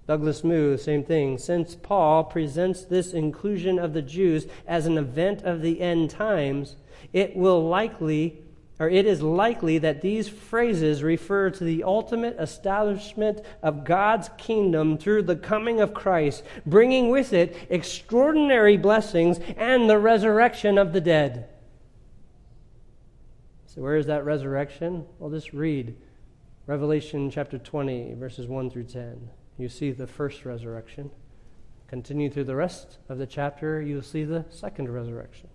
Douglas 0.08 0.44
Moo, 0.44 0.78
same 0.78 1.04
thing. 1.04 1.38
Since 1.38 1.76
Paul 1.76 2.26
presents 2.26 2.84
this 2.84 3.14
inclusion 3.14 3.80
of 3.80 3.94
the 3.94 4.02
Jews 4.02 4.46
as 4.68 4.86
an 4.86 4.98
event 4.98 5.42
of 5.44 5.62
the 5.62 5.82
end 5.82 6.10
times, 6.10 6.76
it 7.14 7.36
will 7.36 7.68
likely 7.68 8.42
or 8.78 8.90
it 8.90 9.06
is 9.06 9.22
likely 9.22 9.78
that 9.78 10.02
these 10.02 10.28
phrases 10.28 11.02
refer 11.02 11.50
to 11.50 11.64
the 11.64 11.84
ultimate 11.84 12.36
establishment 12.38 13.40
of 13.64 13.86
God's 13.86 14.30
kingdom 14.38 14.98
through 14.98 15.24
the 15.24 15.38
coming 15.38 15.80
of 15.80 15.94
Christ, 15.94 16.44
bringing 16.66 17.10
with 17.10 17.32
it 17.32 17.56
extraordinary 17.70 18.76
blessings 18.76 19.40
and 19.56 19.90
the 19.90 19.98
resurrection 19.98 20.78
of 20.78 20.92
the 20.92 21.00
dead. 21.00 21.48
So, 23.76 23.82
where 23.82 23.98
is 23.98 24.06
that 24.06 24.24
resurrection? 24.24 25.06
Well, 25.20 25.30
just 25.30 25.52
read 25.52 25.96
Revelation 26.66 27.30
chapter 27.30 27.58
20, 27.58 28.14
verses 28.14 28.48
1 28.48 28.70
through 28.70 28.86
10. 28.86 29.30
You 29.58 29.68
see 29.68 29.92
the 29.92 30.08
first 30.08 30.46
resurrection. 30.46 31.12
Continue 31.88 32.30
through 32.30 32.46
the 32.46 32.56
rest 32.56 32.98
of 33.10 33.18
the 33.18 33.28
chapter, 33.28 33.82
you'll 33.82 34.02
see 34.02 34.24
the 34.24 34.46
second 34.50 34.90
resurrection. 34.90 35.50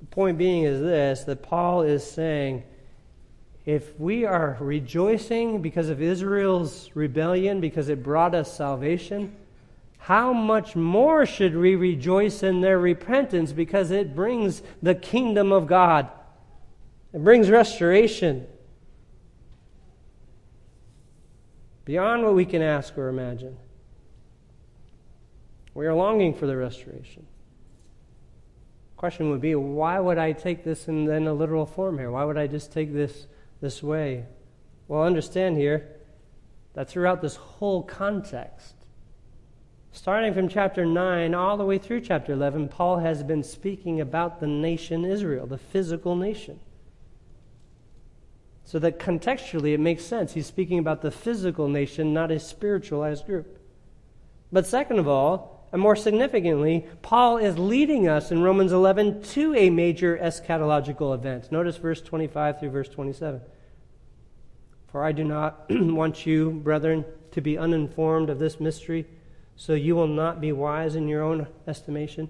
The 0.00 0.06
point 0.06 0.38
being 0.38 0.62
is 0.62 0.80
this 0.80 1.24
that 1.24 1.42
Paul 1.42 1.82
is 1.82 2.08
saying 2.08 2.62
if 3.64 3.98
we 3.98 4.24
are 4.24 4.56
rejoicing 4.60 5.60
because 5.60 5.88
of 5.88 6.00
Israel's 6.00 6.90
rebellion, 6.94 7.60
because 7.60 7.88
it 7.88 8.04
brought 8.04 8.34
us 8.34 8.56
salvation, 8.56 9.34
how 9.98 10.32
much 10.32 10.76
more 10.76 11.26
should 11.26 11.56
we 11.56 11.74
rejoice 11.74 12.44
in 12.44 12.60
their 12.60 12.78
repentance 12.78 13.52
because 13.52 13.90
it 13.90 14.14
brings 14.14 14.62
the 14.80 14.94
kingdom 14.94 15.50
of 15.50 15.66
God? 15.66 16.08
It 17.16 17.24
brings 17.24 17.48
restoration 17.48 18.46
beyond 21.86 22.24
what 22.24 22.34
we 22.34 22.44
can 22.44 22.60
ask 22.60 22.98
or 22.98 23.08
imagine. 23.08 23.56
We 25.72 25.86
are 25.86 25.94
longing 25.94 26.34
for 26.34 26.46
the 26.46 26.58
restoration. 26.58 27.26
Question 28.98 29.30
would 29.30 29.40
be 29.40 29.54
why 29.54 29.98
would 29.98 30.18
I 30.18 30.32
take 30.32 30.62
this 30.62 30.88
in 30.88 31.06
then 31.06 31.26
a 31.26 31.32
literal 31.32 31.64
form 31.64 31.96
here? 31.96 32.10
Why 32.10 32.22
would 32.22 32.36
I 32.36 32.46
just 32.48 32.70
take 32.70 32.92
this 32.92 33.26
this 33.62 33.82
way? 33.82 34.26
Well, 34.86 35.02
understand 35.02 35.56
here 35.56 35.88
that 36.74 36.90
throughout 36.90 37.22
this 37.22 37.36
whole 37.36 37.82
context, 37.82 38.74
starting 39.90 40.34
from 40.34 40.50
chapter 40.50 40.84
9 40.84 41.34
all 41.34 41.56
the 41.56 41.64
way 41.64 41.78
through 41.78 42.02
chapter 42.02 42.34
11, 42.34 42.68
Paul 42.68 42.98
has 42.98 43.22
been 43.22 43.42
speaking 43.42 44.02
about 44.02 44.38
the 44.38 44.46
nation 44.46 45.06
Israel, 45.06 45.46
the 45.46 45.56
physical 45.56 46.14
nation. 46.14 46.60
So 48.66 48.80
that 48.80 48.98
contextually 48.98 49.74
it 49.74 49.80
makes 49.80 50.04
sense. 50.04 50.34
He's 50.34 50.46
speaking 50.46 50.80
about 50.80 51.00
the 51.00 51.12
physical 51.12 51.68
nation, 51.68 52.12
not 52.12 52.32
a 52.32 52.40
spiritualized 52.40 53.24
group. 53.24 53.60
But 54.50 54.66
second 54.66 54.98
of 54.98 55.06
all, 55.06 55.68
and 55.72 55.80
more 55.80 55.94
significantly, 55.94 56.84
Paul 57.00 57.38
is 57.38 57.58
leading 57.58 58.08
us 58.08 58.32
in 58.32 58.42
Romans 58.42 58.72
11 58.72 59.22
to 59.22 59.54
a 59.54 59.70
major 59.70 60.18
eschatological 60.18 61.14
event. 61.14 61.52
Notice 61.52 61.76
verse 61.76 62.02
25 62.02 62.58
through 62.58 62.70
verse 62.70 62.88
27. 62.88 63.40
For 64.88 65.04
I 65.04 65.12
do 65.12 65.22
not 65.22 65.66
want 65.70 66.26
you, 66.26 66.50
brethren, 66.50 67.04
to 67.32 67.40
be 67.40 67.56
uninformed 67.56 68.30
of 68.30 68.40
this 68.40 68.58
mystery, 68.58 69.06
so 69.54 69.74
you 69.74 69.94
will 69.94 70.08
not 70.08 70.40
be 70.40 70.50
wise 70.50 70.96
in 70.96 71.06
your 71.06 71.22
own 71.22 71.46
estimation 71.68 72.28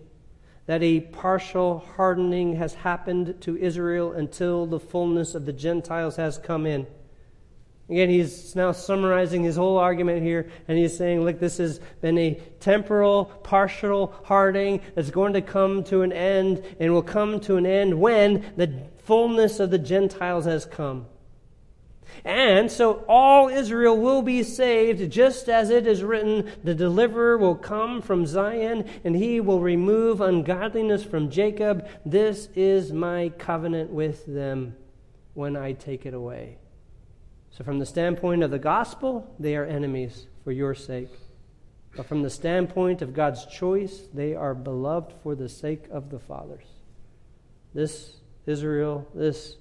that 0.67 0.83
a 0.83 1.01
partial 1.01 1.85
hardening 1.97 2.57
has 2.57 2.75
happened 2.75 3.41
to 3.41 3.57
Israel 3.57 4.12
until 4.12 4.67
the 4.67 4.81
fullness 4.81 5.35
of 5.35 5.47
the 5.47 5.53
Gentiles 5.53 6.17
has 6.17 6.39
come 6.39 6.67
in. 6.67 6.87
Again, 7.89 8.11
he's 8.11 8.57
now 8.57 8.73
summarizing 8.73 9.45
his 9.45 9.55
whole 9.55 9.79
argument 9.79 10.23
here, 10.23 10.51
and 10.67 10.77
he's 10.77 10.97
saying, 10.97 11.23
look, 11.23 11.39
this 11.39 11.59
has 11.59 11.79
been 12.01 12.19
a 12.19 12.35
temporal, 12.59 13.27
partial 13.45 14.12
hardening 14.25 14.81
that's 14.97 15.11
going 15.11 15.35
to 15.35 15.41
come 15.41 15.85
to 15.85 16.03
an 16.03 16.12
end, 16.12 16.64
and 16.81 16.93
will 16.93 17.03
come 17.03 17.39
to 17.41 17.57
an 17.57 17.64
end 17.64 18.01
when 18.01 18.45
the 18.57 18.73
fullness 19.05 19.61
of 19.61 19.71
the 19.71 19.79
Gentiles 19.79 20.47
has 20.47 20.67
come. 20.67 21.07
And 22.25 22.71
so 22.71 23.05
all 23.09 23.49
Israel 23.49 23.97
will 23.97 24.23
be 24.23 24.43
saved, 24.43 25.11
just 25.11 25.49
as 25.49 25.71
it 25.71 25.87
is 25.87 26.03
written 26.03 26.51
the 26.64 26.75
deliverer 26.75 27.39
will 27.39 27.55
come 27.55 28.03
from 28.03 28.27
Zion, 28.27 28.89
and 29.05 29.17
he 29.17 29.41
will 29.41 29.61
remove 29.61 30.21
ungodliness 30.21 31.05
from 31.05 31.31
Jacob. 31.31 31.89
This 32.05 32.49
is 32.55 32.93
my 32.93 33.31
covenant 33.39 33.91
with 33.91 34.27
them 34.27 34.77
when 35.35 35.57
I 35.57 35.73
take 35.73 36.07
it 36.07 36.14
away. 36.14 36.59
So, 37.51 37.64
from 37.64 37.79
the 37.79 37.87
standpoint 37.87 38.43
of 38.43 38.51
the 38.51 38.59
gospel, 38.59 39.35
they 39.39 39.57
are 39.57 39.64
enemies 39.64 40.27
for 40.45 40.53
your 40.53 40.75
sake. 40.75 41.11
But 41.97 42.07
from 42.07 42.23
the 42.23 42.31
standpoint 42.31 43.01
of 43.01 43.14
God's 43.14 43.47
choice, 43.47 44.03
they 44.12 44.35
are 44.35 44.55
beloved 44.55 45.14
for 45.23 45.35
the 45.35 45.49
sake 45.49 45.87
of 45.91 46.11
the 46.11 46.19
fathers. 46.19 46.67
This 47.73 48.17
Israel, 48.47 49.09
this 49.14 49.57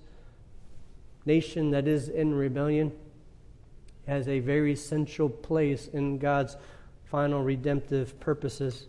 nation 1.25 1.71
that 1.71 1.87
is 1.87 2.09
in 2.09 2.33
rebellion, 2.33 2.91
has 4.07 4.27
a 4.27 4.39
very 4.39 4.75
central 4.75 5.29
place 5.29 5.87
in 5.87 6.17
God's 6.17 6.57
final 7.05 7.43
redemptive 7.43 8.19
purposes. 8.19 8.87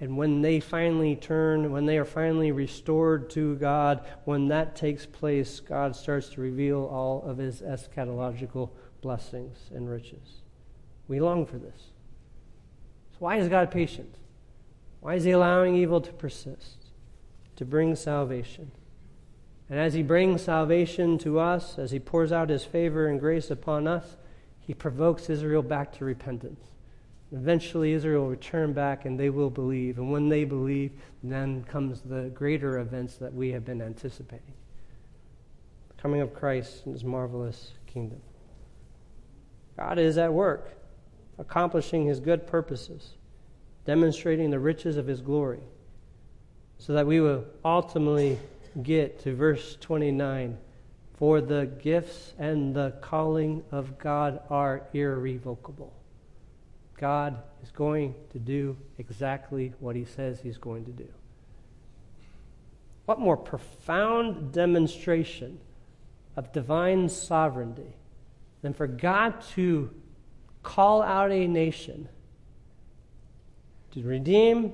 And 0.00 0.16
when 0.16 0.42
they 0.42 0.60
finally 0.60 1.16
turn, 1.16 1.70
when 1.70 1.86
they 1.86 1.98
are 1.98 2.04
finally 2.04 2.50
restored 2.50 3.30
to 3.30 3.56
God, 3.56 4.04
when 4.24 4.48
that 4.48 4.74
takes 4.74 5.06
place, 5.06 5.60
God 5.60 5.94
starts 5.94 6.28
to 6.30 6.40
reveal 6.40 6.84
all 6.84 7.22
of 7.22 7.38
his 7.38 7.62
eschatological 7.62 8.70
blessings 9.00 9.70
and 9.74 9.88
riches. 9.88 10.42
We 11.08 11.20
long 11.20 11.46
for 11.46 11.58
this. 11.58 11.90
So, 13.12 13.18
why 13.20 13.36
is 13.36 13.48
God 13.48 13.70
patient? 13.70 14.16
Why 15.00 15.14
is 15.14 15.24
he 15.24 15.32
allowing 15.32 15.76
evil 15.76 16.00
to 16.00 16.12
persist? 16.12 16.86
To 17.56 17.64
bring 17.64 17.94
salvation. 17.96 18.70
And 19.72 19.80
as 19.80 19.94
he 19.94 20.02
brings 20.02 20.42
salvation 20.42 21.16
to 21.20 21.38
us, 21.38 21.78
as 21.78 21.92
he 21.92 21.98
pours 21.98 22.30
out 22.30 22.50
his 22.50 22.62
favor 22.62 23.06
and 23.06 23.18
grace 23.18 23.50
upon 23.50 23.88
us, 23.88 24.18
he 24.60 24.74
provokes 24.74 25.30
Israel 25.30 25.62
back 25.62 25.94
to 25.94 26.04
repentance. 26.04 26.60
Eventually, 27.32 27.94
Israel 27.94 28.24
will 28.24 28.28
return 28.28 28.74
back 28.74 29.06
and 29.06 29.18
they 29.18 29.30
will 29.30 29.48
believe. 29.48 29.96
And 29.96 30.12
when 30.12 30.28
they 30.28 30.44
believe, 30.44 30.92
then 31.22 31.64
comes 31.64 32.02
the 32.02 32.30
greater 32.34 32.80
events 32.80 33.14
that 33.14 33.32
we 33.32 33.52
have 33.52 33.64
been 33.64 33.80
anticipating 33.80 34.52
the 35.88 36.02
coming 36.02 36.20
of 36.20 36.34
Christ 36.34 36.84
and 36.84 36.94
his 36.94 37.02
marvelous 37.02 37.72
kingdom. 37.86 38.20
God 39.78 39.98
is 39.98 40.18
at 40.18 40.34
work, 40.34 40.68
accomplishing 41.38 42.04
his 42.04 42.20
good 42.20 42.46
purposes, 42.46 43.14
demonstrating 43.86 44.50
the 44.50 44.60
riches 44.60 44.98
of 44.98 45.06
his 45.06 45.22
glory, 45.22 45.62
so 46.76 46.92
that 46.92 47.06
we 47.06 47.20
will 47.20 47.46
ultimately 47.64 48.38
get 48.80 49.20
to 49.20 49.34
verse 49.34 49.76
29 49.80 50.56
For 51.14 51.40
the 51.40 51.66
gifts 51.66 52.34
and 52.38 52.74
the 52.74 52.94
calling 53.00 53.62
of 53.70 53.98
God 53.98 54.40
are 54.48 54.86
irrevocable. 54.92 55.92
God 56.96 57.42
is 57.62 57.70
going 57.70 58.14
to 58.30 58.38
do 58.38 58.76
exactly 58.98 59.72
what 59.80 59.96
he 59.96 60.04
says 60.04 60.40
he's 60.40 60.58
going 60.58 60.84
to 60.84 60.92
do. 60.92 61.08
What 63.06 63.18
more 63.18 63.36
profound 63.36 64.52
demonstration 64.52 65.58
of 66.36 66.52
divine 66.52 67.08
sovereignty 67.08 67.96
than 68.62 68.72
for 68.72 68.86
God 68.86 69.40
to 69.54 69.90
call 70.62 71.02
out 71.02 71.32
a 71.32 71.46
nation 71.46 72.08
to 73.90 74.02
redeem, 74.02 74.72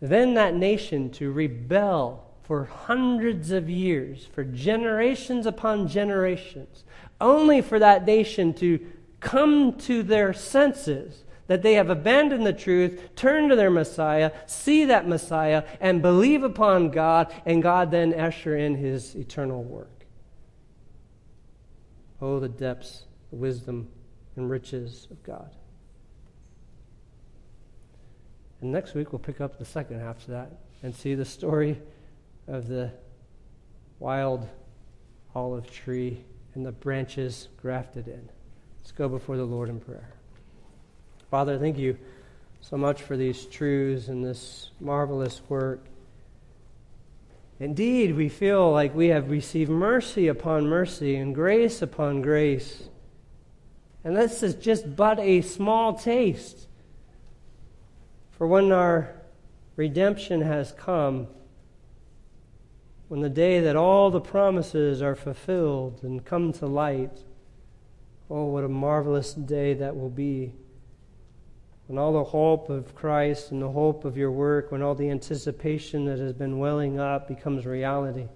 then 0.00 0.34
that 0.34 0.54
nation 0.54 1.10
to 1.10 1.32
rebel 1.32 2.25
for 2.46 2.66
hundreds 2.66 3.50
of 3.50 3.68
years, 3.68 4.24
for 4.32 4.44
generations 4.44 5.46
upon 5.46 5.88
generations, 5.88 6.84
only 7.20 7.60
for 7.60 7.80
that 7.80 8.06
nation 8.06 8.54
to 8.54 8.78
come 9.18 9.72
to 9.72 10.04
their 10.04 10.32
senses 10.32 11.24
that 11.48 11.62
they 11.62 11.74
have 11.74 11.90
abandoned 11.90 12.46
the 12.46 12.52
truth, 12.52 13.00
turn 13.16 13.48
to 13.48 13.56
their 13.56 13.70
Messiah, 13.70 14.30
see 14.46 14.84
that 14.84 15.08
Messiah, 15.08 15.64
and 15.80 16.00
believe 16.00 16.44
upon 16.44 16.90
God, 16.90 17.34
and 17.44 17.64
God 17.64 17.90
then 17.90 18.14
usher 18.14 18.56
in 18.56 18.76
his 18.76 19.16
eternal 19.16 19.64
work. 19.64 20.06
Oh, 22.22 22.38
the 22.38 22.48
depths, 22.48 23.06
the 23.30 23.36
wisdom, 23.36 23.88
and 24.36 24.48
riches 24.48 25.08
of 25.10 25.20
God. 25.24 25.50
And 28.60 28.70
next 28.70 28.94
week 28.94 29.12
we'll 29.12 29.18
pick 29.18 29.40
up 29.40 29.58
the 29.58 29.64
second 29.64 29.98
half 29.98 30.18
of 30.20 30.26
that 30.28 30.52
and 30.84 30.94
see 30.94 31.16
the 31.16 31.24
story 31.24 31.80
of 32.48 32.68
the 32.68 32.90
wild 33.98 34.48
olive 35.34 35.70
tree 35.70 36.24
and 36.54 36.64
the 36.64 36.72
branches 36.72 37.48
grafted 37.60 38.08
in. 38.08 38.28
Let's 38.78 38.92
go 38.92 39.08
before 39.08 39.36
the 39.36 39.44
Lord 39.44 39.68
in 39.68 39.80
prayer. 39.80 40.08
Father, 41.30 41.58
thank 41.58 41.76
you 41.76 41.98
so 42.60 42.76
much 42.76 43.02
for 43.02 43.16
these 43.16 43.46
truths 43.46 44.08
and 44.08 44.24
this 44.24 44.70
marvelous 44.80 45.40
work. 45.48 45.84
Indeed, 47.58 48.16
we 48.16 48.28
feel 48.28 48.70
like 48.70 48.94
we 48.94 49.08
have 49.08 49.30
received 49.30 49.70
mercy 49.70 50.28
upon 50.28 50.66
mercy 50.66 51.16
and 51.16 51.34
grace 51.34 51.80
upon 51.80 52.22
grace. 52.22 52.88
And 54.04 54.16
this 54.16 54.42
is 54.42 54.54
just 54.54 54.94
but 54.94 55.18
a 55.18 55.40
small 55.40 55.94
taste. 55.94 56.68
For 58.32 58.46
when 58.46 58.70
our 58.72 59.14
redemption 59.76 60.42
has 60.42 60.72
come, 60.72 61.28
when 63.08 63.20
the 63.20 63.28
day 63.28 63.60
that 63.60 63.76
all 63.76 64.10
the 64.10 64.20
promises 64.20 65.00
are 65.00 65.14
fulfilled 65.14 66.00
and 66.02 66.24
come 66.24 66.52
to 66.54 66.66
light, 66.66 67.22
Oh, 68.28 68.46
what 68.46 68.64
a 68.64 68.68
marvelous 68.68 69.34
day 69.34 69.74
that 69.74 69.96
will 69.96 70.10
be. 70.10 70.52
When 71.86 71.98
all 71.98 72.12
the 72.12 72.24
hope 72.24 72.68
of 72.68 72.96
Christ 72.96 73.52
and 73.52 73.62
the 73.62 73.70
hope 73.70 74.04
of 74.04 74.16
your 74.16 74.32
work, 74.32 74.72
when 74.72 74.82
all 74.82 74.96
the 74.96 75.10
anticipation 75.10 76.06
that 76.06 76.18
has 76.18 76.32
been 76.32 76.58
welling 76.58 76.98
up 76.98 77.28
becomes 77.28 77.64
reality. 77.64 78.26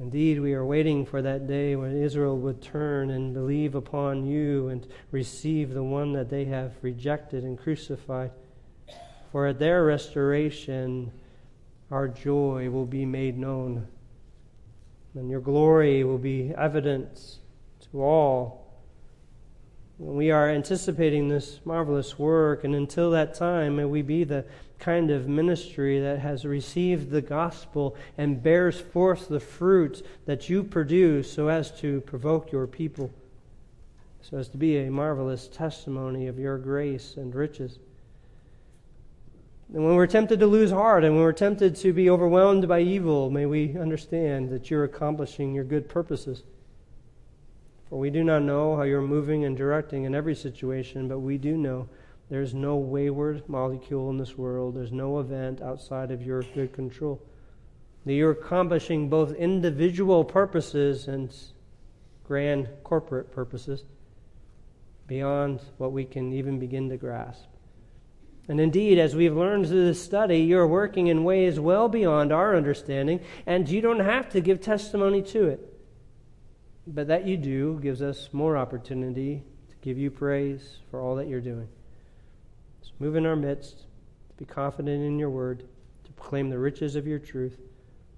Indeed, 0.00 0.40
we 0.40 0.54
are 0.54 0.64
waiting 0.64 1.06
for 1.06 1.22
that 1.22 1.46
day 1.46 1.76
when 1.76 1.96
Israel 1.96 2.36
would 2.38 2.60
turn 2.60 3.10
and 3.10 3.34
believe 3.34 3.76
upon 3.76 4.26
you 4.26 4.68
and 4.68 4.86
receive 5.12 5.74
the 5.74 5.82
one 5.82 6.12
that 6.12 6.30
they 6.30 6.44
have 6.46 6.72
rejected 6.82 7.44
and 7.44 7.56
crucified. 7.56 8.32
For 9.30 9.46
at 9.46 9.58
their 9.58 9.84
restoration, 9.84 11.12
our 11.90 12.08
joy 12.08 12.68
will 12.70 12.86
be 12.86 13.06
made 13.06 13.38
known, 13.38 13.86
and 15.14 15.30
your 15.30 15.40
glory 15.40 16.04
will 16.04 16.18
be 16.18 16.52
evidence 16.56 17.38
to 17.90 18.02
all. 18.02 18.66
We 19.98 20.30
are 20.30 20.48
anticipating 20.48 21.28
this 21.28 21.60
marvelous 21.64 22.18
work, 22.18 22.62
and 22.62 22.74
until 22.74 23.10
that 23.12 23.34
time, 23.34 23.76
may 23.76 23.84
we 23.84 24.02
be 24.02 24.22
the 24.24 24.44
kind 24.78 25.10
of 25.10 25.26
ministry 25.28 25.98
that 25.98 26.20
has 26.20 26.44
received 26.44 27.10
the 27.10 27.22
gospel 27.22 27.96
and 28.16 28.42
bears 28.42 28.80
forth 28.80 29.28
the 29.28 29.40
fruit 29.40 30.06
that 30.26 30.48
you 30.48 30.62
produce 30.62 31.32
so 31.32 31.48
as 31.48 31.72
to 31.80 32.00
provoke 32.02 32.52
your 32.52 32.66
people, 32.66 33.10
so 34.20 34.36
as 34.36 34.48
to 34.50 34.56
be 34.56 34.78
a 34.78 34.90
marvelous 34.90 35.48
testimony 35.48 36.28
of 36.28 36.38
your 36.38 36.58
grace 36.58 37.16
and 37.16 37.34
riches. 37.34 37.78
And 39.74 39.84
when 39.84 39.96
we're 39.96 40.06
tempted 40.06 40.40
to 40.40 40.46
lose 40.46 40.70
heart 40.70 41.04
and 41.04 41.14
when 41.14 41.22
we're 41.22 41.32
tempted 41.32 41.76
to 41.76 41.92
be 41.92 42.08
overwhelmed 42.08 42.66
by 42.66 42.80
evil, 42.80 43.30
may 43.30 43.44
we 43.44 43.76
understand 43.76 44.48
that 44.50 44.70
you're 44.70 44.84
accomplishing 44.84 45.54
your 45.54 45.64
good 45.64 45.88
purposes. 45.88 46.42
For 47.88 47.98
we 47.98 48.10
do 48.10 48.24
not 48.24 48.42
know 48.42 48.76
how 48.76 48.82
you're 48.82 49.02
moving 49.02 49.44
and 49.44 49.56
directing 49.56 50.04
in 50.04 50.14
every 50.14 50.34
situation, 50.34 51.08
but 51.08 51.18
we 51.20 51.36
do 51.36 51.56
know 51.56 51.88
there's 52.30 52.54
no 52.54 52.76
wayward 52.76 53.48
molecule 53.48 54.10
in 54.10 54.18
this 54.18 54.36
world. 54.36 54.74
There's 54.74 54.92
no 54.92 55.18
event 55.20 55.62
outside 55.62 56.10
of 56.10 56.22
your 56.22 56.42
good 56.42 56.72
control. 56.72 57.20
That 58.04 58.14
you're 58.14 58.30
accomplishing 58.30 59.08
both 59.08 59.32
individual 59.32 60.24
purposes 60.24 61.08
and 61.08 61.34
grand 62.24 62.68
corporate 62.84 63.32
purposes 63.32 63.84
beyond 65.06 65.60
what 65.78 65.92
we 65.92 66.04
can 66.04 66.32
even 66.32 66.58
begin 66.58 66.90
to 66.90 66.98
grasp. 66.98 67.47
And 68.48 68.60
indeed, 68.60 68.98
as 68.98 69.14
we've 69.14 69.36
learned 69.36 69.66
through 69.66 69.84
this 69.84 70.02
study, 70.02 70.38
you're 70.38 70.66
working 70.66 71.08
in 71.08 71.22
ways 71.22 71.60
well 71.60 71.86
beyond 71.86 72.32
our 72.32 72.56
understanding, 72.56 73.20
and 73.44 73.68
you 73.68 73.82
don't 73.82 74.00
have 74.00 74.30
to 74.30 74.40
give 74.40 74.62
testimony 74.62 75.20
to 75.22 75.48
it. 75.48 75.60
But 76.86 77.08
that 77.08 77.26
you 77.26 77.36
do 77.36 77.78
gives 77.82 78.00
us 78.00 78.30
more 78.32 78.56
opportunity 78.56 79.42
to 79.68 79.76
give 79.82 79.98
you 79.98 80.10
praise 80.10 80.78
for 80.90 80.98
all 80.98 81.16
that 81.16 81.28
you're 81.28 81.42
doing. 81.42 81.68
So 82.80 82.92
move 82.98 83.16
in 83.16 83.26
our 83.26 83.36
midst, 83.36 83.80
to 83.80 84.36
be 84.38 84.46
confident 84.46 85.04
in 85.04 85.18
your 85.18 85.28
word, 85.28 85.64
to 86.04 86.12
proclaim 86.12 86.48
the 86.48 86.58
riches 86.58 86.96
of 86.96 87.06
your 87.06 87.18
truth, 87.18 87.58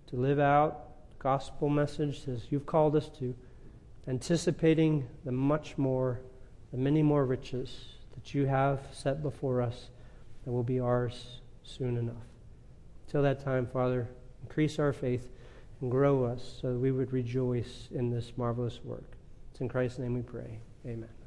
to 0.06 0.16
live 0.16 0.38
out 0.38 0.86
gospel 1.18 1.68
message 1.68 2.22
as 2.28 2.46
you've 2.50 2.66
called 2.66 2.94
us 2.94 3.08
to, 3.18 3.34
anticipating 4.06 5.08
the 5.24 5.32
much 5.32 5.76
more, 5.76 6.20
the 6.70 6.78
many 6.78 7.02
more 7.02 7.26
riches 7.26 7.84
that 8.14 8.32
you 8.32 8.46
have 8.46 8.80
set 8.92 9.22
before 9.22 9.60
us 9.60 9.90
that 10.50 10.54
will 10.56 10.64
be 10.64 10.80
ours 10.80 11.42
soon 11.62 11.96
enough. 11.96 12.26
Till 13.06 13.22
that 13.22 13.44
time, 13.44 13.68
Father, 13.72 14.08
increase 14.42 14.80
our 14.80 14.92
faith 14.92 15.28
and 15.80 15.92
grow 15.92 16.24
us 16.24 16.58
so 16.60 16.72
that 16.72 16.78
we 16.80 16.90
would 16.90 17.12
rejoice 17.12 17.86
in 17.92 18.10
this 18.10 18.32
marvelous 18.36 18.80
work. 18.82 19.16
It's 19.52 19.60
in 19.60 19.68
Christ's 19.68 20.00
name 20.00 20.14
we 20.14 20.22
pray. 20.22 20.58
Amen. 20.84 21.19